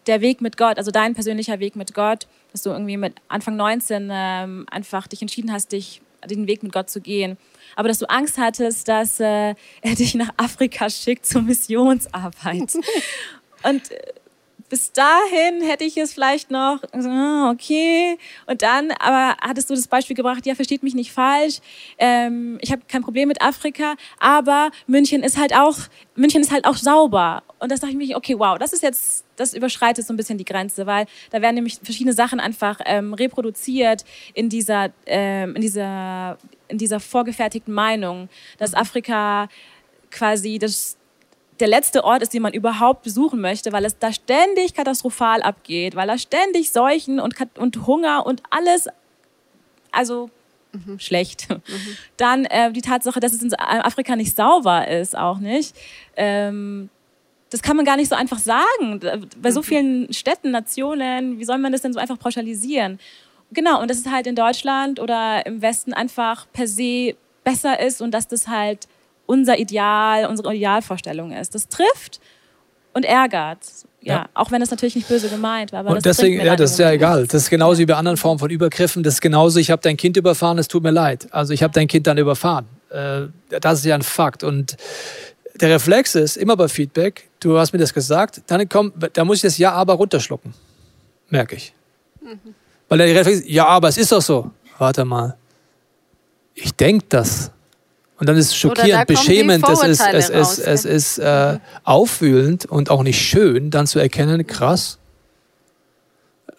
der 0.07 0.23
Weg 0.23 0.41
mit 0.41 0.57
Gott, 0.57 0.79
also 0.79 0.91
dein 0.91 1.13
persönlicher 1.13 1.61
Weg 1.61 1.77
mit 1.77 1.93
Gott, 1.93 2.27
dass 2.53 2.63
du 2.63 2.71
irgendwie 2.71 2.97
mit 2.97 3.15
Anfang 3.29 3.57
19 3.57 4.09
ähm, 4.13 4.67
einfach 4.71 5.07
dich 5.07 5.23
entschieden 5.23 5.53
hast, 5.53 5.73
dich 5.73 6.03
den 6.29 6.47
Weg 6.47 6.63
mit 6.63 6.73
Gott 6.73 6.89
zu 6.89 7.01
gehen. 7.01 7.37
Aber 7.75 7.89
dass 7.89 7.99
du 7.99 8.09
Angst 8.09 8.39
hattest, 8.39 8.89
dass 8.89 9.19
äh, 9.19 9.55
er 9.81 9.95
dich 9.97 10.15
nach 10.15 10.31
Afrika 10.37 10.89
schickt 10.89 11.27
zur 11.27 11.43
Missionsarbeit. 11.43 12.75
Und 13.65 13.91
äh, 13.91 14.13
bis 14.73 14.91
dahin 14.91 15.61
hätte 15.61 15.85
ich 15.85 15.99
es 15.99 16.15
vielleicht 16.15 16.51
noch, 16.51 16.79
ah, 16.93 17.51
okay. 17.51 18.17
Und 18.47 18.63
dann, 18.63 18.91
aber 18.93 19.37
hattest 19.43 19.69
du 19.69 19.75
das 19.75 19.87
Beispiel 19.87 20.17
gebracht, 20.17 20.47
ja, 20.47 20.55
versteht 20.55 20.83
mich 20.83 20.95
nicht 20.95 21.13
falsch. 21.13 21.59
Ähm, 21.99 22.57
ich 22.63 22.73
habe 22.73 22.81
kein 22.89 23.03
Problem 23.03 23.29
mit 23.29 23.43
Afrika, 23.43 23.97
aber 24.19 24.71
München 24.87 25.25
ist 25.25 25.37
halt 25.37 25.55
auch, 25.55 25.77
München 26.15 26.41
ist 26.41 26.51
halt 26.51 26.65
auch 26.65 26.77
sauber. 26.77 27.43
Und 27.59 27.71
das 27.71 27.81
dachte 27.81 27.93
ich 27.93 27.99
mir, 27.99 28.17
okay, 28.17 28.39
wow, 28.39 28.57
das 28.57 28.73
ist 28.73 28.83
jetzt, 28.83 29.27
das 29.37 29.53
überschreitet 29.53 30.07
so 30.07 30.15
ein 30.15 30.17
bisschen 30.17 30.39
die 30.39 30.47
Grenze, 30.47 30.87
weil 30.87 31.05
da 31.33 31.43
werden 31.43 31.57
nämlich 31.57 31.79
verschiedene 31.83 32.15
Sachen 32.15 32.41
einfach 32.41 32.81
ähm, 32.87 33.13
reproduziert 33.13 34.07
in 34.33 34.49
dieser, 34.49 34.89
ähm, 35.05 35.55
in 35.55 35.61
dieser, 35.61 36.39
in 36.69 36.79
dieser 36.79 36.99
vorgefertigten 36.99 37.75
Meinung, 37.75 38.31
dass 38.57 38.73
Afrika 38.73 39.51
quasi 40.11 40.59
das 40.59 40.97
der 41.61 41.69
letzte 41.69 42.05
Ort 42.05 42.23
ist, 42.23 42.35
den 42.35 42.43
man 42.43 42.53
überhaupt 42.53 43.03
besuchen 43.03 43.41
möchte, 43.41 43.73
weil 43.73 43.85
es 43.85 43.99
da 43.99 44.13
ständig 44.13 44.75
katastrophal 44.75 45.43
abgeht, 45.43 45.95
weil 45.95 46.09
da 46.09 46.19
ständig 46.19 46.73
Seuchen 46.73 47.21
und, 47.21 47.35
und 47.57 47.87
Hunger 47.87 48.27
und 48.27 48.43
alles, 48.51 48.89
also 49.91 50.31
mhm. 50.73 50.99
schlecht. 50.99 51.49
Mhm. 51.51 51.97
Dann 52.17 52.45
äh, 52.47 52.73
die 52.73 52.83
Tatsache, 52.83 53.21
dass 53.21 53.33
es 53.33 53.43
in 53.43 53.55
Afrika 53.55 54.17
nicht 54.17 54.35
sauber 54.35 54.89
ist, 54.89 55.17
auch 55.17 55.39
nicht. 55.39 55.77
Ähm, 56.17 56.89
das 57.51 57.63
kann 57.63 57.77
man 57.77 57.85
gar 57.85 57.97
nicht 57.97 58.09
so 58.09 58.17
einfach 58.17 58.39
sagen. 58.39 59.01
Bei 59.41 59.51
so 59.51 59.61
mhm. 59.61 59.65
vielen 59.65 60.13
Städten, 60.13 60.51
Nationen, 60.51 61.39
wie 61.39 61.45
soll 61.45 61.59
man 61.59 61.71
das 61.71 61.83
denn 61.83 61.93
so 61.93 62.01
einfach 62.01 62.19
pauschalisieren? 62.19 62.99
Genau, 63.53 63.83
und 63.83 63.91
dass 63.91 63.99
es 63.99 64.11
halt 64.11 64.27
in 64.27 64.35
Deutschland 64.35 64.99
oder 64.99 65.45
im 65.45 65.61
Westen 65.61 65.93
einfach 65.93 66.47
per 66.53 66.67
se 66.67 67.15
besser 67.45 67.79
ist 67.79 68.01
und 68.01 68.13
dass 68.13 68.27
das 68.27 68.49
halt 68.49 68.89
unser 69.33 69.59
Ideal, 69.59 70.27
unsere 70.27 70.55
Idealvorstellung 70.55 71.33
ist. 71.33 71.55
Das 71.55 71.69
trifft 71.69 72.21
und 72.93 73.07
ärgert. 73.07 73.61
Ja, 74.03 74.15
ja, 74.15 74.29
auch 74.35 74.51
wenn 74.51 74.61
es 74.61 74.71
natürlich 74.71 74.95
nicht 74.95 75.09
böse 75.09 75.29
gemeint 75.29 75.73
war. 75.73 75.87
und 75.87 76.05
deswegen, 76.05 76.45
ja, 76.45 76.55
das 76.55 76.73
ist 76.73 76.79
ja 76.79 76.91
egal. 76.91 77.27
Das 77.27 77.45
ist 77.45 77.51
genauso 77.51 77.79
wie 77.79 77.87
bei 77.87 77.95
anderen 77.95 78.19
Formen 78.19 78.39
von 78.39 78.51
Übergriffen. 78.51 79.03
Das 79.03 79.15
ist 79.15 79.21
genauso, 79.23 79.59
ich 79.59 79.71
habe 79.71 79.81
dein 79.81 79.97
Kind 79.97 80.17
überfahren, 80.19 80.59
es 80.59 80.69
tut 80.69 80.83
mir 80.83 80.91
leid. 80.91 81.29
Also 81.31 81.55
ich 81.55 81.63
habe 81.63 81.73
dein 81.73 81.89
Kind 81.89 82.07
dann 82.07 82.19
überfahren. 82.19 82.67
Äh, 82.91 83.29
das 83.61 83.79
ist 83.79 83.85
ja 83.87 83.95
ein 83.95 84.03
Fakt. 84.03 84.43
Und 84.43 84.77
der 85.55 85.71
Reflex 85.71 86.15
ist 86.15 86.37
immer 86.37 86.57
bei 86.57 86.69
Feedback, 86.69 87.31
du 87.41 87.59
hast 87.59 87.73
mir 87.73 87.79
das 87.79 87.95
gesagt, 87.95 88.43
dann 88.49 88.69
kommt, 88.69 88.95
da 89.15 89.25
muss 89.25 89.37
ich 89.37 89.43
das 89.43 89.57
Ja, 89.57 89.73
aber 89.73 89.95
runterschlucken. 89.95 90.53
Merke 91.31 91.57
ich. 91.57 91.73
Mhm. 92.21 92.55
Weil 92.89 92.99
der 92.99 93.07
Reflex 93.15 93.39
ist, 93.39 93.49
ja, 93.49 93.67
aber 93.67 93.89
es 93.89 93.97
ist 93.97 94.13
doch 94.13 94.21
so. 94.21 94.51
Warte 94.79 95.05
mal. 95.07 95.37
Ich 96.55 96.75
denke 96.75 97.07
das. 97.09 97.53
Und 98.23 98.29
dann 98.29 98.37
ist 98.37 98.51
es 98.51 98.55
schockierend, 98.55 99.09
beschämend, 99.09 99.69
es 99.69 99.83
ist, 99.83 100.01
es 100.13 100.29
ist, 100.29 100.59
es 100.61 100.85
ist 100.85 101.19
äh, 101.19 101.59
aufwühlend 101.83 102.67
und 102.67 102.89
auch 102.89 103.03
nicht 103.03 103.21
schön, 103.21 103.73
dann 103.73 103.89
zu 103.89 103.99
erkennen, 103.99 104.47
krass. 104.47 104.99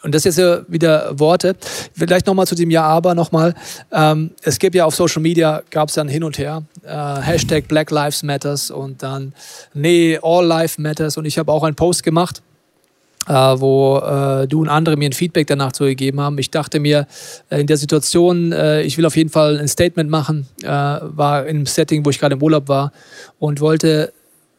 Und 0.01 0.13
das 0.13 0.25
ist 0.25 0.37
jetzt 0.37 0.65
wieder 0.67 1.17
Worte. 1.17 1.55
Vielleicht 1.93 2.27
nochmal 2.27 2.47
zu 2.47 2.55
dem 2.55 2.69
Ja, 2.69 2.83
aber 2.83 3.15
nochmal. 3.15 3.55
Ähm, 3.93 4.31
es 4.41 4.59
gibt 4.59 4.75
ja 4.75 4.83
auf 4.83 4.93
Social 4.93 5.21
Media, 5.21 5.63
gab 5.69 5.87
es 5.87 5.95
dann 5.95 6.09
hin 6.09 6.25
und 6.25 6.37
her, 6.37 6.63
äh, 6.85 7.21
Hashtag 7.21 7.69
Black 7.69 7.91
Lives 7.91 8.23
Matters 8.23 8.69
und 8.69 9.01
dann, 9.01 9.31
nee, 9.73 10.19
All 10.21 10.45
Life 10.45 10.81
Matters. 10.81 11.15
Und 11.15 11.23
ich 11.23 11.37
habe 11.37 11.49
auch 11.49 11.63
einen 11.63 11.77
Post 11.77 12.03
gemacht 12.03 12.41
äh, 13.27 13.33
wo 13.33 13.97
äh, 13.99 14.47
du 14.47 14.61
und 14.61 14.69
andere 14.69 14.97
mir 14.97 15.09
ein 15.09 15.13
Feedback 15.13 15.47
danach 15.47 15.71
zu 15.71 15.85
gegeben 15.85 16.19
haben. 16.19 16.37
Ich 16.37 16.51
dachte 16.51 16.79
mir, 16.79 17.07
äh, 17.49 17.61
in 17.61 17.67
der 17.67 17.77
Situation, 17.77 18.51
äh, 18.51 18.81
ich 18.83 18.97
will 18.97 19.05
auf 19.05 19.15
jeden 19.15 19.29
Fall 19.29 19.59
ein 19.59 19.67
Statement 19.67 20.09
machen, 20.09 20.47
äh, 20.61 20.67
war 20.67 21.45
in 21.45 21.57
einem 21.57 21.65
Setting, 21.65 22.05
wo 22.05 22.09
ich 22.09 22.19
gerade 22.19 22.35
im 22.35 22.41
Urlaub 22.41 22.67
war 22.67 22.91
und 23.39 23.61
wollte, 23.61 24.13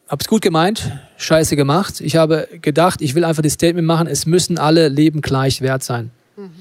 hab's 0.07 0.27
gut 0.27 0.41
gemeint, 0.41 0.91
scheiße 1.17 1.55
gemacht. 1.55 2.01
Ich 2.01 2.15
habe 2.15 2.47
gedacht, 2.61 3.01
ich 3.01 3.15
will 3.15 3.23
einfach 3.23 3.43
das 3.43 3.53
Statement 3.53 3.87
machen, 3.87 4.07
es 4.07 4.25
müssen 4.25 4.57
alle 4.57 4.87
Leben 4.87 5.21
gleich 5.21 5.61
wert 5.61 5.83
sein. 5.83 6.11
Mhm. 6.35 6.51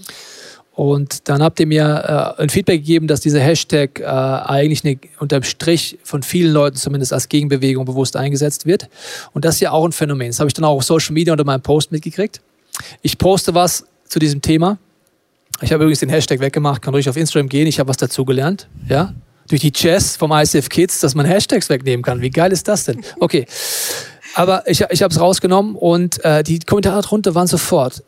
Und 0.74 1.28
dann 1.28 1.40
habt 1.40 1.60
ihr 1.60 1.66
mir 1.66 2.34
äh, 2.38 2.42
ein 2.42 2.50
Feedback 2.50 2.80
gegeben, 2.80 3.06
dass 3.06 3.20
dieser 3.20 3.38
Hashtag 3.38 4.00
äh, 4.00 4.04
eigentlich 4.04 4.84
eine, 4.84 4.98
unterm 5.20 5.44
Strich 5.44 5.98
von 6.02 6.24
vielen 6.24 6.52
Leuten 6.52 6.76
zumindest 6.76 7.12
als 7.12 7.28
Gegenbewegung 7.28 7.84
bewusst 7.84 8.16
eingesetzt 8.16 8.66
wird. 8.66 8.88
Und 9.32 9.44
das 9.44 9.56
ist 9.56 9.60
ja 9.60 9.70
auch 9.70 9.84
ein 9.84 9.92
Phänomen. 9.92 10.28
Das 10.28 10.40
habe 10.40 10.48
ich 10.48 10.54
dann 10.54 10.64
auch 10.64 10.74
auf 10.74 10.82
Social 10.82 11.12
Media 11.12 11.32
unter 11.32 11.44
meinem 11.44 11.62
Post 11.62 11.92
mitgekriegt. 11.92 12.40
Ich 13.02 13.18
poste 13.18 13.54
was 13.54 13.86
zu 14.08 14.18
diesem 14.18 14.42
Thema. 14.42 14.78
Ich 15.60 15.72
habe 15.72 15.84
übrigens 15.84 16.00
den 16.00 16.08
Hashtag 16.08 16.40
weggemacht, 16.40 16.82
kann 16.82 16.92
ruhig 16.92 17.08
auf 17.08 17.16
Instagram 17.16 17.48
gehen. 17.48 17.68
Ich 17.68 17.78
habe 17.78 17.88
was 17.88 17.96
dazugelernt. 17.96 18.68
Ja? 18.88 19.14
Durch 19.48 19.60
die 19.60 19.70
Chess 19.70 20.16
vom 20.16 20.32
ICF 20.32 20.68
Kids, 20.68 20.98
dass 20.98 21.14
man 21.14 21.24
Hashtags 21.24 21.68
wegnehmen 21.68 22.02
kann. 22.02 22.20
Wie 22.20 22.30
geil 22.30 22.50
ist 22.50 22.66
das 22.66 22.84
denn? 22.84 23.00
Okay. 23.20 23.46
Aber 24.34 24.68
ich, 24.68 24.80
ich 24.90 25.02
habe 25.04 25.14
es 25.14 25.20
rausgenommen 25.20 25.76
und 25.76 26.24
äh, 26.24 26.42
die 26.42 26.58
Kommentare 26.58 27.00
darunter 27.00 27.36
waren 27.36 27.46
sofort 27.46 28.02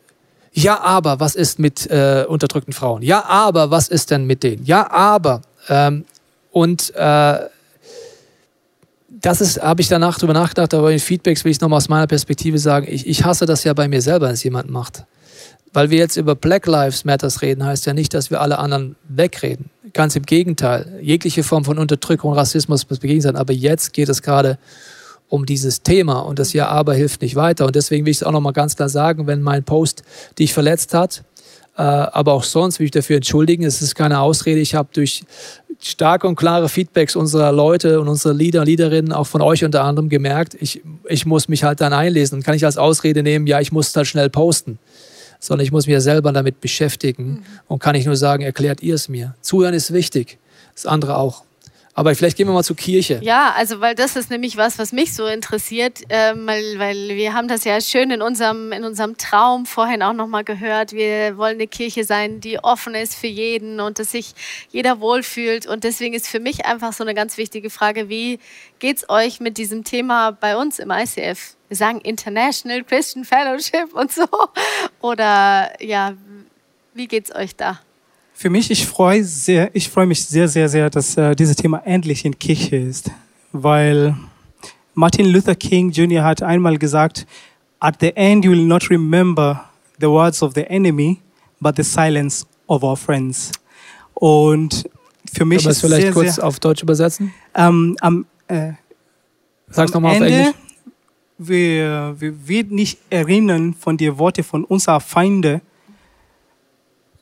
ja, 0.57 0.81
aber 0.81 1.21
was 1.21 1.35
ist 1.35 1.59
mit 1.59 1.87
äh, 1.91 2.25
unterdrückten 2.27 2.73
Frauen? 2.73 3.03
Ja, 3.03 3.25
aber 3.27 3.71
was 3.71 3.89
ist 3.89 4.11
denn 4.11 4.25
mit 4.25 4.43
denen? 4.43 4.65
Ja, 4.65 4.91
aber. 4.91 5.43
Ähm, 5.69 6.07
und 6.51 6.95
äh, 6.95 7.39
das 9.09 9.41
ist, 9.43 9.61
habe 9.61 9.83
ich 9.83 9.89
danach 9.89 10.19
drüber 10.19 10.33
nachgedacht, 10.33 10.73
aber 10.73 10.91
in 10.93 10.99
Feedbacks 10.99 11.45
will 11.45 11.53
ich 11.53 11.61
nochmal 11.61 11.77
aus 11.77 11.91
meiner 11.91 12.07
Perspektive 12.07 12.59
sagen, 12.59 12.87
ich, 12.89 13.07
ich 13.07 13.25
hasse 13.25 13.45
das 13.45 13.65
ja 13.65 13.75
bei 13.75 13.87
mir 13.87 14.01
selber, 14.01 14.27
wenn 14.29 14.35
es 14.35 14.45
jemand 14.45 14.71
macht. 14.71 15.05
Weil 15.75 15.91
wir 15.91 15.99
jetzt 15.99 16.17
über 16.17 16.35
Black 16.35 16.67
Lives 16.67 17.05
Matters 17.05 17.43
reden, 17.43 17.63
heißt 17.63 17.85
ja 17.85 17.93
nicht, 17.93 18.15
dass 18.15 18.31
wir 18.31 18.41
alle 18.41 18.59
anderen 18.59 18.97
wegreden. 19.09 19.69
Ganz 19.93 20.17
im 20.17 20.23
Gegenteil. 20.23 21.01
Jegliche 21.03 21.43
Form 21.43 21.67
von 21.67 21.77
Unterdrückung 21.77 22.33
Rassismus 22.33 22.89
muss 22.89 22.99
begegnet 22.99 23.25
sein. 23.25 23.37
Aber 23.37 23.53
jetzt 23.53 23.93
geht 23.93 24.09
es 24.09 24.23
gerade 24.23 24.57
dieses 25.47 25.83
Thema 25.83 26.21
und 26.21 26.39
das 26.39 26.53
Ja 26.53 26.69
aber 26.69 26.95
hilft 26.95 27.23
nicht 27.23 27.37
weiter. 27.37 27.67
Und 27.67 27.77
deswegen 27.77 28.07
will 28.07 28.11
ich 28.11 28.19
es 28.19 28.23
auch 28.23 28.33
nochmal 28.33 28.53
ganz 28.53 28.77
klar 28.77 28.89
sagen, 28.89 29.27
wenn 29.27 29.43
mein 29.43 29.65
Post 29.65 30.03
dich 30.39 30.53
verletzt 30.53 30.95
hat, 30.95 31.25
äh, 31.77 31.83
aber 31.83 32.33
auch 32.33 32.45
sonst 32.45 32.79
will 32.79 32.87
ich 32.87 32.91
dafür 32.91 33.17
entschuldigen. 33.17 33.65
Es 33.65 33.83
ist 33.83 33.95
keine 33.95 34.21
Ausrede. 34.21 34.61
Ich 34.61 34.75
habe 34.75 34.89
durch 34.93 35.25
starke 35.81 36.27
und 36.27 36.37
klare 36.37 36.69
Feedbacks 36.69 37.17
unserer 37.17 37.53
Leute 37.53 38.01
und 38.01 38.09
unserer 38.09 38.35
Leader 38.35 38.61
und 38.61 38.67
Leaderinnen, 38.67 39.13
auch 39.13 39.27
von 39.27 39.43
euch 39.43 39.65
unter 39.65 39.85
anderem, 39.85 40.09
gemerkt, 40.09 40.57
ich, 40.59 40.83
ich 41.09 41.27
muss 41.27 41.49
mich 41.49 41.65
halt 41.65 41.81
dann 41.81 41.93
einlesen 41.93 42.39
und 42.39 42.45
kann 42.45 42.55
ich 42.55 42.65
als 42.65 42.79
Ausrede 42.79 43.23
nehmen, 43.23 43.47
ja, 43.47 43.61
ich 43.61 43.73
muss 43.73 43.95
halt 43.95 44.07
schnell 44.07 44.31
posten. 44.31 44.79
Sondern 45.39 45.65
ich 45.65 45.73
muss 45.73 45.87
mich 45.87 45.93
ja 45.93 46.01
selber 46.01 46.33
damit 46.33 46.63
beschäftigen 46.63 47.25
mhm. 47.25 47.43
und 47.69 47.79
kann 47.79 47.95
ich 47.95 48.07
nur 48.07 48.17
sagen, 48.17 48.43
erklärt 48.43 48.83
ihr 48.83 48.95
es 48.95 49.09
mir. 49.09 49.35
Zuhören 49.43 49.75
ist 49.75 49.93
wichtig, 49.93 50.39
das 50.75 50.87
andere 50.87 51.19
auch. 51.19 51.45
Aber 51.97 52.15
vielleicht 52.15 52.37
gehen 52.37 52.47
wir 52.47 52.53
mal 52.53 52.63
zur 52.63 52.77
Kirche. 52.77 53.21
Ja, 53.23 53.55
also 53.57 53.81
weil 53.81 53.95
das 53.95 54.17
ist 54.17 54.29
nämlich 54.29 54.59
was, 54.59 54.79
was 54.79 54.93
mich 54.93 55.15
so 55.15 55.27
interessiert, 55.27 56.03
ähm, 56.11 56.47
weil, 56.47 56.79
weil 56.79 57.09
wir 57.17 57.33
haben 57.33 57.49
das 57.49 57.65
ja 57.65 57.81
schön 57.81 58.11
in 58.11 58.21
unserem, 58.21 58.71
in 58.73 58.85
unserem 58.85 59.17
Traum 59.17 59.65
vorhin 59.65 60.03
auch 60.03 60.13
nochmal 60.13 60.45
gehört. 60.45 60.93
Wir 60.93 61.39
wollen 61.39 61.55
eine 61.55 61.67
Kirche 61.67 62.05
sein, 62.05 62.41
die 62.43 62.63
offen 62.63 62.95
ist 62.95 63.15
für 63.15 63.29
jeden 63.29 63.81
und 63.81 63.99
dass 63.99 64.11
sich 64.11 64.35
jeder 64.71 65.01
wohlfühlt. 65.01 65.67
Und 65.67 65.85
deswegen 65.85 66.15
ist 66.15 66.29
für 66.29 66.39
mich 66.39 66.67
einfach 66.67 66.93
so 66.93 67.03
eine 67.03 67.15
ganz 67.15 67.39
wichtige 67.39 67.71
Frage, 67.71 68.11
wie 68.11 68.41
geht's 68.79 69.09
euch 69.09 69.41
mit 69.41 69.57
diesem 69.57 69.83
Thema 69.83 70.33
bei 70.33 70.55
uns 70.59 70.79
im 70.79 70.91
ICF? 70.91 71.57
Wir 71.69 71.77
sagen 71.79 72.03
International 72.03 72.85
Christian 72.85 73.25
Fellowship 73.25 73.95
und 73.95 74.13
so. 74.13 74.27
Oder 75.01 75.73
ja, 75.83 76.13
wie 76.93 77.09
geht's 77.09 77.35
euch 77.35 77.57
da? 77.57 77.81
Für 78.39 78.51
mich, 78.51 78.71
ich 78.71 78.87
freue 78.87 79.25
sehr, 79.25 79.75
ich 79.75 79.89
freue 79.89 80.05
mich 80.05 80.23
sehr, 80.23 80.47
sehr, 80.47 80.69
sehr, 80.69 80.91
dass 80.91 81.17
äh, 81.17 81.35
dieses 81.35 81.57
Thema 81.57 81.79
endlich 81.87 82.23
in 82.27 82.39
Kirche 82.39 82.77
ist, 82.77 83.11
weil 83.51 84.15
Martin 84.93 85.25
Luther 85.25 85.55
King 85.55 85.91
Jr. 85.91 86.23
hat 86.23 86.43
einmal 86.43 86.77
gesagt, 86.77 87.27
at 87.81 87.97
the 87.99 88.15
end 88.15 88.45
you 88.45 88.51
will 88.51 88.67
not 88.67 88.91
remember 88.91 89.65
the 89.99 90.07
words 90.07 90.43
of 90.43 90.53
the 90.55 90.65
enemy, 90.65 91.19
but 91.61 91.77
the 91.77 91.83
silence 91.83 92.45
of 92.67 92.83
our 92.83 92.95
friends. 92.95 93.53
Und 94.13 94.85
für 95.33 95.47
mich 95.47 95.65
ist 95.65 95.81
vielleicht 95.81 96.03
sehr, 96.03 96.13
kurz 96.13 96.35
sehr, 96.35 96.45
auf 96.45 96.61
Deutsch 96.61 96.83
übersetzen? 96.83 97.33
ähm, 97.55 97.97
am, 98.03 98.27
äh, 98.49 98.73
Sag's 99.71 99.93
am 99.95 100.03
nochmal 100.03 100.17
auf 100.17 100.21
Ende, 100.21 100.39
Englisch. 100.39 100.55
wir, 101.39 102.17
wir 102.19 102.49
werden 102.49 102.75
nicht 102.75 102.99
erinnern 103.09 103.73
von 103.73 103.97
den 103.97 104.19
Worten 104.19 104.45
von 104.45 104.63
unseren 104.65 105.01
Feinden, 105.01 105.63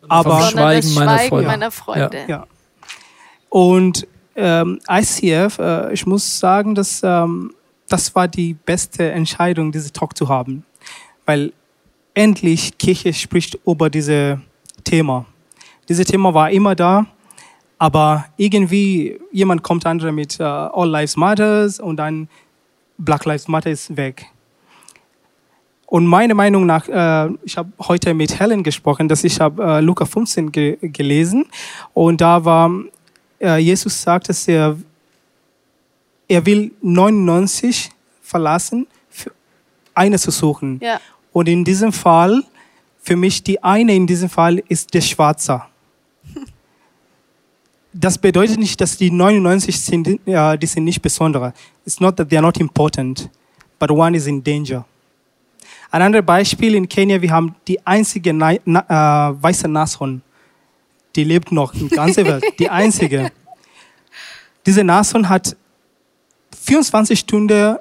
aber 0.08 0.40
Vom 0.40 0.50
Schweigen 0.50 0.94
meiner 0.94 1.18
Freunde. 1.18 1.46
meiner 1.46 1.70
Freunde. 1.70 2.18
Ja. 2.28 2.46
Und 3.48 4.06
ähm, 4.36 4.80
ICF, 4.88 5.58
äh, 5.58 5.92
ich 5.92 6.06
muss 6.06 6.38
sagen, 6.38 6.74
dass 6.74 7.02
ähm, 7.04 7.54
das 7.88 8.14
war 8.14 8.28
die 8.28 8.54
beste 8.54 9.10
Entscheidung, 9.12 9.70
diese 9.70 9.92
Talk 9.92 10.16
zu 10.16 10.28
haben, 10.28 10.64
weil 11.26 11.52
endlich 12.14 12.76
Kirche 12.78 13.12
spricht 13.12 13.58
über 13.66 13.90
dieses 13.90 14.38
Thema. 14.82 15.26
Dieses 15.88 16.06
Thema 16.06 16.32
war 16.32 16.50
immer 16.50 16.74
da, 16.74 17.06
aber 17.78 18.24
irgendwie 18.36 19.20
jemand 19.32 19.62
kommt 19.62 19.84
andere 19.86 20.12
mit 20.12 20.40
äh, 20.40 20.42
All 20.42 20.88
Lives 20.88 21.16
Matters 21.16 21.78
und 21.78 21.96
dann 21.96 22.28
Black 22.98 23.24
Lives 23.24 23.48
Matter 23.48 23.70
ist 23.70 23.96
weg. 23.96 24.26
Und 25.94 26.06
meiner 26.06 26.34
Meinung 26.34 26.66
nach, 26.66 26.88
äh, 26.88 27.32
ich 27.44 27.56
habe 27.56 27.70
heute 27.78 28.14
mit 28.14 28.40
Helen 28.40 28.64
gesprochen, 28.64 29.08
dass 29.08 29.22
ich 29.22 29.40
habe 29.40 29.62
äh, 29.62 29.80
Luca 29.80 30.04
15 30.04 30.50
ge 30.50 30.76
gelesen 30.80 31.46
und 31.92 32.20
da 32.20 32.44
war 32.44 32.68
äh, 33.40 33.58
Jesus 33.58 34.02
sagt, 34.02 34.28
dass 34.28 34.48
er 34.48 34.76
er 36.26 36.44
will 36.46 36.72
99 36.82 37.90
verlassen, 38.20 38.88
für 39.08 39.30
eine 39.94 40.18
zu 40.18 40.32
suchen. 40.32 40.80
Ja. 40.82 41.00
Und 41.32 41.48
in 41.48 41.64
diesem 41.64 41.92
Fall, 41.92 42.42
für 43.00 43.14
mich 43.14 43.44
die 43.44 43.62
eine 43.62 43.94
in 43.94 44.08
diesem 44.08 44.28
Fall 44.28 44.64
ist 44.68 44.92
der 44.94 45.00
Schwarze. 45.00 45.62
Das 47.92 48.18
bedeutet 48.18 48.58
nicht, 48.58 48.80
dass 48.80 48.96
die 48.96 49.12
99 49.12 49.80
sind, 49.80 50.18
ja, 50.26 50.56
die 50.56 50.66
sind 50.66 50.82
nicht 50.82 51.02
besondere. 51.02 51.54
It's 51.86 52.00
not 52.00 52.16
that 52.16 52.30
they 52.30 52.38
are 52.38 52.44
not 52.44 52.56
important, 52.58 53.30
but 53.78 53.92
one 53.92 54.16
is 54.16 54.26
in 54.26 54.42
danger. 54.42 54.84
Ein 55.94 56.02
anderes 56.02 56.26
Beispiel 56.26 56.74
in 56.74 56.88
Kenia, 56.88 57.22
wir 57.22 57.30
haben 57.30 57.54
die 57.68 57.86
einzige 57.86 58.32
Na 58.32 58.56
Na 58.64 59.30
äh, 59.30 59.40
weiße 59.40 59.68
Nashorn. 59.68 60.22
Die 61.14 61.22
lebt 61.22 61.52
noch 61.52 61.72
in 61.72 61.88
der 61.88 61.98
ganzen 61.98 62.24
Welt. 62.24 62.44
Die 62.58 62.68
einzige. 62.68 63.30
Diese 64.66 64.82
Nashorn 64.82 65.28
hat 65.28 65.56
24 66.64 67.16
Stunden, 67.16 67.76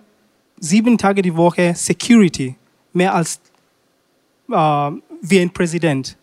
sieben 0.59 0.95
Tage 0.95 1.23
die 1.23 1.35
Woche 1.35 1.73
Security. 1.73 2.53
Mehr 2.93 3.15
als 3.15 3.41
äh, 4.47 4.91
wie 5.23 5.39
ein 5.39 5.49
Präsident. 5.51 6.15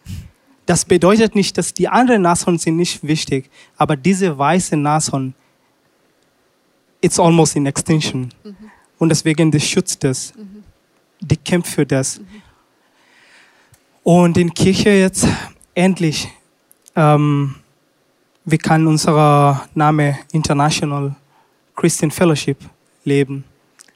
Das 0.67 0.85
bedeutet 0.85 1.35
nicht, 1.35 1.59
dass 1.59 1.75
die 1.75 1.89
anderen 1.89 2.23
Nashorn 2.23 2.59
sind 2.59 2.77
nicht 2.77 3.03
wichtig, 3.03 3.51
aber 3.77 3.97
diese 3.97 4.39
weiße 4.39 4.77
Nashorn, 4.77 5.35
it's 7.01 7.19
almost 7.19 7.57
in 7.57 7.67
extinction. 7.67 8.33
Und 8.97 9.09
deswegen, 9.09 9.51
die 9.51 9.59
schützt 9.59 10.05
das. 10.05 10.33
Die 11.21 11.37
kämpft 11.37 11.75
für 11.75 11.87
das. 11.87 12.21
Und 14.03 14.39
in 14.39 14.53
Kirche 14.55 14.91
jetzt 14.91 15.27
endlich, 15.75 16.29
ähm, 16.97 17.57
wir 18.45 18.59
können 18.59 18.87
unser 18.87 19.69
Name 19.75 20.19
International 20.33 21.15
Christian 21.77 22.11
Fellowship 22.11 22.59
leben. 23.05 23.45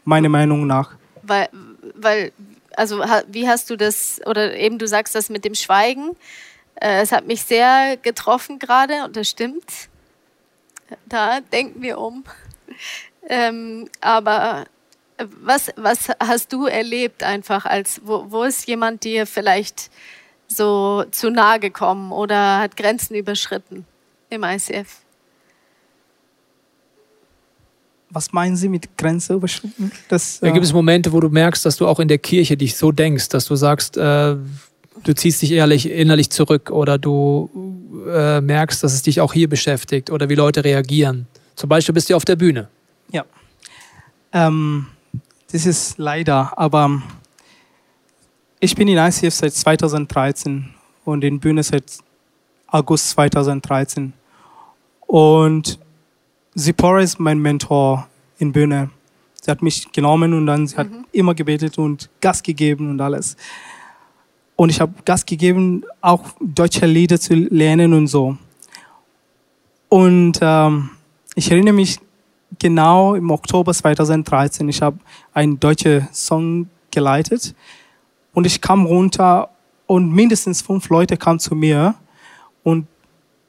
Meiner 0.04 0.28
Meinung 0.28 0.66
nach. 0.66 0.94
Weil, 1.22 1.48
weil, 1.94 2.32
also 2.76 3.00
wie 3.28 3.48
hast 3.48 3.70
du 3.70 3.76
das, 3.76 4.20
oder 4.26 4.54
eben 4.56 4.78
du 4.78 4.86
sagst 4.86 5.14
das 5.14 5.30
mit 5.30 5.44
dem 5.44 5.54
Schweigen, 5.54 6.10
äh, 6.74 7.00
es 7.00 7.12
hat 7.12 7.26
mich 7.26 7.42
sehr 7.42 7.96
getroffen 7.96 8.58
gerade 8.58 9.04
und 9.04 9.16
das 9.16 9.30
stimmt. 9.30 9.88
Da 11.06 11.40
denken 11.40 11.82
wir 11.82 11.98
um. 11.98 12.24
Ähm, 13.26 13.88
aber 14.02 14.66
was, 15.42 15.70
was 15.76 16.08
hast 16.20 16.52
du 16.52 16.66
erlebt 16.66 17.22
einfach 17.22 17.64
als, 17.64 18.00
wo, 18.04 18.26
wo 18.28 18.42
ist 18.42 18.66
jemand 18.66 19.04
dir 19.04 19.26
vielleicht 19.26 19.90
so 20.46 21.04
zu 21.10 21.30
nahe 21.30 21.58
gekommen 21.60 22.12
oder 22.12 22.58
hat 22.58 22.76
Grenzen 22.76 23.14
überschritten 23.14 23.86
im 24.30 24.44
ICF? 24.44 25.00
Was 28.10 28.32
meinen 28.32 28.56
Sie 28.56 28.68
mit 28.68 28.96
Grenze 28.96 29.34
überschritten? 29.34 29.90
Das, 30.08 30.38
Da 30.38 30.46
äh, 30.46 30.52
gibt 30.52 30.64
es 30.64 30.72
Momente, 30.72 31.12
wo 31.12 31.20
du 31.20 31.28
merkst, 31.28 31.66
dass 31.66 31.76
du 31.76 31.86
auch 31.86 31.98
in 31.98 32.06
der 32.06 32.18
Kirche 32.18 32.56
dich 32.56 32.76
so 32.76 32.92
denkst, 32.92 33.28
dass 33.30 33.46
du 33.46 33.56
sagst, 33.56 33.96
äh, 33.96 34.36
du 35.02 35.14
ziehst 35.14 35.42
dich 35.42 35.50
ehrlich, 35.50 35.90
innerlich 35.90 36.30
zurück 36.30 36.70
oder 36.70 36.96
du 36.96 37.50
äh, 38.08 38.40
merkst, 38.40 38.84
dass 38.84 38.94
es 38.94 39.02
dich 39.02 39.20
auch 39.20 39.32
hier 39.32 39.48
beschäftigt 39.48 40.10
oder 40.10 40.28
wie 40.28 40.36
Leute 40.36 40.62
reagieren. 40.62 41.26
Zum 41.56 41.68
Beispiel 41.68 41.92
bist 41.92 42.08
du 42.08 42.14
auf 42.14 42.24
der 42.24 42.36
Bühne. 42.36 42.68
Ja. 43.10 43.24
Ähm, 44.32 44.86
das 45.54 45.66
ist 45.66 45.98
leider, 45.98 46.58
aber 46.58 47.00
ich 48.58 48.74
bin 48.74 48.88
in 48.88 48.98
ICF 48.98 49.32
seit 49.32 49.54
2013 49.54 50.68
und 51.04 51.22
in 51.22 51.38
Bühne 51.38 51.62
seit 51.62 51.84
August 52.66 53.10
2013. 53.10 54.12
Und 55.06 55.78
Zipporah 56.56 57.02
ist 57.02 57.20
mein 57.20 57.38
Mentor 57.38 58.08
in 58.38 58.50
Bühne. 58.50 58.90
Sie 59.40 59.48
hat 59.48 59.62
mich 59.62 59.92
genommen 59.92 60.32
und 60.34 60.46
dann 60.46 60.66
sie 60.66 60.76
hat 60.76 60.88
immer 61.12 61.36
gebetet 61.36 61.78
und 61.78 62.10
Gas 62.20 62.42
gegeben 62.42 62.90
und 62.90 63.00
alles. 63.00 63.36
Und 64.56 64.70
ich 64.70 64.80
habe 64.80 64.92
Gas 65.04 65.24
gegeben, 65.24 65.84
auch 66.00 66.30
deutsche 66.40 66.86
Lieder 66.86 67.20
zu 67.20 67.32
lernen 67.32 67.92
und 67.92 68.08
so. 68.08 68.36
Und 69.88 70.36
ähm, 70.42 70.90
ich 71.36 71.48
erinnere 71.48 71.74
mich 71.74 72.00
genau 72.58 73.14
im 73.14 73.30
Oktober 73.30 73.72
2013, 73.72 74.68
ich 74.68 74.82
habe 74.82 74.98
einen 75.32 75.58
deutschen 75.58 76.08
Song 76.12 76.68
geleitet 76.90 77.54
und 78.32 78.46
ich 78.46 78.60
kam 78.60 78.86
runter 78.86 79.50
und 79.86 80.10
mindestens 80.10 80.62
fünf 80.62 80.88
Leute 80.88 81.16
kamen 81.16 81.38
zu 81.38 81.54
mir 81.54 81.94
und 82.62 82.86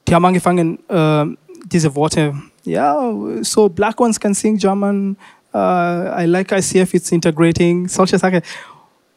die 0.06 0.14
haben 0.14 0.24
angefangen, 0.24 0.78
äh, 0.88 1.24
diese 1.64 1.94
Worte, 1.94 2.34
ja, 2.64 3.12
so 3.42 3.68
Black 3.68 4.00
Ones 4.00 4.18
can 4.18 4.34
sing 4.34 4.56
German, 4.56 5.16
uh, 5.52 6.20
I 6.20 6.26
like 6.26 6.52
ICF, 6.52 6.94
it's 6.94 7.10
integrating, 7.12 7.88
solche 7.88 8.18
Sachen. 8.18 8.40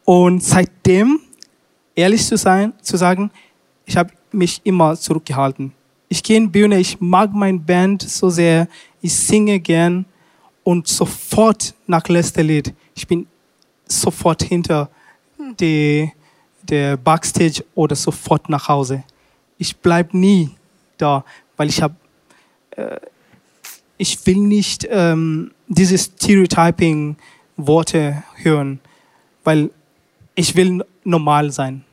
Und 0.04 0.42
seitdem, 0.42 1.20
ehrlich 1.94 2.24
zu 2.24 2.36
sein, 2.36 2.72
zu 2.80 2.96
sagen, 2.96 3.30
ich 3.84 3.96
habe 3.96 4.10
mich 4.32 4.60
immer 4.64 4.96
zurückgehalten. 4.96 5.72
Ich 6.08 6.22
gehe 6.22 6.36
in 6.36 6.50
Bühne, 6.50 6.78
ich 6.78 7.00
mag 7.00 7.32
meine 7.32 7.58
Band 7.58 8.02
so 8.02 8.30
sehr, 8.30 8.66
ich 9.00 9.14
singe 9.14 9.60
gern 9.60 10.04
und 10.64 10.88
sofort 10.88 11.74
nach 11.86 12.08
letzter 12.08 12.42
Lied, 12.42 12.74
ich 12.94 13.06
bin 13.06 13.26
sofort 13.86 14.42
hinter 14.42 14.90
die, 15.58 16.12
der 16.62 16.96
Backstage 16.96 17.62
oder 17.74 17.94
sofort 17.96 18.48
nach 18.48 18.68
Hause. 18.68 19.02
Ich 19.58 19.76
bleibe 19.76 20.16
nie 20.16 20.48
da, 20.98 21.24
weil 21.56 21.68
ich 21.68 21.82
habe, 21.82 21.96
äh, 22.76 23.00
ich 23.96 24.24
will 24.26 24.38
nicht 24.38 24.86
ähm, 24.90 25.50
diese 25.68 25.98
Stereotyping-Worte 25.98 28.22
hören, 28.36 28.80
weil 29.44 29.70
ich 30.34 30.56
will 30.56 30.82
normal 31.04 31.50
sein. 31.50 31.84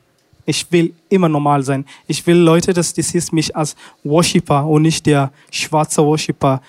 Ich 0.46 0.72
will 0.72 0.94
immer 1.10 1.28
normal 1.28 1.62
sein. 1.62 1.84
Ich 2.06 2.26
will 2.26 2.38
Leute, 2.38 2.72
dass 2.72 2.94
das 2.94 3.14
ist 3.14 3.34
mich 3.34 3.54
als 3.54 3.76
Worshipper 4.02 4.66
und 4.66 4.80
nicht 4.82 5.04
der 5.04 5.30
schwarze 5.50 6.02
Worshipper, 6.02 6.62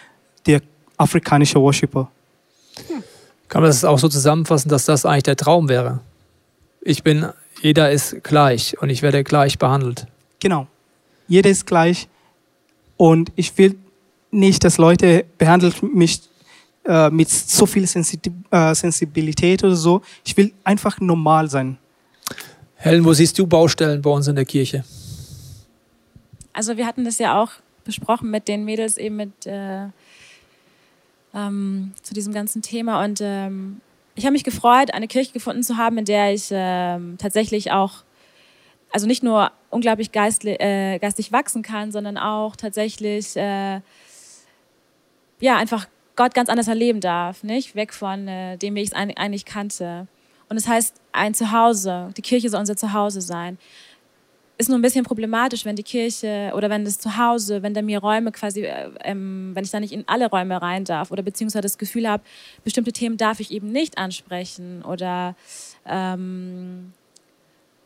afrikanische 0.99 1.59
Worshipper. 1.59 2.11
Kann 3.47 3.61
man 3.61 3.69
das 3.69 3.83
auch 3.83 3.97
so 3.97 4.07
zusammenfassen, 4.07 4.69
dass 4.69 4.85
das 4.85 5.05
eigentlich 5.05 5.23
der 5.23 5.35
Traum 5.35 5.69
wäre? 5.69 6.01
Ich 6.81 7.03
bin, 7.03 7.27
jeder 7.61 7.91
ist 7.91 8.23
gleich 8.23 8.79
und 8.79 8.89
ich 8.89 9.01
werde 9.01 9.23
gleich 9.23 9.57
behandelt. 9.57 10.05
Genau. 10.39 10.67
Jeder 11.27 11.49
ist 11.49 11.65
gleich 11.65 12.07
und 12.97 13.31
ich 13.35 13.57
will 13.57 13.75
nicht, 14.31 14.63
dass 14.63 14.77
Leute 14.77 15.25
behandelt 15.37 15.81
mich 15.81 16.21
äh, 16.85 17.09
mit 17.09 17.29
so 17.29 17.65
viel 17.65 17.87
Sensitiv 17.87 18.33
äh, 18.51 18.75
Sensibilität 18.75 19.63
oder 19.63 19.75
so. 19.75 20.01
Ich 20.23 20.37
will 20.37 20.53
einfach 20.63 20.99
normal 20.99 21.49
sein. 21.49 21.77
Helen, 22.75 23.03
wo 23.03 23.13
siehst 23.13 23.37
du 23.39 23.47
Baustellen 23.47 24.01
bei 24.01 24.09
uns 24.09 24.27
in 24.27 24.35
der 24.35 24.45
Kirche? 24.45 24.83
Also 26.53 26.77
wir 26.77 26.85
hatten 26.85 27.03
das 27.03 27.17
ja 27.17 27.41
auch 27.41 27.51
besprochen 27.83 28.29
mit 28.29 28.47
den 28.47 28.63
Mädels 28.63 28.97
eben 28.97 29.15
mit 29.15 29.45
äh, 29.45 29.87
ähm, 31.33 31.93
zu 32.01 32.13
diesem 32.13 32.33
ganzen 32.33 32.61
Thema 32.61 33.03
und 33.03 33.19
ähm, 33.21 33.81
ich 34.15 34.25
habe 34.25 34.33
mich 34.33 34.43
gefreut, 34.43 34.93
eine 34.93 35.07
Kirche 35.07 35.31
gefunden 35.31 35.63
zu 35.63 35.77
haben, 35.77 35.97
in 35.97 36.05
der 36.05 36.33
ich 36.33 36.49
ähm, 36.51 37.17
tatsächlich 37.17 37.71
auch, 37.71 38.03
also 38.91 39.07
nicht 39.07 39.23
nur 39.23 39.51
unglaublich 39.69 40.11
geistli, 40.11 40.55
äh, 40.59 40.99
geistig 40.99 41.31
wachsen 41.31 41.61
kann, 41.61 41.91
sondern 41.91 42.17
auch 42.17 42.55
tatsächlich, 42.57 43.35
äh, 43.37 43.79
ja, 45.39 45.57
einfach 45.57 45.87
Gott 46.17 46.33
ganz 46.33 46.49
anders 46.49 46.67
erleben 46.67 46.99
darf, 46.99 47.43
nicht? 47.43 47.75
Weg 47.75 47.93
von 47.93 48.27
äh, 48.27 48.57
dem, 48.57 48.75
wie 48.75 48.81
ich 48.81 48.89
es 48.89 48.93
eigentlich 48.93 49.45
kannte. 49.45 50.07
Und 50.49 50.57
es 50.57 50.63
das 50.63 50.73
heißt, 50.73 50.95
ein 51.13 51.33
Zuhause, 51.33 52.11
die 52.17 52.21
Kirche 52.21 52.49
soll 52.49 52.59
unser 52.59 52.75
Zuhause 52.75 53.21
sein 53.21 53.57
ist 54.59 54.67
nur 54.67 54.77
ein 54.77 54.81
bisschen 54.81 55.05
problematisch, 55.05 55.63
wenn 55.63 55.77
die 55.77 55.83
Kirche 55.83 56.51
oder 56.53 56.69
wenn 56.69 56.83
das 56.83 56.99
Zuhause, 56.99 57.63
wenn 57.63 57.73
da 57.73 57.81
mir 57.81 57.99
Räume 57.99 58.33
quasi, 58.33 58.63
äh, 58.63 58.89
ähm, 59.05 59.51
wenn 59.53 59.63
ich 59.63 59.71
da 59.71 59.79
nicht 59.79 59.93
in 59.93 60.03
alle 60.05 60.29
Räume 60.29 60.61
rein 60.61 60.83
darf 60.83 61.11
oder 61.11 61.23
beziehungsweise 61.23 61.61
das 61.61 61.77
Gefühl 61.77 62.07
habe, 62.07 62.23
bestimmte 62.65 62.91
Themen 62.91 63.15
darf 63.15 63.39
ich 63.39 63.51
eben 63.51 63.71
nicht 63.71 63.97
ansprechen 63.97 64.83
oder 64.83 65.35
ähm, 65.85 66.91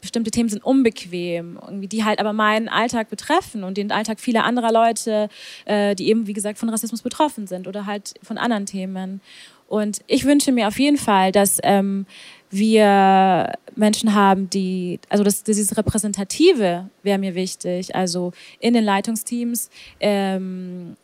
bestimmte 0.01 0.31
Themen 0.31 0.49
sind 0.49 0.65
unbequem, 0.65 1.59
irgendwie, 1.61 1.87
die 1.87 2.03
halt 2.03 2.19
aber 2.19 2.33
meinen 2.33 2.67
Alltag 2.67 3.09
betreffen 3.09 3.63
und 3.63 3.77
den 3.77 3.91
Alltag 3.91 4.19
vieler 4.19 4.43
anderer 4.43 4.71
Leute, 4.71 5.29
äh, 5.65 5.95
die 5.95 6.09
eben, 6.09 6.25
wie 6.25 6.33
gesagt, 6.33 6.57
von 6.57 6.69
Rassismus 6.69 7.03
betroffen 7.03 7.45
sind 7.45 7.67
oder 7.67 7.85
halt 7.85 8.15
von 8.23 8.39
anderen 8.39 8.65
Themen. 8.65 9.21
Und 9.67 10.01
ich 10.07 10.25
wünsche 10.25 10.51
mir 10.51 10.67
auf 10.67 10.79
jeden 10.79 10.97
Fall, 10.97 11.31
dass 11.31 11.59
ähm, 11.63 12.05
wir 12.53 13.53
Menschen 13.75 14.13
haben, 14.13 14.49
die, 14.49 14.99
also 15.09 15.23
das, 15.23 15.43
dieses 15.43 15.75
Repräsentative 15.77 16.89
wäre 17.01 17.17
mir 17.19 17.35
wichtig, 17.35 17.95
also 17.95 18.31
in 18.59 18.73
den 18.73 18.83
Leitungsteams, 18.83 19.69
ähm, 19.99 20.95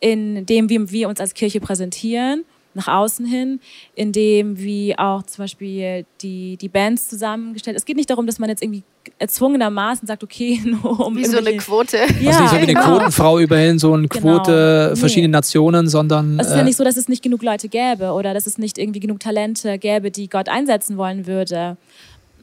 in 0.00 0.44
dem, 0.46 0.68
wie 0.68 0.90
wir 0.90 1.08
uns 1.08 1.20
als 1.20 1.34
Kirche 1.34 1.60
präsentieren 1.60 2.44
nach 2.74 2.88
außen 2.88 3.26
hin, 3.26 3.60
indem 3.94 4.58
wie 4.58 4.98
auch 4.98 5.22
zum 5.22 5.44
Beispiel 5.44 6.04
die, 6.20 6.56
die 6.56 6.68
Bands 6.68 7.08
zusammengestellt. 7.08 7.76
Es 7.76 7.84
geht 7.84 7.96
nicht 7.96 8.10
darum, 8.10 8.26
dass 8.26 8.38
man 8.38 8.48
jetzt 8.48 8.62
irgendwie 8.62 8.82
erzwungenermaßen 9.18 10.06
sagt, 10.06 10.24
okay, 10.24 10.60
nur 10.64 11.00
um 11.00 11.16
Wie 11.16 11.24
so 11.24 11.38
eine 11.38 11.56
Quote. 11.56 11.98
Ja, 12.20 12.30
also 12.30 12.42
nicht 12.42 12.50
so 12.50 12.56
wie 12.56 12.58
eine 12.58 12.66
genau. 12.66 12.98
Quotenfrau 12.98 13.38
überhin, 13.38 13.78
so 13.78 13.92
eine 13.92 14.08
genau. 14.08 14.38
Quote 14.38 14.90
nee. 14.90 14.96
verschiedene 14.96 15.32
Nationen, 15.32 15.88
sondern... 15.88 16.38
Es 16.40 16.48
ist 16.48 16.54
äh, 16.54 16.58
ja 16.58 16.64
nicht 16.64 16.76
so, 16.76 16.84
dass 16.84 16.96
es 16.96 17.08
nicht 17.08 17.22
genug 17.22 17.42
Leute 17.42 17.68
gäbe 17.68 18.12
oder 18.12 18.34
dass 18.34 18.46
es 18.46 18.58
nicht 18.58 18.78
irgendwie 18.78 19.00
genug 19.00 19.20
Talente 19.20 19.78
gäbe, 19.78 20.10
die 20.10 20.28
Gott 20.28 20.48
einsetzen 20.48 20.96
wollen 20.96 21.26
würde. 21.26 21.76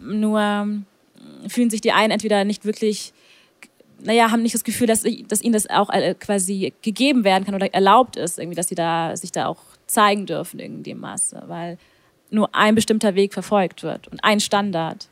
Nur 0.02 0.40
ähm, 0.40 0.86
fühlen 1.48 1.70
sich 1.70 1.82
die 1.82 1.92
einen 1.92 2.12
entweder 2.12 2.44
nicht 2.44 2.66
wirklich 2.66 3.14
naja, 4.04 4.32
haben 4.32 4.42
nicht 4.42 4.56
das 4.56 4.64
Gefühl, 4.64 4.88
dass, 4.88 5.04
dass 5.28 5.42
ihnen 5.42 5.54
das 5.54 5.70
auch 5.70 5.90
äh, 5.90 6.16
quasi 6.16 6.74
gegeben 6.82 7.24
werden 7.24 7.46
kann 7.46 7.56
oder 7.56 7.72
erlaubt 7.74 8.16
ist, 8.16 8.40
irgendwie, 8.40 8.56
dass 8.56 8.68
sie 8.68 8.76
da 8.76 9.16
sich 9.16 9.32
da 9.32 9.48
auch 9.48 9.60
zeigen 9.92 10.26
dürfen 10.26 10.60
in 10.60 10.84
dem 10.84 11.00
Maße, 11.00 11.44
weil 11.48 11.78
nur 12.30 12.54
ein 12.56 12.76
bestimmter 12.76 13.16
Weg 13.16 13.34
verfolgt 13.34 13.84
wird 13.84 14.08
und 14.08 14.24
ein 14.24 14.39
Standard. 14.39 15.08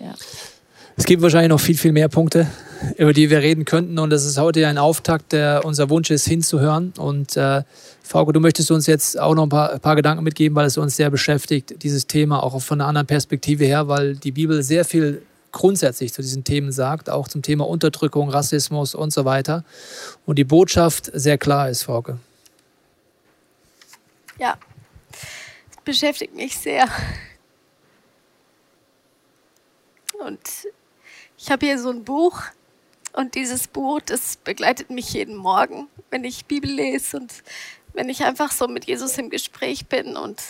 Ja. 0.00 0.14
Es 0.96 1.06
gibt 1.06 1.22
wahrscheinlich 1.22 1.48
noch 1.48 1.60
viel, 1.60 1.76
viel 1.76 1.92
mehr 1.92 2.08
Punkte, 2.08 2.46
über 2.96 3.12
die 3.12 3.30
wir 3.30 3.38
reden 3.38 3.64
könnten. 3.64 3.98
Und 3.98 4.10
das 4.10 4.24
ist 4.24 4.38
heute 4.38 4.66
ein 4.66 4.78
Auftakt, 4.78 5.32
der 5.32 5.62
unser 5.64 5.88
Wunsch 5.90 6.10
ist, 6.10 6.26
hinzuhören. 6.26 6.92
Und 6.98 7.36
äh, 7.36 7.62
Frauke, 8.02 8.32
du 8.32 8.40
möchtest 8.40 8.70
uns 8.70 8.86
jetzt 8.86 9.18
auch 9.18 9.34
noch 9.34 9.44
ein 9.44 9.48
paar, 9.48 9.72
ein 9.72 9.80
paar, 9.80 9.96
Gedanken 9.96 10.22
mitgeben, 10.22 10.54
weil 10.54 10.66
es 10.66 10.76
uns 10.76 10.96
sehr 10.96 11.10
beschäftigt, 11.10 11.82
dieses 11.82 12.06
Thema, 12.06 12.42
auch 12.42 12.60
von 12.60 12.80
einer 12.80 12.88
anderen 12.88 13.06
Perspektive 13.06 13.64
her, 13.64 13.88
weil 13.88 14.16
die 14.16 14.32
Bibel 14.32 14.62
sehr 14.62 14.84
viel 14.84 15.22
grundsätzlich 15.50 16.12
zu 16.12 16.22
diesen 16.22 16.44
Themen 16.44 16.72
sagt, 16.72 17.10
auch 17.10 17.28
zum 17.28 17.42
Thema 17.42 17.66
Unterdrückung, 17.66 18.30
Rassismus 18.30 18.94
und 18.94 19.12
so 19.12 19.24
weiter. 19.24 19.64
Und 20.26 20.38
die 20.38 20.44
Botschaft 20.44 21.10
sehr 21.14 21.38
klar 21.38 21.70
ist, 21.70 21.82
Frauke. 21.82 22.18
Ja, 24.38 24.58
das 25.10 25.84
beschäftigt 25.84 26.34
mich 26.34 26.56
sehr. 26.56 26.88
Und 30.18 30.40
ich 31.36 31.50
habe 31.50 31.66
hier 31.66 31.78
so 31.78 31.90
ein 31.90 32.04
Buch 32.04 32.40
und 33.12 33.34
dieses 33.34 33.68
Buch, 33.68 34.00
das 34.00 34.36
begleitet 34.36 34.90
mich 34.90 35.12
jeden 35.12 35.36
Morgen, 35.36 35.88
wenn 36.10 36.24
ich 36.24 36.46
Bibel 36.46 36.70
lese 36.70 37.18
und 37.18 37.42
wenn 37.92 38.08
ich 38.08 38.24
einfach 38.24 38.52
so 38.52 38.68
mit 38.68 38.86
Jesus 38.86 39.18
im 39.18 39.28
Gespräch 39.28 39.86
bin. 39.86 40.16
Und 40.16 40.40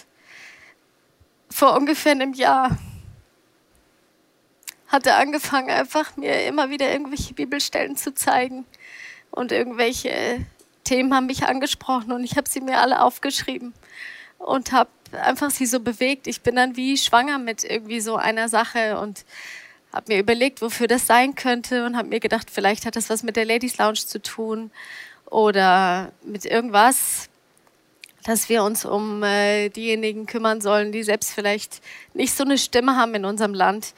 vor 1.50 1.76
ungefähr 1.76 2.12
einem 2.12 2.34
Jahr 2.34 2.78
hat 4.86 5.06
er 5.06 5.16
angefangen, 5.16 5.70
einfach 5.70 6.16
mir 6.16 6.46
immer 6.46 6.70
wieder 6.70 6.92
irgendwelche 6.92 7.34
Bibelstellen 7.34 7.96
zu 7.96 8.14
zeigen 8.14 8.66
und 9.30 9.50
irgendwelche 9.50 10.44
Themen 10.84 11.14
haben 11.14 11.26
mich 11.26 11.44
angesprochen 11.44 12.12
und 12.12 12.24
ich 12.24 12.36
habe 12.36 12.48
sie 12.48 12.60
mir 12.60 12.78
alle 12.78 13.02
aufgeschrieben 13.02 13.72
und 14.38 14.72
habe 14.72 14.90
einfach 15.12 15.50
sie 15.50 15.66
so 15.66 15.80
bewegt. 15.80 16.26
Ich 16.26 16.42
bin 16.42 16.56
dann 16.56 16.76
wie 16.76 16.96
schwanger 16.96 17.38
mit 17.38 17.64
irgendwie 17.64 18.00
so 18.00 18.16
einer 18.16 18.48
Sache 18.48 18.98
und 18.98 19.24
habe 19.92 20.12
mir 20.12 20.20
überlegt, 20.20 20.62
wofür 20.62 20.86
das 20.86 21.06
sein 21.06 21.34
könnte 21.34 21.84
und 21.84 21.96
habe 21.96 22.08
mir 22.08 22.20
gedacht, 22.20 22.48
vielleicht 22.50 22.86
hat 22.86 22.96
das 22.96 23.10
was 23.10 23.22
mit 23.22 23.36
der 23.36 23.44
Ladies 23.44 23.78
Lounge 23.78 24.06
zu 24.06 24.20
tun 24.20 24.70
oder 25.26 26.12
mit 26.24 26.44
irgendwas, 26.44 27.28
dass 28.24 28.48
wir 28.48 28.62
uns 28.62 28.84
um 28.84 29.22
äh, 29.22 29.68
diejenigen 29.68 30.26
kümmern 30.26 30.60
sollen, 30.60 30.92
die 30.92 31.02
selbst 31.02 31.32
vielleicht 31.32 31.82
nicht 32.14 32.34
so 32.34 32.44
eine 32.44 32.58
Stimme 32.58 32.96
haben 32.96 33.14
in 33.14 33.24
unserem 33.24 33.52
Land. 33.52 33.94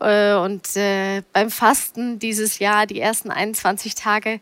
Äh, 0.00 0.34
und 0.34 0.76
äh, 0.76 1.22
beim 1.32 1.50
Fasten 1.50 2.18
dieses 2.18 2.58
Jahr, 2.58 2.86
die 2.86 3.00
ersten 3.00 3.30
21 3.30 3.94
Tage, 3.94 4.40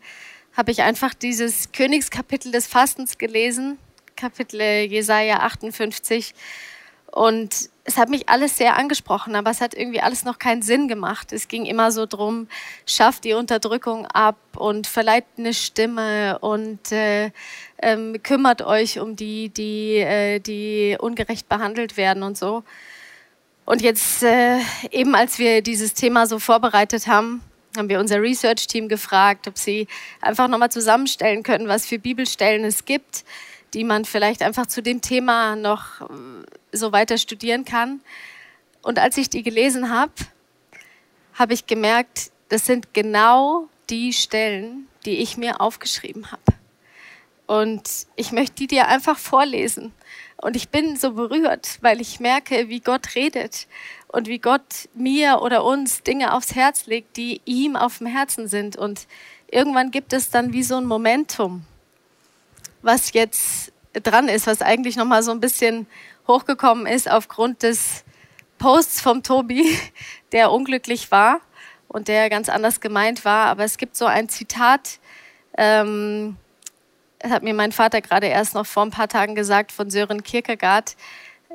habe 0.55 0.71
ich 0.71 0.81
einfach 0.81 1.13
dieses 1.13 1.71
Königskapitel 1.71 2.51
des 2.51 2.67
Fastens 2.67 3.17
gelesen, 3.17 3.77
Kapitel 4.15 4.61
Jesaja 4.61 5.39
58. 5.39 6.33
Und 7.11 7.69
es 7.85 7.97
hat 7.97 8.09
mich 8.09 8.27
alles 8.27 8.57
sehr 8.57 8.75
angesprochen, 8.77 9.35
aber 9.35 9.51
es 9.51 9.61
hat 9.61 9.73
irgendwie 9.73 10.01
alles 10.01 10.25
noch 10.25 10.39
keinen 10.39 10.61
Sinn 10.61 10.87
gemacht. 10.87 11.31
Es 11.31 11.47
ging 11.47 11.65
immer 11.65 11.91
so 11.91 12.05
drum, 12.05 12.47
schafft 12.85 13.23
die 13.23 13.33
Unterdrückung 13.33 14.05
ab 14.07 14.37
und 14.57 14.87
verleiht 14.87 15.25
eine 15.37 15.53
Stimme 15.53 16.39
und 16.39 16.91
äh, 16.91 17.31
ähm, 17.81 18.21
kümmert 18.23 18.63
euch 18.63 18.99
um 18.99 19.15
die, 19.15 19.49
die, 19.49 19.97
äh, 19.97 20.39
die 20.39 20.97
ungerecht 20.99 21.47
behandelt 21.47 21.95
werden 21.95 22.23
und 22.23 22.37
so. 22.37 22.63
Und 23.65 23.81
jetzt 23.81 24.23
äh, 24.23 24.59
eben, 24.91 25.15
als 25.15 25.39
wir 25.39 25.61
dieses 25.61 25.93
Thema 25.93 26.27
so 26.27 26.39
vorbereitet 26.39 27.07
haben, 27.07 27.41
haben 27.77 27.89
wir 27.89 27.99
unser 27.99 28.21
Research-Team 28.21 28.87
gefragt, 28.87 29.47
ob 29.47 29.57
sie 29.57 29.87
einfach 30.21 30.47
nochmal 30.47 30.71
zusammenstellen 30.71 31.43
können, 31.43 31.67
was 31.67 31.85
für 31.85 31.99
Bibelstellen 31.99 32.63
es 32.63 32.85
gibt, 32.85 33.25
die 33.73 33.83
man 33.83 34.05
vielleicht 34.05 34.41
einfach 34.41 34.67
zu 34.67 34.81
dem 34.81 35.01
Thema 35.01 35.55
noch 35.55 36.01
äh, 36.01 36.05
so 36.71 36.91
weiter 36.91 37.17
studieren 37.17 37.65
kann. 37.65 38.01
Und 38.81 38.99
als 38.99 39.17
ich 39.17 39.29
die 39.29 39.43
gelesen 39.43 39.89
habe, 39.89 40.13
habe 41.33 41.53
ich 41.53 41.65
gemerkt, 41.65 42.31
das 42.49 42.65
sind 42.65 42.93
genau 42.93 43.67
die 43.89 44.13
Stellen, 44.13 44.87
die 45.05 45.17
ich 45.17 45.37
mir 45.37 45.61
aufgeschrieben 45.61 46.31
habe. 46.31 46.41
Und 47.47 48.07
ich 48.15 48.31
möchte 48.31 48.55
die 48.55 48.67
dir 48.67 48.87
einfach 48.87 49.17
vorlesen. 49.17 49.93
Und 50.37 50.55
ich 50.55 50.69
bin 50.69 50.95
so 50.97 51.13
berührt, 51.13 51.77
weil 51.81 52.01
ich 52.01 52.19
merke, 52.19 52.69
wie 52.69 52.79
Gott 52.79 53.15
redet 53.15 53.67
und 54.15 54.27
wie 54.27 54.39
Gott 54.39 54.87
mir 54.93 55.41
oder 55.41 55.65
uns 55.65 56.01
Dinge 56.01 56.33
aufs 56.33 56.55
Herz 56.55 56.85
legt, 56.85 57.17
die 57.17 57.41
ihm 57.43 57.75
auf 57.75 57.97
dem 57.97 58.07
Herzen 58.07 58.47
sind. 58.47 58.77
Und 58.77 59.07
irgendwann 59.51 59.91
gibt 59.91 60.13
es 60.13 60.29
dann 60.29 60.53
wie 60.53 60.63
so 60.63 60.77
ein 60.77 60.85
Momentum, 60.85 61.65
was 62.81 63.11
jetzt 63.11 63.73
dran 63.91 64.29
ist, 64.29 64.47
was 64.47 64.61
eigentlich 64.61 64.95
nochmal 64.95 65.21
so 65.21 65.31
ein 65.31 65.41
bisschen 65.41 65.85
hochgekommen 66.27 66.87
ist 66.87 67.11
aufgrund 67.11 67.61
des 67.63 68.05
Posts 68.57 69.01
vom 69.01 69.21
Tobi, 69.21 69.77
der 70.31 70.49
unglücklich 70.49 71.11
war 71.11 71.41
und 71.89 72.07
der 72.07 72.29
ganz 72.29 72.47
anders 72.47 72.79
gemeint 72.79 73.25
war. 73.25 73.47
Aber 73.47 73.65
es 73.65 73.77
gibt 73.77 73.97
so 73.97 74.05
ein 74.05 74.29
Zitat, 74.29 74.99
ähm, 75.57 76.37
das 77.19 77.31
hat 77.31 77.43
mir 77.43 77.53
mein 77.53 77.73
Vater 77.73 77.99
gerade 78.01 78.27
erst 78.27 78.53
noch 78.53 78.65
vor 78.65 78.83
ein 78.83 78.91
paar 78.91 79.09
Tagen 79.09 79.35
gesagt 79.35 79.73
von 79.73 79.89
Sören 79.89 80.23
Kierkegaard, 80.23 80.95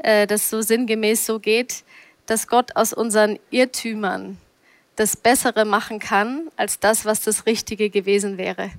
äh, 0.03 0.27
das 0.27 0.51
so 0.51 0.61
sinngemäß 0.61 1.25
so 1.25 1.41
geht, 1.41 1.85
dass 2.31 2.47
Gott 2.47 2.77
aus 2.77 2.93
unseren 2.93 3.41
Irrtümern 3.51 4.39
das 4.95 5.17
Bessere 5.17 5.65
machen 5.65 5.99
kann 5.99 6.49
als 6.57 6.79
das, 6.79 7.05
was 7.05 7.23
das 7.23 7.45
Richtige 7.45 7.91
gewesen 7.91 8.39
wäre. 8.39 8.71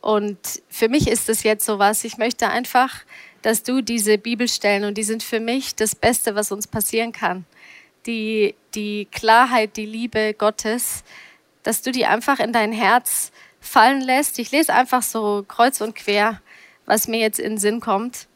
Und 0.00 0.38
für 0.68 0.88
mich 0.88 1.08
ist 1.08 1.28
es 1.28 1.42
jetzt 1.42 1.66
so 1.66 1.80
was. 1.80 2.04
Ich 2.04 2.16
möchte 2.16 2.48
einfach, 2.48 2.94
dass 3.42 3.64
du 3.64 3.80
diese 3.80 4.18
Bibelstellen, 4.18 4.84
und 4.84 4.96
die 4.98 5.02
sind 5.02 5.24
für 5.24 5.40
mich 5.40 5.74
das 5.74 5.96
Beste, 5.96 6.36
was 6.36 6.52
uns 6.52 6.68
passieren 6.68 7.10
kann, 7.10 7.44
die, 8.06 8.54
die 8.76 9.08
Klarheit, 9.10 9.76
die 9.76 9.86
Liebe 9.86 10.32
Gottes, 10.32 11.02
dass 11.64 11.82
du 11.82 11.90
die 11.90 12.06
einfach 12.06 12.38
in 12.38 12.52
dein 12.52 12.70
Herz 12.70 13.32
fallen 13.60 14.00
lässt. 14.00 14.38
Ich 14.38 14.52
lese 14.52 14.72
einfach 14.72 15.02
so 15.02 15.44
kreuz 15.48 15.80
und 15.80 15.96
quer, 15.96 16.40
was 16.86 17.08
mir 17.08 17.18
jetzt 17.18 17.40
in 17.40 17.54
den 17.54 17.58
Sinn 17.58 17.80
kommt. 17.80 18.28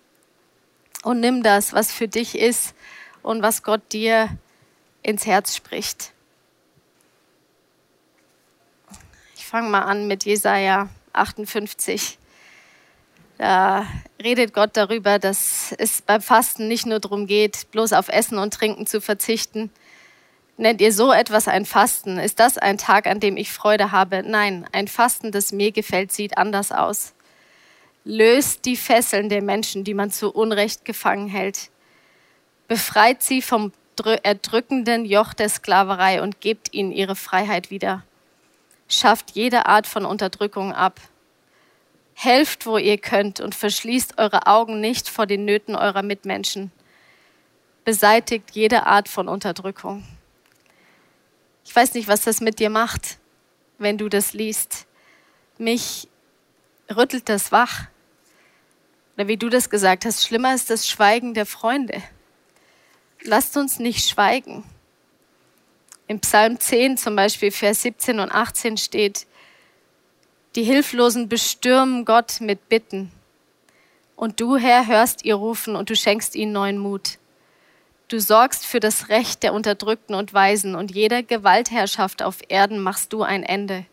Und 1.05 1.21
nimm 1.21 1.45
das, 1.45 1.73
was 1.73 1.93
für 1.93 2.09
dich 2.09 2.37
ist 2.37 2.75
und 3.25 3.43
was 3.43 3.63
Gott 3.65 3.81
dir 3.93 4.29
ins 5.03 5.27
Herz 5.27 5.57
spricht. 5.57 6.13
Ich 9.37 9.47
fange 9.47 9.69
mal 9.69 9.83
an 9.83 10.07
mit 10.07 10.25
Jesaja 10.25 10.89
58. 11.13 12.19
Da 13.39 13.87
redet 14.23 14.55
Gott 14.55 14.77
darüber, 14.77 15.19
dass 15.19 15.75
es 15.79 16.03
beim 16.03 16.21
Fasten 16.21 16.69
nicht 16.69 16.87
nur 16.87 17.01
darum 17.01 17.27
geht, 17.27 17.71
bloß 17.73 17.95
auf 17.95 18.09
Essen 18.09 18.39
und 18.39 18.55
Trinken 18.55 18.87
zu 18.87 19.01
verzichten. 19.01 19.71
Nennt 20.57 20.81
ihr 20.81 20.93
so 20.93 21.13
etwas 21.13 21.49
ein 21.49 21.65
Fasten? 21.65 22.19
Ist 22.19 22.39
das 22.39 22.59
ein 22.59 22.79
Tag, 22.79 23.07
an 23.07 23.21
dem 23.21 23.37
ich 23.37 23.53
Freude 23.53 23.91
habe? 23.91 24.23
Nein, 24.25 24.67
ein 24.71 24.87
Fasten, 24.87 25.33
das 25.33 25.51
mir 25.51 25.73
gefällt, 25.73 26.13
sieht 26.13 26.39
anders 26.39 26.71
aus. 26.71 27.15
Löst 28.05 28.67
die 28.67 28.77
Fesseln 28.77 29.31
der 29.31 29.43
Menschen, 29.43 29.83
die 29.83 29.95
man 29.95 30.11
zu 30.11 30.31
Unrecht 30.31 30.85
gefangen 30.85 31.27
hält. 31.27 31.71
Befreit 32.69 33.23
sie 33.23 33.43
vom 33.43 33.73
erdrückenden 34.23 35.05
Joch 35.05 35.35
der 35.35 35.49
Sklaverei 35.49 36.23
und 36.23 36.41
gebt 36.41 36.73
ihnen 36.73 36.93
ihre 36.93 37.15
Freiheit 37.15 37.71
wieder. 37.71 38.03
Schafft 38.89 39.33
jede 39.33 39.67
Art 39.67 39.87
von 39.87 40.05
Unterdrückung 40.05 40.73
ab 40.73 41.01
Helft, 42.15 42.65
wo 42.67 42.79
ihr 42.79 42.97
könnt 42.97 43.41
und 43.41 43.55
verschließt 43.55 44.19
eure 44.19 44.47
Augen 44.47 44.81
nicht 44.81 45.09
vor 45.09 45.27
den 45.27 45.45
Nöten 45.45 45.75
eurer 45.75 46.03
Mitmenschen. 46.03 46.71
Beseitigt 47.85 48.53
jede 48.53 48.87
Art 48.87 49.09
von 49.09 49.29
Unterdrückung. 49.29 50.05
Ich 51.65 51.75
weiß 51.75 51.95
nicht, 51.95 52.09
was 52.09 52.23
das 52.23 52.41
mit 52.41 52.61
dir 52.61 52.71
macht, 52.71 53.19
wenn 53.79 53.99
du 53.99 54.09
das 54.09 54.33
liest. 54.33 54.87
Mich 55.59 56.09
rüttelt 56.95 57.29
das 57.29 57.53
wach. 57.53 57.89
Oder 59.17 59.29
wie 59.29 59.37
du 59.37 59.49
das 59.49 59.69
gesagt 59.71 60.05
hast, 60.05 60.25
schlimmer 60.25 60.55
ist 60.55 60.71
das 60.71 60.89
Schweigen 60.89 61.35
der 61.35 61.47
Freunde. 61.47 62.03
Lasst 63.27 63.57
uns 63.57 63.79
nicht 63.79 64.07
schweigen. 64.07 64.65
Im 66.09 66.21
Psalm 66.21 66.61
10 66.61 66.99
zum 66.99 67.17
Beispiel, 67.17 67.51
Vers 67.51 67.81
17 67.81 68.21
und 68.21 68.31
18 68.31 68.77
steht, 68.77 69.27
die 70.57 70.63
Hilflosen 70.63 71.31
bestürmen 71.31 72.05
Gott 72.05 72.43
mit 72.43 72.69
Bitten. 72.69 73.11
Und 74.15 74.41
du, 74.41 74.59
Herr, 74.59 74.87
hörst 74.87 75.25
ihr 75.25 75.37
Rufen 75.37 75.75
und 75.75 75.89
du 75.89 75.97
schenkst 75.97 76.37
ihnen 76.37 76.53
neuen 76.53 76.77
Mut. 76.77 77.19
Du 78.09 78.21
sorgst 78.21 78.67
für 78.67 78.79
das 78.79 79.09
Recht 79.09 79.43
der 79.43 79.55
Unterdrückten 79.55 80.15
und 80.15 80.35
Weisen 80.35 80.75
und 80.75 80.95
jeder 80.95 81.23
Gewaltherrschaft 81.23 82.23
auf 82.23 82.41
Erden 82.49 82.79
machst 82.79 83.15
du 83.15 83.23
ein 83.23 83.43
Ende. 83.43 83.87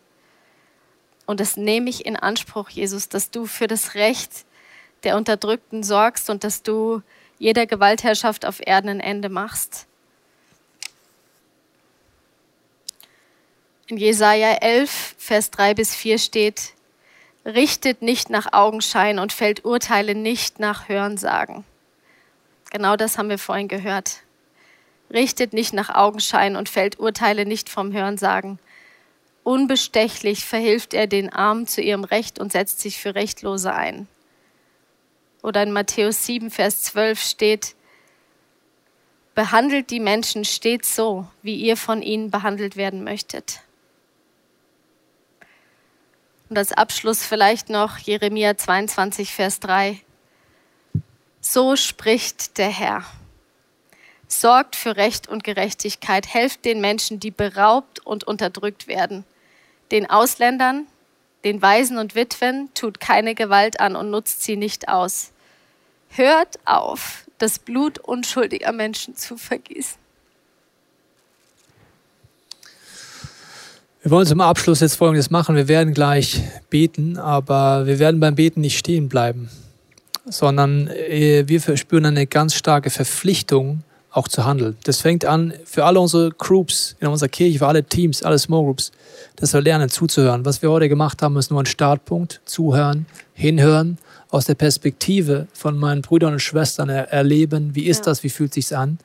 Und 1.24 1.40
das 1.40 1.56
nehme 1.56 1.88
ich 1.88 2.04
in 2.04 2.16
Anspruch, 2.16 2.68
Jesus, 2.68 3.08
dass 3.08 3.30
du 3.30 3.46
für 3.46 3.66
das 3.66 3.94
Recht 3.94 4.44
der 5.04 5.16
Unterdrückten 5.16 5.82
sorgst 5.82 6.28
und 6.28 6.44
dass 6.44 6.62
du 6.62 7.00
jeder 7.42 7.66
Gewaltherrschaft 7.66 8.46
auf 8.46 8.60
Erden 8.64 8.88
ein 8.88 9.00
Ende 9.00 9.28
machst. 9.28 9.88
In 13.88 13.96
Jesaja 13.96 14.52
11, 14.60 15.16
Vers 15.18 15.50
3 15.50 15.74
bis 15.74 15.92
4 15.92 16.18
steht, 16.18 16.74
richtet 17.44 18.00
nicht 18.00 18.30
nach 18.30 18.52
Augenschein 18.52 19.18
und 19.18 19.32
fällt 19.32 19.64
Urteile 19.64 20.14
nicht 20.14 20.60
nach 20.60 20.88
Hörensagen. 20.88 21.64
Genau 22.70 22.94
das 22.94 23.18
haben 23.18 23.28
wir 23.28 23.38
vorhin 23.38 23.66
gehört. 23.66 24.20
Richtet 25.12 25.52
nicht 25.52 25.72
nach 25.72 25.92
Augenschein 25.92 26.54
und 26.54 26.68
fällt 26.68 27.00
Urteile 27.00 27.44
nicht 27.44 27.68
vom 27.68 27.92
Hörensagen. 27.92 28.60
Unbestechlich 29.42 30.44
verhilft 30.44 30.94
er 30.94 31.08
den 31.08 31.32
Armen 31.32 31.66
zu 31.66 31.80
ihrem 31.80 32.04
Recht 32.04 32.38
und 32.38 32.52
setzt 32.52 32.78
sich 32.78 33.00
für 33.00 33.16
Rechtlose 33.16 33.74
ein. 33.74 34.06
Oder 35.42 35.64
in 35.64 35.72
Matthäus 35.72 36.24
7, 36.24 36.50
Vers 36.50 36.82
12 36.84 37.20
steht, 37.20 37.74
behandelt 39.34 39.90
die 39.90 40.00
Menschen 40.00 40.44
stets 40.44 40.94
so, 40.94 41.26
wie 41.42 41.56
ihr 41.56 41.76
von 41.76 42.02
ihnen 42.02 42.30
behandelt 42.30 42.76
werden 42.76 43.02
möchtet. 43.02 43.60
Und 46.48 46.58
als 46.58 46.72
Abschluss 46.72 47.24
vielleicht 47.24 47.70
noch 47.70 47.98
Jeremia 47.98 48.56
22, 48.56 49.32
Vers 49.32 49.58
3. 49.60 50.00
So 51.40 51.76
spricht 51.76 52.58
der 52.58 52.68
Herr. 52.68 53.04
Sorgt 54.28 54.76
für 54.76 54.96
Recht 54.96 55.28
und 55.28 55.44
Gerechtigkeit, 55.44 56.26
helft 56.32 56.64
den 56.64 56.80
Menschen, 56.80 57.20
die 57.20 57.30
beraubt 57.30 58.00
und 58.00 58.24
unterdrückt 58.24 58.86
werden. 58.86 59.24
Den 59.90 60.08
Ausländern, 60.08 60.86
den 61.44 61.62
Waisen 61.62 61.98
und 61.98 62.14
Witwen 62.14 62.68
tut 62.74 63.00
keine 63.00 63.34
Gewalt 63.34 63.80
an 63.80 63.96
und 63.96 64.10
nutzt 64.10 64.42
sie 64.42 64.56
nicht 64.56 64.88
aus. 64.88 65.32
Hört 66.08 66.58
auf, 66.64 67.24
das 67.38 67.58
Blut 67.58 67.98
unschuldiger 67.98 68.72
Menschen 68.72 69.16
zu 69.16 69.36
vergießen. 69.36 70.02
Wir 74.02 74.10
wollen 74.10 74.26
zum 74.26 74.40
Abschluss 74.40 74.80
jetzt 74.80 74.96
Folgendes 74.96 75.30
machen. 75.30 75.54
Wir 75.54 75.68
werden 75.68 75.94
gleich 75.94 76.42
beten, 76.70 77.18
aber 77.18 77.86
wir 77.86 78.00
werden 78.00 78.18
beim 78.18 78.34
Beten 78.34 78.60
nicht 78.60 78.76
stehen 78.76 79.08
bleiben, 79.08 79.48
sondern 80.24 80.88
äh, 80.88 81.44
wir 81.46 81.60
verspüren 81.60 82.06
eine 82.06 82.26
ganz 82.26 82.56
starke 82.56 82.90
Verpflichtung, 82.90 83.84
auch 84.12 84.28
zu 84.28 84.44
handeln. 84.44 84.76
Das 84.84 85.00
fängt 85.00 85.24
an 85.24 85.54
für 85.64 85.84
alle 85.84 85.98
unsere 85.98 86.30
Groups 86.30 86.96
in 87.00 87.08
unserer 87.08 87.28
Kirche, 87.28 87.58
für 87.58 87.66
alle 87.66 87.82
Teams, 87.82 88.22
alle 88.22 88.38
Small 88.38 88.64
Groups, 88.64 88.92
dass 89.36 89.52
wir 89.54 89.60
lernen 89.60 89.88
zuzuhören. 89.88 90.44
Was 90.44 90.62
wir 90.62 90.70
heute 90.70 90.88
gemacht 90.88 91.22
haben, 91.22 91.36
ist 91.36 91.50
nur 91.50 91.60
ein 91.60 91.66
Startpunkt. 91.66 92.40
Zuhören, 92.44 93.06
hinhören 93.34 93.98
aus 94.32 94.46
der 94.46 94.54
Perspektive 94.54 95.46
von 95.52 95.76
meinen 95.78 96.00
Brüdern 96.00 96.32
und 96.32 96.40
Schwestern 96.40 96.88
er 96.88 97.12
erleben, 97.12 97.74
wie 97.74 97.84
ist 97.84 97.98
ja. 97.98 98.04
das, 98.06 98.22
wie 98.22 98.30
fühlt 98.30 98.54
sich's 98.54 98.72
an. 98.72 98.98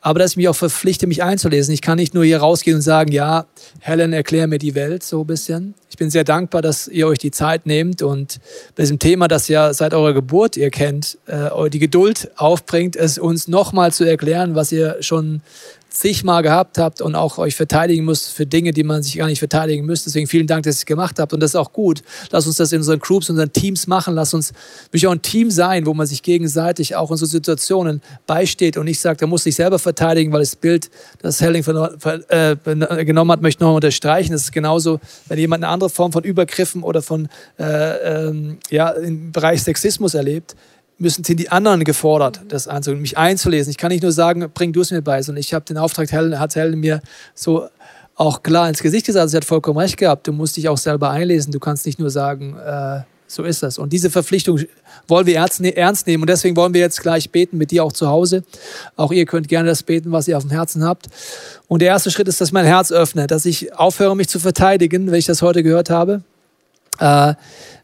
Aber 0.00 0.18
dass 0.18 0.32
ich 0.32 0.36
mich 0.36 0.48
auch 0.48 0.56
verpflichte, 0.56 1.06
mich 1.06 1.22
einzulesen. 1.22 1.72
Ich 1.72 1.80
kann 1.80 1.96
nicht 1.96 2.12
nur 2.12 2.24
hier 2.24 2.38
rausgehen 2.38 2.76
und 2.76 2.82
sagen, 2.82 3.12
ja, 3.12 3.46
Helen, 3.78 4.12
erklär 4.12 4.48
mir 4.48 4.58
die 4.58 4.74
Welt 4.74 5.04
so 5.04 5.20
ein 5.20 5.26
bisschen. 5.28 5.74
Ich 5.90 5.96
bin 5.96 6.10
sehr 6.10 6.24
dankbar, 6.24 6.60
dass 6.60 6.88
ihr 6.88 7.06
euch 7.06 7.18
die 7.18 7.30
Zeit 7.30 7.66
nehmt 7.66 8.02
und 8.02 8.40
bei 8.74 8.82
diesem 8.82 8.98
Thema, 8.98 9.28
das 9.28 9.46
ja 9.46 9.72
seit 9.72 9.94
eurer 9.94 10.12
Geburt 10.12 10.56
ihr 10.56 10.70
kennt, 10.70 11.18
äh, 11.26 11.70
die 11.70 11.78
Geduld 11.78 12.32
aufbringt, 12.34 12.96
es 12.96 13.16
uns 13.16 13.46
nochmal 13.46 13.92
zu 13.92 14.02
erklären, 14.02 14.56
was 14.56 14.72
ihr 14.72 14.96
schon 15.00 15.40
zigmal 15.94 16.42
gehabt 16.42 16.76
habt 16.76 17.00
und 17.00 17.14
auch 17.14 17.38
euch 17.38 17.54
verteidigen 17.54 18.04
müsst 18.04 18.32
für 18.32 18.46
Dinge, 18.46 18.72
die 18.72 18.82
man 18.82 19.02
sich 19.02 19.16
gar 19.16 19.26
nicht 19.26 19.38
verteidigen 19.38 19.86
müsste. 19.86 20.10
Deswegen 20.10 20.26
vielen 20.26 20.46
Dank, 20.46 20.64
dass 20.64 20.76
ihr 20.76 20.80
es 20.80 20.86
gemacht 20.86 21.18
habt. 21.18 21.32
Und 21.32 21.40
das 21.40 21.52
ist 21.52 21.56
auch 21.56 21.72
gut. 21.72 22.02
Lass 22.30 22.46
uns 22.46 22.56
das 22.56 22.72
in 22.72 22.78
unseren 22.78 22.98
Groups, 22.98 23.30
unseren 23.30 23.52
Teams 23.52 23.86
machen. 23.86 24.14
Lass 24.14 24.34
uns 24.34 24.52
wirklich 24.86 25.06
auch 25.06 25.12
ein 25.12 25.22
Team 25.22 25.50
sein, 25.50 25.86
wo 25.86 25.94
man 25.94 26.06
sich 26.06 26.22
gegenseitig 26.22 26.96
auch 26.96 27.10
in 27.12 27.16
so 27.16 27.26
Situationen 27.26 28.02
beisteht 28.26 28.76
und 28.76 28.86
nicht 28.86 29.00
sagt, 29.00 29.22
er 29.22 29.28
muss 29.28 29.44
sich 29.44 29.54
selber 29.54 29.78
verteidigen, 29.78 30.32
weil 30.32 30.40
das 30.40 30.56
Bild, 30.56 30.90
das 31.22 31.40
Helling 31.40 31.64
äh, 32.28 32.56
genommen 33.04 33.30
hat, 33.30 33.40
möchte 33.40 33.58
ich 33.58 33.66
noch 33.66 33.74
unterstreichen. 33.74 34.32
Das 34.32 34.42
ist 34.42 34.52
genauso, 34.52 35.00
wenn 35.28 35.38
jemand 35.38 35.62
eine 35.62 35.72
andere 35.72 35.90
Form 35.90 36.12
von 36.12 36.24
Übergriffen 36.24 36.82
oder 36.82 37.02
von 37.02 37.28
äh, 37.58 38.24
ähm, 38.26 38.58
ja, 38.70 38.90
im 38.90 39.30
Bereich 39.30 39.62
Sexismus 39.62 40.14
erlebt, 40.14 40.56
müssen 40.98 41.24
sind 41.24 41.40
die 41.40 41.50
anderen 41.50 41.84
gefordert, 41.84 42.40
das 42.48 42.68
anzugehen, 42.68 43.02
mich 43.02 43.18
einzulesen. 43.18 43.70
Ich 43.70 43.78
kann 43.78 43.90
nicht 43.90 44.02
nur 44.02 44.12
sagen, 44.12 44.50
bring 44.54 44.72
du 44.72 44.80
es 44.80 44.90
mir 44.90 45.02
bei, 45.02 45.20
sondern 45.22 45.40
ich 45.40 45.52
habe 45.52 45.64
den 45.64 45.78
Auftrag, 45.78 46.10
Helen, 46.12 46.38
hat 46.38 46.54
Helen 46.54 46.78
mir 46.78 47.02
so 47.34 47.68
auch 48.14 48.42
klar 48.42 48.68
ins 48.68 48.80
Gesicht 48.80 49.06
gesagt, 49.06 49.30
sie 49.30 49.36
hat 49.36 49.44
vollkommen 49.44 49.78
recht 49.78 49.96
gehabt, 49.96 50.26
du 50.26 50.32
musst 50.32 50.56
dich 50.56 50.68
auch 50.68 50.78
selber 50.78 51.10
einlesen, 51.10 51.52
du 51.52 51.58
kannst 51.58 51.84
nicht 51.84 51.98
nur 51.98 52.10
sagen, 52.10 52.56
äh, 52.56 53.00
so 53.26 53.42
ist 53.42 53.62
das. 53.62 53.78
Und 53.78 53.92
diese 53.92 54.10
Verpflichtung 54.10 54.60
wollen 55.08 55.26
wir 55.26 55.44
ne-, 55.58 55.76
ernst 55.76 56.06
nehmen 56.06 56.22
und 56.22 56.30
deswegen 56.30 56.56
wollen 56.56 56.74
wir 56.74 56.80
jetzt 56.80 57.00
gleich 57.00 57.30
beten 57.30 57.58
mit 57.58 57.70
dir 57.70 57.84
auch 57.84 57.92
zu 57.92 58.08
Hause. 58.08 58.44
Auch 58.96 59.10
ihr 59.10 59.26
könnt 59.26 59.48
gerne 59.48 59.68
das 59.68 59.82
beten, 59.82 60.12
was 60.12 60.28
ihr 60.28 60.36
auf 60.36 60.44
dem 60.44 60.50
Herzen 60.50 60.84
habt. 60.84 61.08
Und 61.66 61.80
der 61.80 61.88
erste 61.88 62.10
Schritt 62.10 62.28
ist, 62.28 62.40
dass 62.40 62.52
mein 62.52 62.66
Herz 62.66 62.92
öffne, 62.92 63.26
dass 63.26 63.44
ich 63.44 63.74
aufhöre, 63.74 64.14
mich 64.14 64.28
zu 64.28 64.38
verteidigen, 64.38 65.10
wenn 65.10 65.18
ich 65.18 65.26
das 65.26 65.42
heute 65.42 65.62
gehört 65.62 65.90
habe. 65.90 66.22
Äh, 66.98 67.34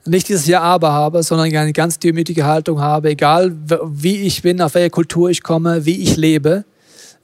nicht 0.06 0.28
dieses 0.28 0.46
Ja, 0.46 0.62
aber 0.62 0.92
habe, 0.92 1.22
sondern 1.22 1.54
eine 1.54 1.72
ganz 1.72 1.98
demütige 1.98 2.46
Haltung 2.46 2.80
habe, 2.80 3.11
egal 3.11 3.54
wie 3.84 4.22
ich 4.22 4.42
bin, 4.42 4.61
auf 4.62 4.74
welche 4.74 4.90
Kultur 4.90 5.30
ich 5.30 5.42
komme, 5.42 5.84
wie 5.84 6.02
ich 6.02 6.16
lebe. 6.16 6.64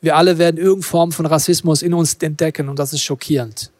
Wir 0.01 0.16
alle 0.16 0.39
werden 0.39 0.59
irgendeine 0.59 0.82
Form 0.82 1.12
von 1.12 1.26
Rassismus 1.26 1.82
in 1.82 1.95
uns 1.95 2.14
entdecken 2.14 2.68
und 2.68 2.78
das 2.78 2.93
ist 2.93 3.03
schockierend. 3.03 3.72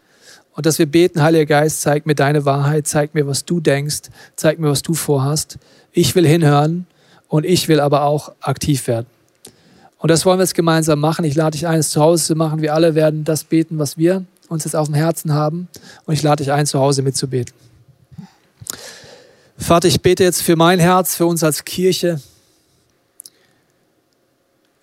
Und 0.54 0.64
dass 0.64 0.78
wir 0.78 0.86
beten, 0.86 1.22
Heiliger 1.22 1.44
Geist, 1.44 1.82
zeig 1.82 2.07
mir 2.07 2.14
deine 2.14 2.46
Wahrheit, 2.46 2.86
zeig 2.86 3.14
mir, 3.14 3.26
was 3.26 3.44
du 3.44 3.61
denkst, 3.61 4.02
zeig 4.36 4.59
mir, 4.59 4.70
was 4.70 4.80
du 4.80 4.94
vorhast. 4.94 5.59
Ich 5.92 6.14
will 6.14 6.26
hinhören 6.26 6.86
und 7.28 7.44
ich 7.44 7.68
will 7.68 7.80
aber 7.80 8.04
auch 8.04 8.32
aktiv 8.40 8.86
werden. 8.86 9.07
Und 9.98 10.11
das 10.11 10.24
wollen 10.24 10.38
wir 10.38 10.44
jetzt 10.44 10.54
gemeinsam 10.54 11.00
machen. 11.00 11.24
Ich 11.24 11.34
lade 11.34 11.52
dich 11.52 11.66
ein, 11.66 11.80
es 11.80 11.90
zu 11.90 12.00
Hause 12.00 12.24
zu 12.24 12.34
machen. 12.34 12.62
Wir 12.62 12.72
alle 12.72 12.94
werden 12.94 13.24
das 13.24 13.44
beten, 13.44 13.78
was 13.78 13.98
wir 13.98 14.24
uns 14.48 14.64
jetzt 14.64 14.76
auf 14.76 14.86
dem 14.86 14.94
Herzen 14.94 15.34
haben. 15.34 15.68
Und 16.07 16.14
ich 16.14 16.22
lade 16.22 16.42
dich 16.42 16.52
ein, 16.52 16.64
zu 16.64 16.80
Hause 16.80 17.02
mitzubeten. 17.02 17.54
Vater, 19.59 19.89
ich 19.89 20.01
bete 20.01 20.25
jetzt 20.25 20.43
für 20.43 20.57
mein 20.57 20.79
Herz, 20.79 21.17
für 21.17 21.27
uns 21.27 21.43
als 21.43 21.64
Kirche. 21.64 22.21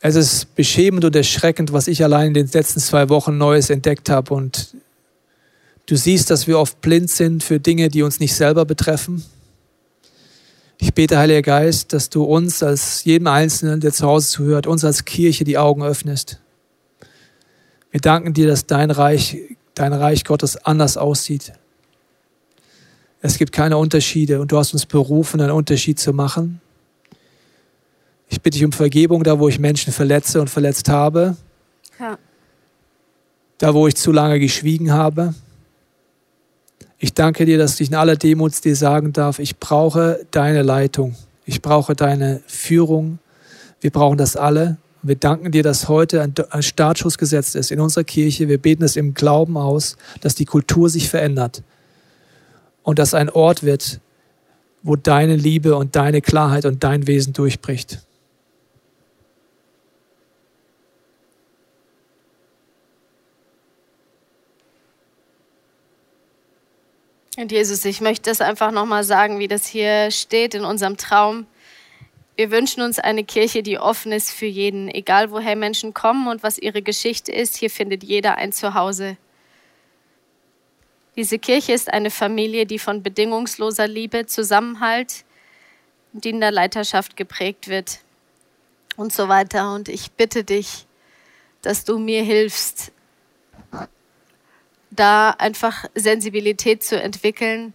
Es 0.01 0.15
ist 0.15 0.55
beschämend 0.55 1.05
und 1.05 1.15
erschreckend, 1.15 1.71
was 1.71 1.87
ich 1.87 2.03
allein 2.03 2.27
in 2.27 2.33
den 2.33 2.49
letzten 2.51 2.79
zwei 2.79 3.09
Wochen 3.09 3.37
Neues 3.37 3.69
entdeckt 3.69 4.09
habe. 4.09 4.33
Und 4.33 4.73
Du 5.85 5.97
siehst, 5.97 6.29
dass 6.29 6.47
wir 6.47 6.59
oft 6.59 6.79
blind 6.81 7.09
sind 7.09 7.43
für 7.43 7.59
Dinge, 7.59 7.89
die 7.89 8.03
uns 8.03 8.19
nicht 8.19 8.33
selber 8.33 8.65
betreffen. 8.65 9.23
Ich 10.77 10.93
bete, 10.93 11.17
Heiliger 11.17 11.41
Geist, 11.41 11.93
dass 11.93 12.09
du 12.09 12.23
uns 12.23 12.63
als 12.63 13.03
jedem 13.03 13.27
Einzelnen, 13.27 13.79
der 13.79 13.91
zu 13.91 14.07
Hause 14.07 14.29
zuhört, 14.29 14.65
uns 14.65 14.83
als 14.85 15.05
Kirche 15.05 15.43
die 15.43 15.57
Augen 15.57 15.83
öffnest. 15.83 16.39
Wir 17.91 17.99
danken 17.99 18.33
dir, 18.33 18.47
dass 18.47 18.65
dein 18.65 18.91
Reich, 18.91 19.37
dein 19.75 19.93
Reich 19.93 20.23
Gottes 20.23 20.57
anders 20.57 20.97
aussieht. 20.97 21.53
Es 23.25 23.37
gibt 23.37 23.53
keine 23.53 23.77
Unterschiede 23.77 24.41
und 24.41 24.51
du 24.51 24.57
hast 24.57 24.73
uns 24.73 24.85
berufen, 24.85 25.39
einen 25.39 25.51
Unterschied 25.51 25.97
zu 25.97 26.11
machen. 26.11 26.59
Ich 28.27 28.41
bitte 28.41 28.57
dich 28.57 28.65
um 28.65 28.73
Vergebung 28.73 29.23
da, 29.23 29.39
wo 29.39 29.47
ich 29.47 29.59
Menschen 29.59 29.93
verletze 29.93 30.41
und 30.41 30.49
verletzt 30.49 30.89
habe. 30.89 31.37
Ja. 31.97 32.17
Da, 33.59 33.73
wo 33.73 33.87
ich 33.87 33.95
zu 33.95 34.11
lange 34.11 34.41
geschwiegen 34.41 34.91
habe. 34.91 35.33
Ich 36.99 37.13
danke 37.13 37.45
dir, 37.45 37.57
dass 37.57 37.79
ich 37.79 37.87
in 37.87 37.95
aller 37.95 38.17
Demut 38.17 38.61
dir 38.65 38.75
sagen 38.75 39.13
darf, 39.13 39.39
ich 39.39 39.57
brauche 39.57 40.25
deine 40.31 40.61
Leitung. 40.61 41.15
Ich 41.45 41.61
brauche 41.61 41.95
deine 41.95 42.41
Führung. 42.45 43.19
Wir 43.79 43.91
brauchen 43.91 44.17
das 44.17 44.35
alle. 44.35 44.75
Wir 45.01 45.15
danken 45.15 45.53
dir, 45.53 45.63
dass 45.63 45.87
heute 45.87 46.29
ein 46.49 46.63
Startschuss 46.63 47.17
gesetzt 47.17 47.55
ist 47.55 47.71
in 47.71 47.79
unserer 47.79 48.03
Kirche. 48.03 48.49
Wir 48.49 48.57
beten 48.57 48.83
es 48.83 48.97
im 48.97 49.13
Glauben 49.13 49.55
aus, 49.55 49.95
dass 50.19 50.35
die 50.35 50.45
Kultur 50.45 50.89
sich 50.89 51.07
verändert 51.07 51.63
und 52.83 52.99
dass 52.99 53.13
ein 53.13 53.29
Ort 53.29 53.63
wird, 53.63 53.99
wo 54.83 54.95
deine 54.95 55.35
Liebe 55.35 55.75
und 55.75 55.95
deine 55.95 56.21
Klarheit 56.21 56.65
und 56.65 56.83
dein 56.83 57.07
Wesen 57.07 57.33
durchbricht. 57.33 57.99
Und 67.35 67.51
Jesus, 67.51 67.83
ich 67.85 67.99
möchte 67.99 68.29
das 68.29 68.41
einfach 68.41 68.71
nochmal 68.71 69.03
sagen, 69.03 69.39
wie 69.39 69.47
das 69.47 69.65
hier 69.65 70.11
steht 70.11 70.53
in 70.53 70.63
unserem 70.63 70.97
Traum. 70.97 71.47
Wir 72.35 72.51
wünschen 72.51 72.81
uns 72.83 72.99
eine 72.99 73.23
Kirche, 73.23 73.63
die 73.63 73.79
offen 73.79 74.11
ist 74.11 74.31
für 74.31 74.45
jeden, 74.45 74.87
egal 74.87 75.31
woher 75.31 75.55
Menschen 75.55 75.93
kommen 75.93 76.27
und 76.27 76.43
was 76.43 76.59
ihre 76.59 76.81
Geschichte 76.81 77.31
ist. 77.31 77.57
Hier 77.57 77.69
findet 77.69 78.03
jeder 78.03 78.37
ein 78.37 78.51
Zuhause. 78.51 79.17
Diese 81.15 81.37
Kirche 81.37 81.73
ist 81.73 81.93
eine 81.93 82.09
Familie, 82.09 82.65
die 82.65 82.79
von 82.79 83.03
bedingungsloser 83.03 83.87
Liebe, 83.87 84.25
Zusammenhalt 84.25 85.25
und 86.13 86.25
in 86.25 86.39
der 86.39 86.51
Leiterschaft 86.51 87.15
geprägt 87.15 87.67
wird 87.67 87.99
und 88.95 89.13
so 89.13 89.27
weiter. 89.27 89.73
Und 89.73 89.89
ich 89.89 90.11
bitte 90.11 90.43
dich, 90.43 90.85
dass 91.61 91.85
du 91.85 91.99
mir 91.99 92.23
hilfst, 92.23 92.91
da 94.89 95.31
einfach 95.31 95.85
Sensibilität 95.95 96.83
zu 96.83 97.01
entwickeln, 97.01 97.73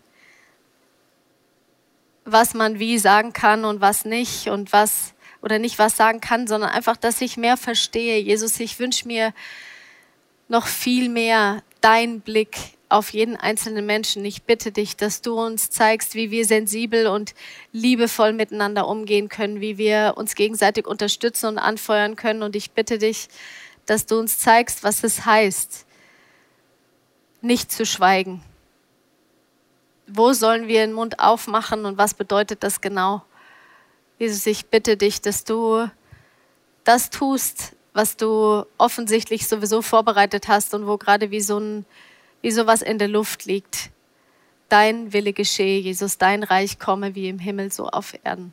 was 2.25 2.55
man 2.55 2.79
wie 2.79 2.99
sagen 2.99 3.33
kann 3.33 3.65
und 3.65 3.81
was 3.81 4.05
nicht 4.05 4.49
und 4.49 4.73
was 4.73 5.15
oder 5.43 5.59
nicht 5.59 5.79
was 5.79 5.97
sagen 5.97 6.21
kann, 6.21 6.47
sondern 6.47 6.71
einfach, 6.71 6.97
dass 6.97 7.21
ich 7.21 7.37
mehr 7.37 7.57
verstehe. 7.57 8.19
Jesus, 8.21 8.59
ich 8.61 8.79
wünsche 8.79 9.07
mir 9.07 9.33
noch 10.49 10.67
viel 10.67 11.09
mehr 11.09 11.63
dein 11.81 12.21
Blick 12.21 12.78
auf 12.89 13.13
jeden 13.13 13.37
einzelnen 13.37 13.85
Menschen. 13.85 14.25
Ich 14.25 14.45
bitte 14.45 14.73
dich, 14.73 14.97
dass 14.97 15.21
du 15.21 15.39
uns 15.39 15.71
zeigst, 15.71 16.15
wie 16.15 16.31
wir 16.31 16.45
sensibel 16.45 17.07
und 17.07 17.35
liebevoll 17.73 18.33
miteinander 18.33 18.89
umgehen 18.89 19.29
können, 19.29 19.61
wie 19.61 19.79
wir 19.79 20.15
uns 20.17 20.35
gegenseitig 20.35 20.87
unterstützen 20.87 21.47
und 21.47 21.59
anfeuern 21.59 22.17
können. 22.17 22.43
Und 22.43 22.57
ich 22.57 22.71
bitte 22.71 22.99
dich, 22.99 23.29
dass 23.87 24.07
du 24.07 24.19
uns 24.19 24.39
zeigst, 24.39 24.85
was 24.85 25.05
es 25.05 25.27
heißt, 25.27 25.87
nicht 27.41 27.71
zu 27.71 27.85
schweigen. 27.85 28.43
Wo 30.07 30.33
sollen 30.33 30.69
wir 30.69 30.81
den 30.81 30.95
Mund 30.95 31.21
aufmachen 31.21 31.85
und 31.85 31.99
was 31.99 32.15
bedeutet 32.15 32.63
das 32.63 32.81
genau? 32.81 33.23
Jesus, 34.19 34.47
ich 34.47 34.67
bitte 34.67 34.97
dich, 34.97 35.21
dass 35.21 35.45
du 35.45 35.89
das 36.85 37.11
tust, 37.11 37.75
was 37.93 38.17
du 38.17 38.65
offensichtlich 38.79 39.47
sowieso 39.47 39.83
vorbereitet 39.83 40.49
hast 40.49 40.73
und 40.73 40.87
wo 40.87 40.97
gerade 40.97 41.31
wie 41.31 41.41
so 41.41 41.59
ein 41.59 41.85
wie 42.43 42.51
sowas 42.51 42.83
in 42.83 42.99
der 42.99 43.09
Luft 43.09 43.45
liegt. 43.45 43.91
Dein 44.69 45.13
Wille 45.13 45.33
geschehe, 45.33 45.81
Jesus, 45.81 46.19
dein 46.19 46.43
Reich 46.43 46.79
komme 46.79 47.15
wie 47.15 47.29
im 47.29 47.39
Himmel 47.39 47.73
so 47.73 47.89
auf 47.89 48.15
Erden. 48.23 48.53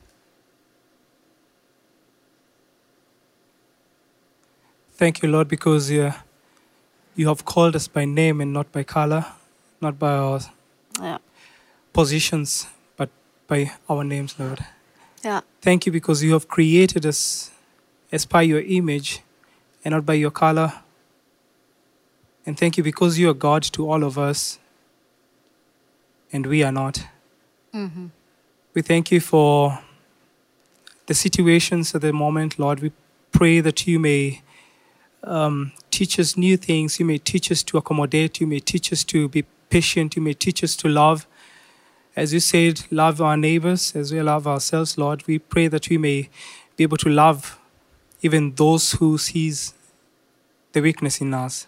Thank 4.98 5.22
you, 5.22 5.30
Lord, 5.30 5.50
because 5.50 5.92
you, 5.92 6.14
you 7.16 7.28
have 7.28 7.44
called 7.44 7.76
us 7.76 7.90
by 7.90 8.06
name 8.06 8.42
and 8.42 8.54
not 8.54 8.72
by 8.72 8.84
color, 8.86 9.26
not 9.82 10.00
by 10.00 10.18
our 10.18 10.40
ja. 11.02 11.20
positions, 11.92 12.68
but 12.96 13.10
by 13.48 13.72
our 13.90 14.06
names, 14.06 14.38
Lord. 14.40 14.60
Ja. 15.22 15.42
Thank 15.60 15.86
you 15.86 15.92
because 15.92 16.24
you 16.24 16.32
have 16.32 16.48
created 16.48 17.06
us 17.06 17.52
as 18.10 18.26
by 18.26 18.44
your 18.44 18.62
image 18.62 19.22
and 19.84 19.94
not 19.94 20.06
by 20.06 20.14
your 20.14 20.32
color, 20.32 20.72
And 22.46 22.58
thank 22.58 22.78
you 22.78 22.84
because 22.84 23.18
you 23.18 23.30
are 23.30 23.34
God 23.34 23.64
to 23.64 23.90
all 23.90 24.04
of 24.04 24.18
us 24.18 24.60
and 26.32 26.46
we 26.46 26.64
are 26.64 26.72
not. 26.72 27.08
Mm-hmm. 27.74 28.08
We 28.74 28.82
thank 28.82 29.12
you 29.12 29.20
for 29.20 29.80
the 31.08 31.14
situations 31.14 31.96
at 31.96 32.02
the 32.02 32.14
moment, 32.14 32.60
Lord. 32.60 32.82
We 32.82 32.92
pray 33.32 33.62
that 33.62 33.88
you 33.88 34.00
may 34.00 34.42
um, 35.24 35.72
teach 35.92 36.20
us 36.20 36.38
new 36.38 36.58
things. 36.58 37.00
You 37.00 37.06
may 37.06 37.18
teach 37.18 37.52
us 37.52 37.64
to 37.64 37.78
accommodate. 37.78 38.40
You 38.40 38.48
may 38.48 38.60
teach 38.60 38.92
us 38.94 39.04
to 39.06 39.28
be 39.28 39.44
patient. 39.70 40.16
You 40.16 40.22
may 40.22 40.34
teach 40.34 40.64
us 40.64 40.76
to 40.78 40.88
love. 40.88 41.26
As 42.16 42.34
you 42.34 42.40
said, 42.40 42.82
love 42.92 43.22
our 43.22 43.36
neighbors 43.36 43.96
as 43.96 44.14
we 44.14 44.22
love 44.22 44.48
ourselves, 44.48 44.98
Lord. 44.98 45.26
We 45.28 45.40
pray 45.40 45.68
that 45.68 45.90
we 45.90 45.98
may 45.98 46.30
be 46.78 46.84
able 46.84 46.98
to 46.98 47.10
love 47.10 47.60
even 48.22 48.56
those 48.56 48.94
who 48.94 49.18
sees 49.18 49.74
the 50.74 50.82
weakness 50.82 51.22
in 51.22 51.34
us. 51.34 51.68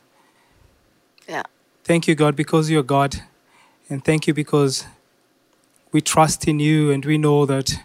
Yeah. 1.28 1.44
Thank 1.84 2.08
you, 2.08 2.16
God, 2.16 2.36
because 2.36 2.70
you're 2.70 2.84
God. 2.84 3.16
And 3.90 4.04
thank 4.04 4.28
you 4.28 4.34
because 4.34 4.86
we 5.92 6.02
trust 6.02 6.48
in 6.48 6.60
you 6.60 6.92
and 6.92 7.06
we 7.06 7.18
know 7.18 7.46
that 7.46 7.80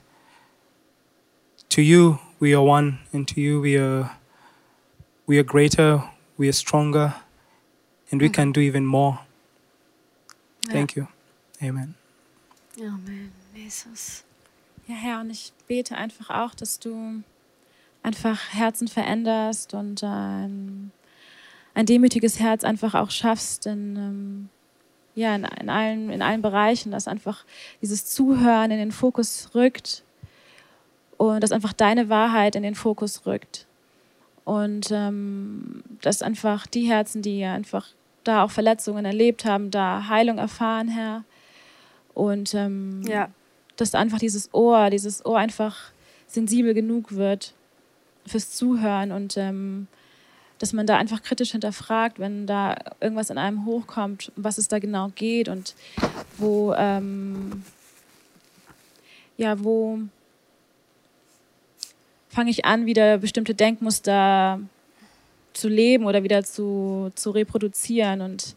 to 1.69 1.83
you 1.83 2.19
we 2.41 2.55
are 2.55 2.63
one 2.63 2.99
and 3.13 3.27
to 3.29 3.41
you 3.41 3.61
we 3.61 3.77
are 3.77 4.11
we 5.27 5.39
are 5.39 5.45
greater, 5.45 6.03
we 6.37 6.49
are 6.49 6.53
stronger, 6.53 7.15
and 8.11 8.21
we 8.21 8.29
mm. 8.29 8.35
can 8.35 8.53
do 8.53 8.61
even 8.61 8.85
more. 8.85 9.21
Ja. 10.67 10.73
Thank 10.73 10.97
you. 10.97 11.07
Amen. 11.63 11.95
Amen, 12.79 13.33
Jesus. 13.55 14.25
Ja, 14.89 14.95
Herr, 14.97 15.21
und 15.21 15.31
ich 15.31 15.53
bete 15.69 15.97
einfach 15.97 16.31
auch, 16.31 16.55
dass 16.55 16.79
du 16.81 17.23
einfach 18.03 18.53
Herzen 18.53 18.89
veränderst 18.89 19.75
und 19.75 20.03
ein 20.03 20.91
ein 21.75 21.87
demütiges 21.87 22.39
Herz 22.39 22.65
einfach 22.65 22.95
auch 22.95 23.11
schaffst 23.11 23.67
in, 23.67 23.97
ähm, 23.97 24.49
ja, 25.15 25.35
in, 25.35 25.45
in, 25.45 25.71
allen, 25.71 26.11
in 26.11 26.23
allen 26.23 26.43
Bereichen, 26.43 26.93
dass 26.93 27.09
einfach 27.09 27.45
dieses 27.81 28.07
Zuhören 28.07 28.71
in 28.71 28.79
den 28.79 28.93
Fokus 28.93 29.51
rückt 29.55 30.03
und 31.17 31.43
dass 31.43 31.53
einfach 31.53 31.73
deine 31.73 32.09
Wahrheit 32.09 32.57
in 32.57 32.63
den 32.63 32.75
Fokus 32.75 33.27
rückt. 33.27 33.67
Und 34.45 34.91
ähm, 34.91 35.83
dass 36.01 36.21
einfach 36.21 36.67
die 36.67 36.83
Herzen, 36.83 37.23
die 37.23 37.45
einfach 37.45 37.87
da 38.25 38.43
auch 38.43 38.51
Verletzungen 38.51 39.05
erlebt 39.05 39.45
haben, 39.45 39.71
da 39.71 40.09
Heilung 40.09 40.39
erfahren, 40.39 40.89
Herr. 40.89 41.25
Und 42.15 42.55
ähm, 42.55 43.03
ja. 43.07 43.29
dass 43.77 43.95
einfach 43.95 44.19
dieses 44.19 44.53
Ohr, 44.53 44.91
dieses 44.91 45.25
Ohr 45.25 45.39
einfach 45.39 45.93
sensibel 46.27 46.75
genug 46.75 47.13
wird 47.13 47.55
fürs 48.27 48.51
Zuhören 48.51 49.13
und 49.13 49.37
ähm, 49.37 49.89
dass 50.63 50.73
man 50.73 50.87
da 50.87 50.97
einfach 50.97 51.25
kritisch 51.25 51.51
hinterfragt, 51.51 52.21
wenn 52.21 52.47
da 52.47 52.77
irgendwas 53.01 53.31
in 53.31 53.37
einem 53.37 53.67
hochkommt, 53.67 54.31
was 54.37 54.59
es 54.59 54.69
da 54.69 54.79
genau 54.79 55.11
geht 55.17 55.49
und 55.49 55.75
wo, 56.39 56.73
ähm, 56.75 57.65
ja, 59.37 59.63
wo 59.65 59.99
fange 62.29 62.51
ich 62.51 62.65
an, 62.65 62.87
wieder 62.87 63.19
bestimmte 63.19 63.57
Denkmuster 63.57 64.61
zu 65.53 65.69
leben 65.69 66.05
oder 66.05 66.23
wieder 66.23 66.45
zu, 66.45 67.11
zu 67.17 67.33
reproduzieren. 67.33 68.21
Und 68.21 68.55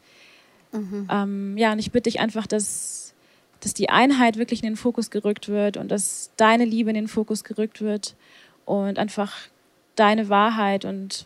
mhm. 0.74 1.08
ähm, 1.12 1.58
ja, 1.58 1.72
und 1.72 1.80
ich 1.80 1.92
bitte 1.92 2.12
dich 2.12 2.20
einfach, 2.20 2.46
dass, 2.46 3.16
dass 3.62 3.74
die 3.74 3.90
Einheit 3.90 4.38
wirklich 4.38 4.62
in 4.62 4.70
den 4.70 4.78
Fokus 4.78 5.10
gerückt 5.10 5.50
wird 5.50 5.76
und 5.76 5.90
dass 5.90 6.30
deine 6.38 6.66
Liebe 6.66 6.92
in 6.92 6.96
den 6.96 7.08
Fokus 7.08 7.44
gerückt 7.44 7.82
wird 7.82 8.14
und 8.66 9.00
einfach 9.00 9.34
deine 9.96 10.30
Wahrheit 10.30 10.86
und 10.86 11.26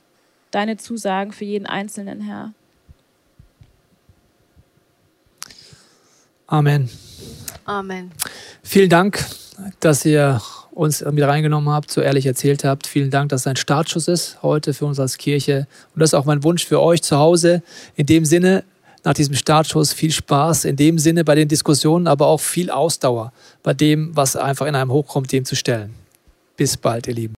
deine 0.51 0.77
Zusagen 0.77 1.31
für 1.31 1.45
jeden 1.45 1.65
Einzelnen, 1.65 2.21
Herr. 2.21 2.53
Amen. 6.47 6.89
Amen. 7.65 8.11
Vielen 8.63 8.89
Dank, 8.89 9.23
dass 9.79 10.03
ihr 10.05 10.41
uns 10.71 11.03
mit 11.03 11.23
reingenommen 11.23 11.69
habt, 11.69 11.91
so 11.91 12.01
ehrlich 12.01 12.25
erzählt 12.25 12.63
habt. 12.63 12.87
Vielen 12.87 13.11
Dank, 13.11 13.29
dass 13.29 13.41
es 13.41 13.47
ein 13.47 13.55
Startschuss 13.55 14.07
ist 14.07 14.41
heute 14.41 14.73
für 14.73 14.85
uns 14.85 14.99
als 14.99 15.17
Kirche. 15.17 15.67
Und 15.93 15.99
das 15.99 16.11
ist 16.11 16.13
auch 16.13 16.25
mein 16.25 16.43
Wunsch 16.43 16.65
für 16.65 16.81
euch 16.81 17.01
zu 17.01 17.17
Hause. 17.17 17.61
In 17.95 18.05
dem 18.05 18.25
Sinne, 18.25 18.63
nach 19.03 19.13
diesem 19.13 19.35
Startschuss 19.35 19.93
viel 19.93 20.11
Spaß 20.11 20.65
in 20.65 20.75
dem 20.75 20.99
Sinne 20.99 21.23
bei 21.23 21.35
den 21.35 21.47
Diskussionen, 21.47 22.07
aber 22.07 22.27
auch 22.27 22.39
viel 22.39 22.69
Ausdauer 22.69 23.31
bei 23.63 23.73
dem, 23.73 24.15
was 24.15 24.35
einfach 24.35 24.65
in 24.65 24.75
einem 24.75 24.91
hochkommt, 24.91 25.31
dem 25.31 25.45
zu 25.45 25.55
stellen. 25.55 25.93
Bis 26.57 26.77
bald, 26.77 27.07
ihr 27.07 27.13
Lieben. 27.13 27.38